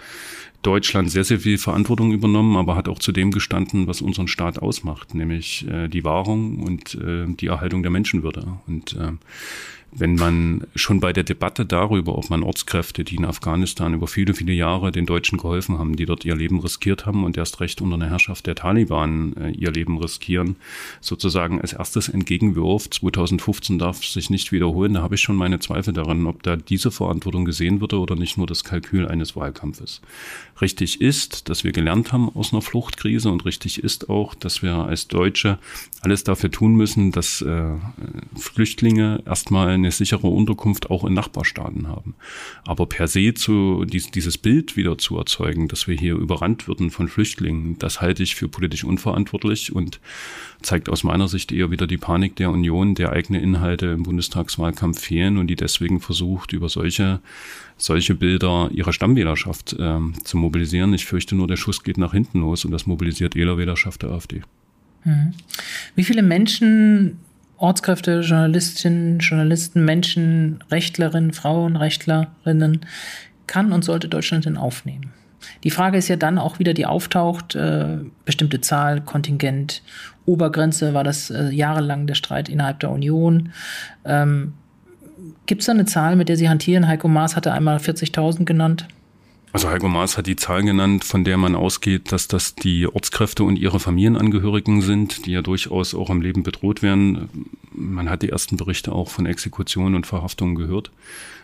Deutschland 0.61 1.11
sehr, 1.11 1.23
sehr 1.23 1.39
viel 1.39 1.57
Verantwortung 1.57 2.13
übernommen, 2.13 2.55
aber 2.55 2.75
hat 2.75 2.87
auch 2.87 2.99
zu 2.99 3.11
dem 3.11 3.31
gestanden, 3.31 3.87
was 3.87 4.01
unseren 4.01 4.27
Staat 4.27 4.59
ausmacht, 4.59 5.15
nämlich 5.15 5.67
äh, 5.67 5.87
die 5.87 6.03
Wahrung 6.03 6.59
und 6.61 6.95
äh, 6.95 7.25
die 7.27 7.47
Erhaltung 7.47 7.81
der 7.81 7.91
Menschenwürde. 7.91 8.59
Und 8.67 8.93
äh, 8.93 9.11
wenn 9.91 10.15
man 10.15 10.67
schon 10.75 10.99
bei 10.99 11.11
der 11.11 11.23
Debatte 11.23 11.65
darüber, 11.65 12.17
ob 12.17 12.29
man 12.29 12.43
Ortskräfte, 12.43 13.03
die 13.03 13.15
in 13.15 13.25
Afghanistan 13.25 13.93
über 13.93 14.07
viele, 14.07 14.33
viele 14.33 14.53
Jahre 14.53 14.91
den 14.91 15.05
Deutschen 15.05 15.37
geholfen 15.37 15.77
haben, 15.77 15.95
die 15.95 16.05
dort 16.05 16.23
ihr 16.23 16.35
Leben 16.35 16.59
riskiert 16.59 17.05
haben 17.05 17.23
und 17.25 17.37
erst 17.37 17.59
recht 17.59 17.81
unter 17.81 17.97
der 17.97 18.09
Herrschaft 18.09 18.47
der 18.47 18.55
Taliban 18.55 19.33
äh, 19.37 19.51
ihr 19.51 19.71
Leben 19.71 19.97
riskieren, 19.97 20.55
sozusagen 21.01 21.59
als 21.59 21.73
erstes 21.73 22.07
entgegenwirft, 22.07 22.93
2015 22.95 23.79
darf 23.79 24.03
sich 24.03 24.29
nicht 24.29 24.51
wiederholen, 24.51 24.93
da 24.93 25.01
habe 25.01 25.15
ich 25.15 25.21
schon 25.21 25.35
meine 25.35 25.59
Zweifel 25.59 25.93
daran, 25.93 26.25
ob 26.25 26.41
da 26.43 26.55
diese 26.55 26.91
Verantwortung 26.91 27.43
gesehen 27.43 27.81
würde 27.81 27.99
oder 27.99 28.15
nicht 28.15 28.37
nur 28.37 28.47
das 28.47 28.63
Kalkül 28.63 29.07
eines 29.07 29.35
Wahlkampfes. 29.35 30.01
Richtig 30.61 31.01
ist, 31.01 31.49
dass 31.49 31.63
wir 31.63 31.71
gelernt 31.71 32.13
haben 32.13 32.29
aus 32.29 32.53
einer 32.53 32.61
Fluchtkrise 32.61 33.29
und 33.29 33.45
richtig 33.45 33.83
ist 33.83 34.09
auch, 34.09 34.35
dass 34.35 34.61
wir 34.61 34.75
als 34.75 35.07
Deutsche 35.07 35.59
alles 36.01 36.23
dafür 36.23 36.51
tun 36.51 36.75
müssen, 36.75 37.11
dass 37.11 37.41
äh, 37.41 37.73
Flüchtlinge 38.35 39.23
erstmal 39.25 39.80
eine 39.81 39.91
sichere 39.91 40.27
Unterkunft 40.27 40.89
auch 40.89 41.05
in 41.05 41.13
Nachbarstaaten 41.13 41.87
haben. 41.87 42.15
Aber 42.65 42.85
per 42.85 43.07
se 43.07 43.33
zu 43.33 43.85
dies, 43.85 44.11
dieses 44.11 44.37
Bild 44.37 44.77
wieder 44.77 44.97
zu 44.97 45.17
erzeugen, 45.17 45.67
dass 45.67 45.87
wir 45.87 45.95
hier 45.95 46.15
überrannt 46.15 46.67
würden 46.67 46.91
von 46.91 47.07
Flüchtlingen, 47.07 47.77
das 47.79 48.01
halte 48.01 48.23
ich 48.23 48.35
für 48.35 48.47
politisch 48.47 48.83
unverantwortlich 48.83 49.73
und 49.73 49.99
zeigt 50.61 50.89
aus 50.89 51.03
meiner 51.03 51.27
Sicht 51.27 51.51
eher 51.51 51.71
wieder 51.71 51.87
die 51.87 51.97
Panik 51.97 52.35
der 52.35 52.51
Union, 52.51 52.95
der 52.95 53.11
eigene 53.11 53.41
Inhalte 53.41 53.87
im 53.87 54.03
Bundestagswahlkampf 54.03 54.99
fehlen 54.99 55.37
und 55.37 55.47
die 55.47 55.55
deswegen 55.55 55.99
versucht, 55.99 56.53
über 56.53 56.69
solche 56.69 57.19
solche 57.77 58.13
Bilder 58.13 58.69
ihre 58.73 58.93
Stammwählerschaft 58.93 59.73
äh, 59.73 59.99
zu 60.23 60.37
mobilisieren. 60.37 60.93
Ich 60.93 61.05
fürchte 61.05 61.35
nur, 61.35 61.47
der 61.47 61.57
Schuss 61.57 61.83
geht 61.83 61.97
nach 61.97 62.11
hinten 62.11 62.41
los 62.41 62.63
und 62.63 62.71
das 62.71 62.85
mobilisiert 62.85 63.35
Wählerwählerschaft 63.35 64.03
der 64.03 64.11
AfD. 64.11 64.43
Mhm. 65.03 65.33
Wie 65.95 66.03
viele 66.03 66.21
Menschen 66.21 67.17
Ortskräfte, 67.61 68.21
Journalistinnen, 68.21 69.19
Journalisten, 69.19 69.85
Menschen, 69.85 70.63
Rechtlerinnen, 70.71 71.31
Frauenrechtlerinnen 71.31 72.81
kann 73.45 73.71
und 73.71 73.83
sollte 73.83 74.09
Deutschland 74.09 74.45
denn 74.45 74.57
aufnehmen? 74.57 75.13
Die 75.63 75.71
Frage 75.71 75.97
ist 75.97 76.07
ja 76.07 76.15
dann 76.15 76.37
auch 76.37 76.59
wieder, 76.59 76.73
die 76.73 76.85
auftaucht, 76.85 77.55
äh, 77.55 77.97
bestimmte 78.25 78.61
Zahl, 78.61 79.01
Kontingent, 79.01 79.83
Obergrenze, 80.25 80.93
war 80.93 81.03
das 81.03 81.29
äh, 81.29 81.49
jahrelang 81.49 82.07
der 82.07 82.15
Streit 82.15 82.49
innerhalb 82.49 82.79
der 82.79 82.91
Union. 82.91 83.51
Ähm, 84.05 84.53
Gibt 85.45 85.61
es 85.61 85.67
da 85.67 85.73
eine 85.73 85.85
Zahl, 85.85 86.15
mit 86.15 86.29
der 86.29 86.37
Sie 86.37 86.49
hantieren? 86.49 86.87
Heiko 86.87 87.07
Maas 87.07 87.35
hatte 87.35 87.51
einmal 87.51 87.77
40.000 87.77 88.45
genannt. 88.45 88.87
Also 89.53 89.69
Heiko 89.69 89.89
Maas 89.89 90.17
hat 90.17 90.27
die 90.27 90.37
Zahl 90.37 90.63
genannt, 90.63 91.03
von 91.03 91.25
der 91.25 91.37
man 91.37 91.55
ausgeht, 91.55 92.13
dass 92.13 92.29
das 92.29 92.55
die 92.55 92.87
Ortskräfte 92.87 93.43
und 93.43 93.57
ihre 93.57 93.81
Familienangehörigen 93.81 94.81
sind, 94.81 95.25
die 95.25 95.31
ja 95.31 95.41
durchaus 95.41 95.93
auch 95.93 96.09
am 96.09 96.21
Leben 96.21 96.43
bedroht 96.43 96.81
werden. 96.81 97.29
Man 97.73 98.09
hat 98.09 98.21
die 98.21 98.29
ersten 98.29 98.55
Berichte 98.55 98.93
auch 98.93 99.09
von 99.09 99.25
Exekutionen 99.25 99.95
und 99.95 100.07
Verhaftungen 100.07 100.55
gehört. 100.55 100.91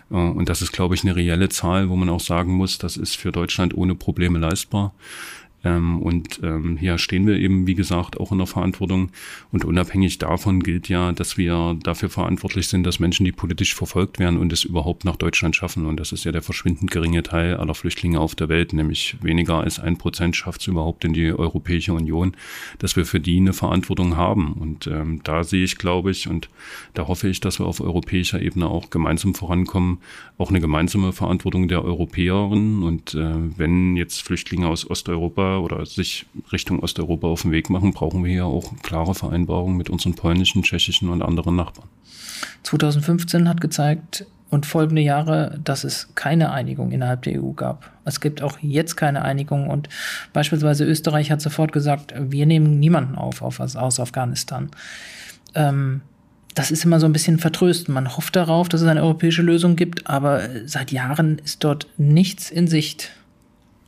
Äh, 0.10 0.16
und 0.16 0.48
das 0.48 0.62
ist, 0.62 0.72
glaube 0.72 0.96
ich, 0.96 1.04
eine 1.04 1.16
reelle 1.16 1.50
Zahl, 1.50 1.90
wo 1.90 1.96
man 1.98 2.10
auch 2.10 2.22
sagen 2.22 2.54
muss, 2.54 2.78
das 2.78 2.96
ist 2.96 3.18
für 3.18 3.32
Deutschland 3.32 3.76
ohne 3.76 3.96
Probleme 3.96 4.40
leistbar. 4.40 4.94
Ähm, 5.64 6.02
und 6.02 6.40
ähm, 6.44 6.78
hier 6.78 6.98
stehen 6.98 7.26
wir 7.26 7.36
eben, 7.36 7.68
wie 7.68 7.74
gesagt, 7.74 8.20
auch 8.20 8.32
in 8.32 8.38
der 8.38 8.48
Verantwortung. 8.48 9.10
Und 9.52 9.66
unabhängig 9.66 10.18
davon 10.20 10.62
gilt 10.62 10.90
ja, 10.90 11.12
dass 11.12 11.38
wir 11.38 11.78
dafür 11.84 12.10
verantwortlich 12.10 12.68
sind, 12.68 12.84
dass 12.84 13.00
Menschen, 13.00 13.26
die 13.26 13.32
politisch 13.32 13.76
verfolgt 13.76 14.20
werden 14.20 14.38
und 14.38 14.54
es 14.54 14.64
überhaupt 14.64 15.04
nach 15.04 15.16
Deutschland 15.16 15.56
schaffen. 15.56 15.86
Und 15.86 16.00
das 16.00 16.12
ist 16.12 16.24
ja 16.24 16.32
der 16.32 16.42
verschwindend 16.42 16.92
geringe 16.92 17.24
Teil 17.24 17.58
aller 17.58 17.74
Flüchtlinge 17.74 18.20
auf 18.20 18.36
der 18.36 18.50
Welt, 18.50 18.74
nämlich 18.74 19.18
weniger 19.22 19.56
als 19.56 19.80
ein 19.80 19.98
Prozent 19.98 20.36
schafft 20.36 20.62
es 20.62 20.68
überhaupt 20.68 21.04
in 21.06 21.14
die 21.14 21.32
Europäische 21.32 21.94
Union, 21.94 22.36
dass 22.80 22.96
wir 22.96 23.06
für 23.06 23.20
die 23.20 23.38
eine 23.38 23.54
Verantwortung 23.54 24.16
haben. 24.16 24.54
Und 24.54 24.88
ähm, 24.88 25.22
da 25.24 25.44
sehe 25.44 25.64
ich, 25.64 25.78
glaube 25.78 26.12
ich, 26.12 26.28
und 26.28 26.50
da 26.94 27.08
hoffe 27.08 27.28
ich, 27.28 27.40
dass 27.40 27.60
wir 27.60 27.66
auf 27.66 27.82
europäischer 27.82 28.42
Ebene 28.42 28.68
auch 28.68 28.90
gemeinsam 28.90 29.34
vorankommen, 29.34 30.00
auch 30.38 30.50
eine 30.50 30.62
gemeinsame 30.62 31.14
Verantwortung 31.14 31.68
der 31.68 31.84
Europäerinnen. 31.84 32.84
Und 32.84 33.16
äh, 33.16 33.34
wenn 33.58 33.96
jetzt 33.96 34.22
Flüchtlinge 34.22 34.68
aus 34.68 34.90
Osteuropa 34.90 35.47
oder 35.56 35.86
sich 35.86 36.26
Richtung 36.52 36.80
Osteuropa 36.80 37.28
auf 37.28 37.44
den 37.44 37.52
Weg 37.52 37.70
machen, 37.70 37.94
brauchen 37.94 38.24
wir 38.24 38.32
hier 38.32 38.46
auch 38.46 38.72
klare 38.84 39.16
Vereinbarungen 39.16 39.78
mit 39.78 39.90
unseren 39.90 40.16
polnischen, 40.16 40.64
tschechischen 40.64 41.10
und 41.10 41.22
anderen 41.22 41.56
Nachbarn. 41.56 41.88
2015 42.64 43.48
hat 43.48 43.62
gezeigt 43.62 44.26
und 44.50 44.66
folgende 44.66 45.02
Jahre, 45.02 45.60
dass 45.64 45.84
es 45.84 46.10
keine 46.16 46.52
Einigung 46.52 46.92
innerhalb 46.92 47.24
der 47.24 47.42
EU 47.44 47.52
gab. 47.52 47.92
Es 48.06 48.22
gibt 48.22 48.42
auch 48.42 48.60
jetzt 48.62 48.96
keine 48.96 49.24
Einigung 49.24 49.70
und 49.70 49.90
beispielsweise 50.34 50.86
Österreich 50.86 51.32
hat 51.32 51.42
sofort 51.42 51.72
gesagt, 51.72 52.14
wir 52.18 52.46
nehmen 52.46 52.80
niemanden 52.80 53.16
auf, 53.16 53.42
auf 53.42 53.60
aus 53.60 54.00
Afghanistan. 54.00 54.70
Ähm, 55.54 56.02
das 56.58 56.72
ist 56.72 56.84
immer 56.86 57.00
so 57.00 57.06
ein 57.06 57.14
bisschen 57.14 57.38
vertrösten. 57.38 57.94
Man 57.94 58.18
hofft 58.18 58.36
darauf, 58.36 58.68
dass 58.68 58.82
es 58.82 58.88
eine 58.88 59.04
europäische 59.04 59.44
Lösung 59.44 59.76
gibt, 59.76 60.10
aber 60.10 60.42
seit 60.66 60.92
Jahren 60.92 61.40
ist 61.40 61.64
dort 61.64 61.88
nichts 61.98 62.50
in 62.50 62.68
Sicht. 62.68 63.12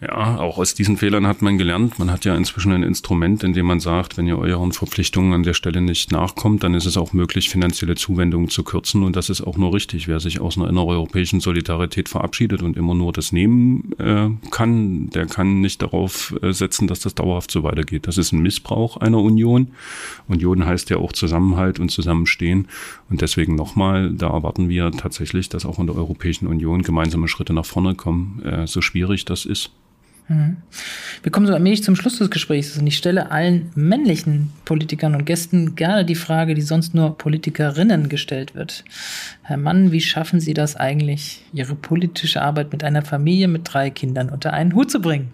Ja, 0.02 0.38
auch 0.38 0.58
aus 0.58 0.76
diesen 0.76 0.96
Fehlern 0.96 1.28
hat 1.28 1.42
man 1.42 1.58
gelernt. 1.58 2.00
Man 2.00 2.10
hat 2.10 2.24
ja 2.24 2.34
inzwischen 2.34 2.72
ein 2.72 2.84
Instrument, 2.84 3.44
in 3.44 3.52
dem 3.52 3.66
man 3.66 3.82
sagt, 3.82 4.18
wenn 4.18 4.28
ihr 4.28 4.38
euren 4.38 4.72
Verpflichtungen 4.72 5.34
an 5.34 5.44
der 5.44 5.54
Stelle 5.54 5.82
nicht 5.82 6.10
nachkommt, 6.14 6.64
dann 6.64 6.74
ist 6.74 6.86
es 6.86 6.96
auch 6.96 7.12
möglich, 7.12 7.50
finanzielle 7.50 7.96
Zuwendungen 7.96 8.48
zu 8.48 8.64
kürzen. 8.64 9.04
Und 9.04 9.18
das 9.18 9.30
ist 9.30 9.42
auch 9.42 9.58
nur 9.58 9.74
richtig. 9.74 10.08
Wer 10.08 10.22
sich 10.22 10.40
aus 10.40 10.58
einer 10.58 10.70
innereuropäischen 10.70 11.42
Solidarität 11.42 12.08
verabschiedet 12.08 12.62
und 12.62 12.78
immer 12.78 12.96
nur 12.96 13.12
das 13.12 13.34
nehmen 13.34 13.92
äh, 14.00 14.30
kann, 14.52 15.10
der 15.10 15.26
kann 15.26 15.60
nicht 15.60 15.82
darauf 15.82 16.34
äh, 16.42 16.54
setzen, 16.54 16.88
dass 16.88 17.02
das 17.02 17.16
dauerhaft 17.16 17.52
so 17.52 17.64
weitergeht. 17.64 18.08
Das 18.08 18.18
ist 18.18 18.32
ein 18.32 18.40
Missbrauch 18.40 18.96
einer 18.96 19.20
Union. 19.20 19.72
Union 20.30 20.66
heißt 20.66 20.90
ja 20.92 20.98
auch 20.98 21.12
Zusammenhalt 21.12 21.78
und 21.78 21.92
Zusammenstehen. 21.92 22.70
Und 23.10 23.20
deswegen 23.20 23.56
nochmal, 23.56 24.14
da 24.14 24.30
erwarten 24.30 24.70
wir 24.70 24.92
tatsächlich, 24.92 25.50
dass 25.50 25.66
auch 25.66 25.78
in 25.78 25.88
der 25.88 25.98
Europäischen 25.98 26.48
Union 26.48 26.84
gemeinsame 26.84 27.28
Schritte 27.28 27.52
nach 27.52 27.66
vorne 27.66 27.96
kommen, 27.96 28.42
äh, 28.46 28.66
so 28.66 28.80
schwierig 28.80 29.26
das 29.26 29.44
ist. 29.44 29.72
Mhm. 30.30 30.58
Wir 31.24 31.32
kommen 31.32 31.48
so 31.48 31.54
allmählich 31.54 31.84
zum 31.84 31.96
Schluss 31.96 32.20
des 32.20 32.30
Gesprächs 32.30 32.78
und 32.78 32.88
ich 32.88 32.96
stelle 32.98 33.32
allen 33.32 33.72
männlichen 33.76 34.54
Politikern 34.64 35.16
und 35.16 35.26
Gästen 35.26 35.76
gerne 35.76 36.06
die 36.06 36.16
Frage, 36.16 36.54
die 36.56 36.62
sonst 36.62 36.94
nur 36.94 37.18
Politikerinnen 37.18 38.08
gestellt 38.08 38.56
wird. 38.56 38.86
Herr 39.42 39.58
Mann, 39.58 39.92
wie 39.92 40.02
schaffen 40.02 40.40
Sie 40.40 40.54
das 40.54 40.76
eigentlich, 40.76 41.44
Ihre 41.52 41.76
politische 41.76 42.42
Arbeit 42.42 42.72
mit 42.72 42.84
einer 42.84 43.02
Familie 43.02 43.48
mit 43.48 43.74
drei 43.74 43.90
Kindern 43.90 44.30
unter 44.30 44.54
einen 44.54 44.74
Hut 44.76 44.92
zu 44.92 45.02
bringen? 45.02 45.30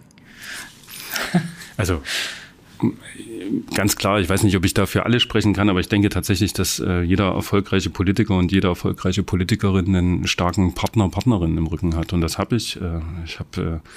Also 1.78 2.02
ganz 3.74 3.96
klar, 3.96 4.20
ich 4.20 4.30
weiß 4.30 4.44
nicht, 4.44 4.56
ob 4.56 4.66
ich 4.66 4.74
da 4.74 4.86
für 4.86 5.06
alle 5.06 5.20
sprechen 5.20 5.54
kann, 5.54 5.70
aber 5.70 5.80
ich 5.80 5.90
denke 5.90 6.10
tatsächlich, 6.10 6.54
dass 6.54 6.80
äh, 6.80 7.02
jeder 7.02 7.34
erfolgreiche 7.34 7.90
Politiker 7.90 8.38
und 8.38 8.52
jede 8.52 8.68
erfolgreiche 8.68 9.24
Politikerin 9.24 9.96
einen 9.96 10.28
starken 10.28 10.74
Partner, 10.74 11.10
Partnerin 11.10 11.58
im 11.58 11.68
Rücken 11.68 11.96
hat. 11.96 12.14
Und 12.14 12.22
das 12.22 12.38
habe 12.38 12.56
ich. 12.56 12.80
Äh, 12.82 13.02
ich 13.26 13.40
habe 13.40 13.82
äh, 13.84 13.90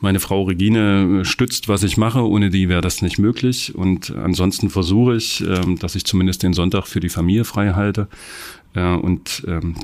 meine 0.00 0.20
Frau 0.20 0.42
Regine 0.44 1.24
stützt, 1.24 1.68
was 1.68 1.82
ich 1.82 1.96
mache. 1.96 2.26
Ohne 2.26 2.50
die 2.50 2.68
wäre 2.68 2.80
das 2.80 3.02
nicht 3.02 3.18
möglich. 3.18 3.74
Und 3.74 4.14
ansonsten 4.16 4.70
versuche 4.70 5.16
ich, 5.16 5.42
äh, 5.42 5.74
dass 5.78 5.94
ich 5.94 6.04
zumindest 6.04 6.42
den 6.42 6.52
Sonntag 6.52 6.86
für 6.86 7.00
die 7.00 7.08
Familie 7.08 7.44
frei 7.44 7.72
halte. 7.72 8.08
Ja, 8.74 8.94
und 8.94 9.44
ähm, 9.46 9.76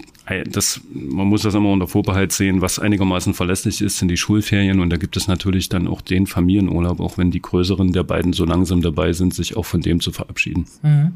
das, 0.51 0.81
man 0.93 1.27
muss 1.27 1.43
das 1.43 1.55
immer 1.55 1.71
unter 1.71 1.89
Vorbehalt 1.89 2.33
sehen, 2.33 2.63
was 2.63 2.79
einigermaßen 2.79 3.35
verlässlich 3.35 3.83
ist, 3.83 3.99
sind 3.99 4.09
die 4.09 4.17
Schulferien 4.17 4.81
und 4.81 4.91
da 4.91 4.97
gibt 4.97 5.17
es 5.17 5.29
natürlich 5.29 5.69
dann 5.69 5.87
auch 5.87 6.01
den 6.01 6.27
Familienurlaub, 6.27 7.01
auch 7.01 7.19
wenn 7.19 7.31
die 7.31 7.43
größeren 7.43 7.93
der 7.93 8.03
beiden 8.03 8.33
so 8.33 8.45
langsam 8.45 8.81
dabei 8.81 9.13
sind, 9.13 9.35
sich 9.35 9.57
auch 9.57 9.65
von 9.65 9.83
dem 9.83 10.01
zu 10.01 10.11
verabschieden. 10.11 10.67
Mhm. 10.83 11.13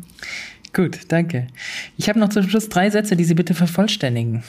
Gut, 0.74 1.00
danke. 1.08 1.48
Ich 1.98 2.08
habe 2.08 2.18
noch 2.18 2.30
zum 2.30 2.48
Schluss 2.48 2.68
drei 2.68 2.88
Sätze, 2.88 3.16
die 3.16 3.24
Sie 3.24 3.34
bitte 3.34 3.52
vervollständigen. 3.54 4.42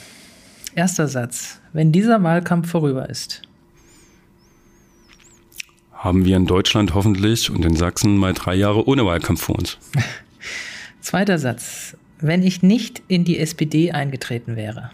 Erster 0.74 1.08
Satz. 1.08 1.60
Wenn 1.72 1.92
dieser 1.92 2.22
Wahlkampf 2.22 2.70
vorüber 2.70 3.08
ist. 3.08 3.42
Haben 5.92 6.24
wir 6.24 6.36
in 6.36 6.46
Deutschland 6.46 6.94
hoffentlich 6.94 7.50
und 7.50 7.64
in 7.64 7.76
Sachsen 7.76 8.16
mal 8.16 8.32
drei 8.32 8.54
Jahre 8.54 8.86
ohne 8.88 9.04
Wahlkampf 9.04 9.42
vor 9.42 9.58
uns. 9.58 9.78
Zweiter 11.00 11.38
Satz 11.38 11.96
wenn 12.20 12.42
ich 12.42 12.62
nicht 12.62 13.02
in 13.08 13.24
die 13.24 13.38
SPD 13.38 13.92
eingetreten 13.92 14.56
wäre? 14.56 14.90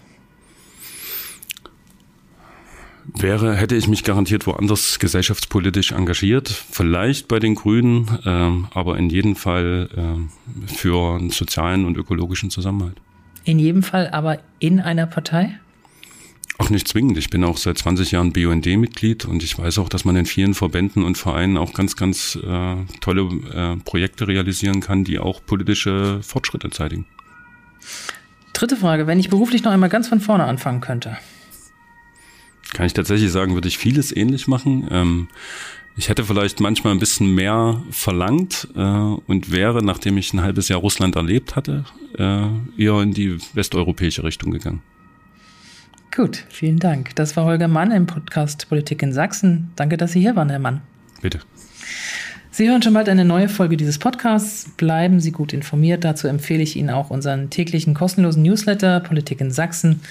Wäre, 3.13 3.55
hätte 3.55 3.75
ich 3.75 3.87
mich 3.87 4.03
garantiert 4.03 4.45
woanders 4.47 4.99
gesellschaftspolitisch 4.99 5.91
engagiert, 5.91 6.49
vielleicht 6.49 7.27
bei 7.27 7.39
den 7.39 7.55
Grünen, 7.55 8.07
äh, 8.23 8.77
aber 8.77 8.97
in 8.97 9.09
jedem 9.09 9.35
Fall 9.35 9.89
äh, 9.95 10.67
für 10.67 11.15
einen 11.15 11.31
sozialen 11.31 11.85
und 11.85 11.97
ökologischen 11.97 12.51
Zusammenhalt. 12.51 12.97
In 13.43 13.57
jedem 13.57 13.81
Fall 13.81 14.09
aber 14.09 14.39
in 14.59 14.79
einer 14.79 15.07
Partei? 15.07 15.59
Auch 16.61 16.69
nicht 16.69 16.87
zwingend. 16.87 17.17
Ich 17.17 17.31
bin 17.31 17.43
auch 17.43 17.57
seit 17.57 17.79
20 17.79 18.11
Jahren 18.11 18.33
BUND-Mitglied 18.33 19.25
und 19.25 19.41
ich 19.41 19.57
weiß 19.57 19.79
auch, 19.79 19.89
dass 19.89 20.05
man 20.05 20.15
in 20.15 20.27
vielen 20.27 20.53
Verbänden 20.53 21.03
und 21.03 21.17
Vereinen 21.17 21.57
auch 21.57 21.73
ganz, 21.73 21.95
ganz 21.95 22.35
äh, 22.35 22.75
tolle 22.99 23.21
äh, 23.51 23.77
Projekte 23.77 24.27
realisieren 24.27 24.79
kann, 24.79 25.03
die 25.03 25.17
auch 25.17 25.43
politische 25.43 26.21
Fortschritte 26.21 26.69
zeitigen. 26.69 27.07
Dritte 28.53 28.75
Frage, 28.75 29.07
wenn 29.07 29.19
ich 29.19 29.31
beruflich 29.31 29.63
noch 29.63 29.71
einmal 29.71 29.89
ganz 29.89 30.07
von 30.07 30.19
vorne 30.19 30.43
anfangen 30.43 30.81
könnte. 30.81 31.17
Kann 32.73 32.85
ich 32.85 32.93
tatsächlich 32.93 33.31
sagen, 33.31 33.55
würde 33.55 33.67
ich 33.67 33.79
vieles 33.79 34.15
ähnlich 34.15 34.47
machen. 34.47 34.87
Ähm, 34.91 35.29
ich 35.97 36.09
hätte 36.09 36.25
vielleicht 36.25 36.59
manchmal 36.59 36.93
ein 36.93 36.99
bisschen 36.99 37.33
mehr 37.33 37.81
verlangt 37.89 38.67
äh, 38.75 38.79
und 38.79 39.51
wäre, 39.51 39.83
nachdem 39.83 40.15
ich 40.17 40.31
ein 40.31 40.43
halbes 40.43 40.67
Jahr 40.67 40.79
Russland 40.79 41.15
erlebt 41.15 41.55
hatte, 41.55 41.85
äh, 42.19 42.49
eher 42.77 43.01
in 43.01 43.15
die 43.15 43.39
westeuropäische 43.55 44.23
Richtung 44.23 44.51
gegangen. 44.51 44.83
Gut, 46.13 46.43
vielen 46.49 46.77
Dank. 46.77 47.15
Das 47.15 47.37
war 47.37 47.45
Holger 47.45 47.69
Mann 47.69 47.91
im 47.91 48.05
Podcast 48.05 48.67
Politik 48.67 49.01
in 49.01 49.13
Sachsen. 49.13 49.71
Danke, 49.77 49.95
dass 49.95 50.11
Sie 50.11 50.19
hier 50.19 50.35
waren, 50.35 50.49
Herr 50.49 50.59
Mann. 50.59 50.81
Bitte. 51.21 51.39
Sie 52.53 52.69
hören 52.69 52.81
schon 52.81 52.93
bald 52.93 53.07
eine 53.07 53.23
neue 53.23 53.47
Folge 53.47 53.77
dieses 53.77 53.97
Podcasts. 53.97 54.69
Bleiben 54.75 55.21
Sie 55.21 55.31
gut 55.31 55.53
informiert. 55.53 56.03
Dazu 56.03 56.27
empfehle 56.27 56.61
ich 56.61 56.75
Ihnen 56.75 56.89
auch 56.89 57.11
unseren 57.11 57.49
täglichen 57.49 57.93
kostenlosen 57.93 58.43
Newsletter 58.43 58.99
Politik 58.99 59.39
in 59.39 59.51
Sachsen, 59.51 60.01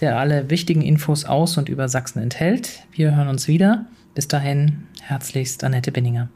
der 0.00 0.18
alle 0.18 0.50
wichtigen 0.50 0.82
Infos 0.82 1.24
aus 1.24 1.56
und 1.56 1.70
über 1.70 1.88
Sachsen 1.88 2.20
enthält. 2.20 2.82
Wir 2.92 3.16
hören 3.16 3.28
uns 3.28 3.48
wieder. 3.48 3.86
Bis 4.14 4.28
dahin, 4.28 4.84
herzlichst 5.00 5.64
Annette 5.64 5.90
Binninger. 5.90 6.28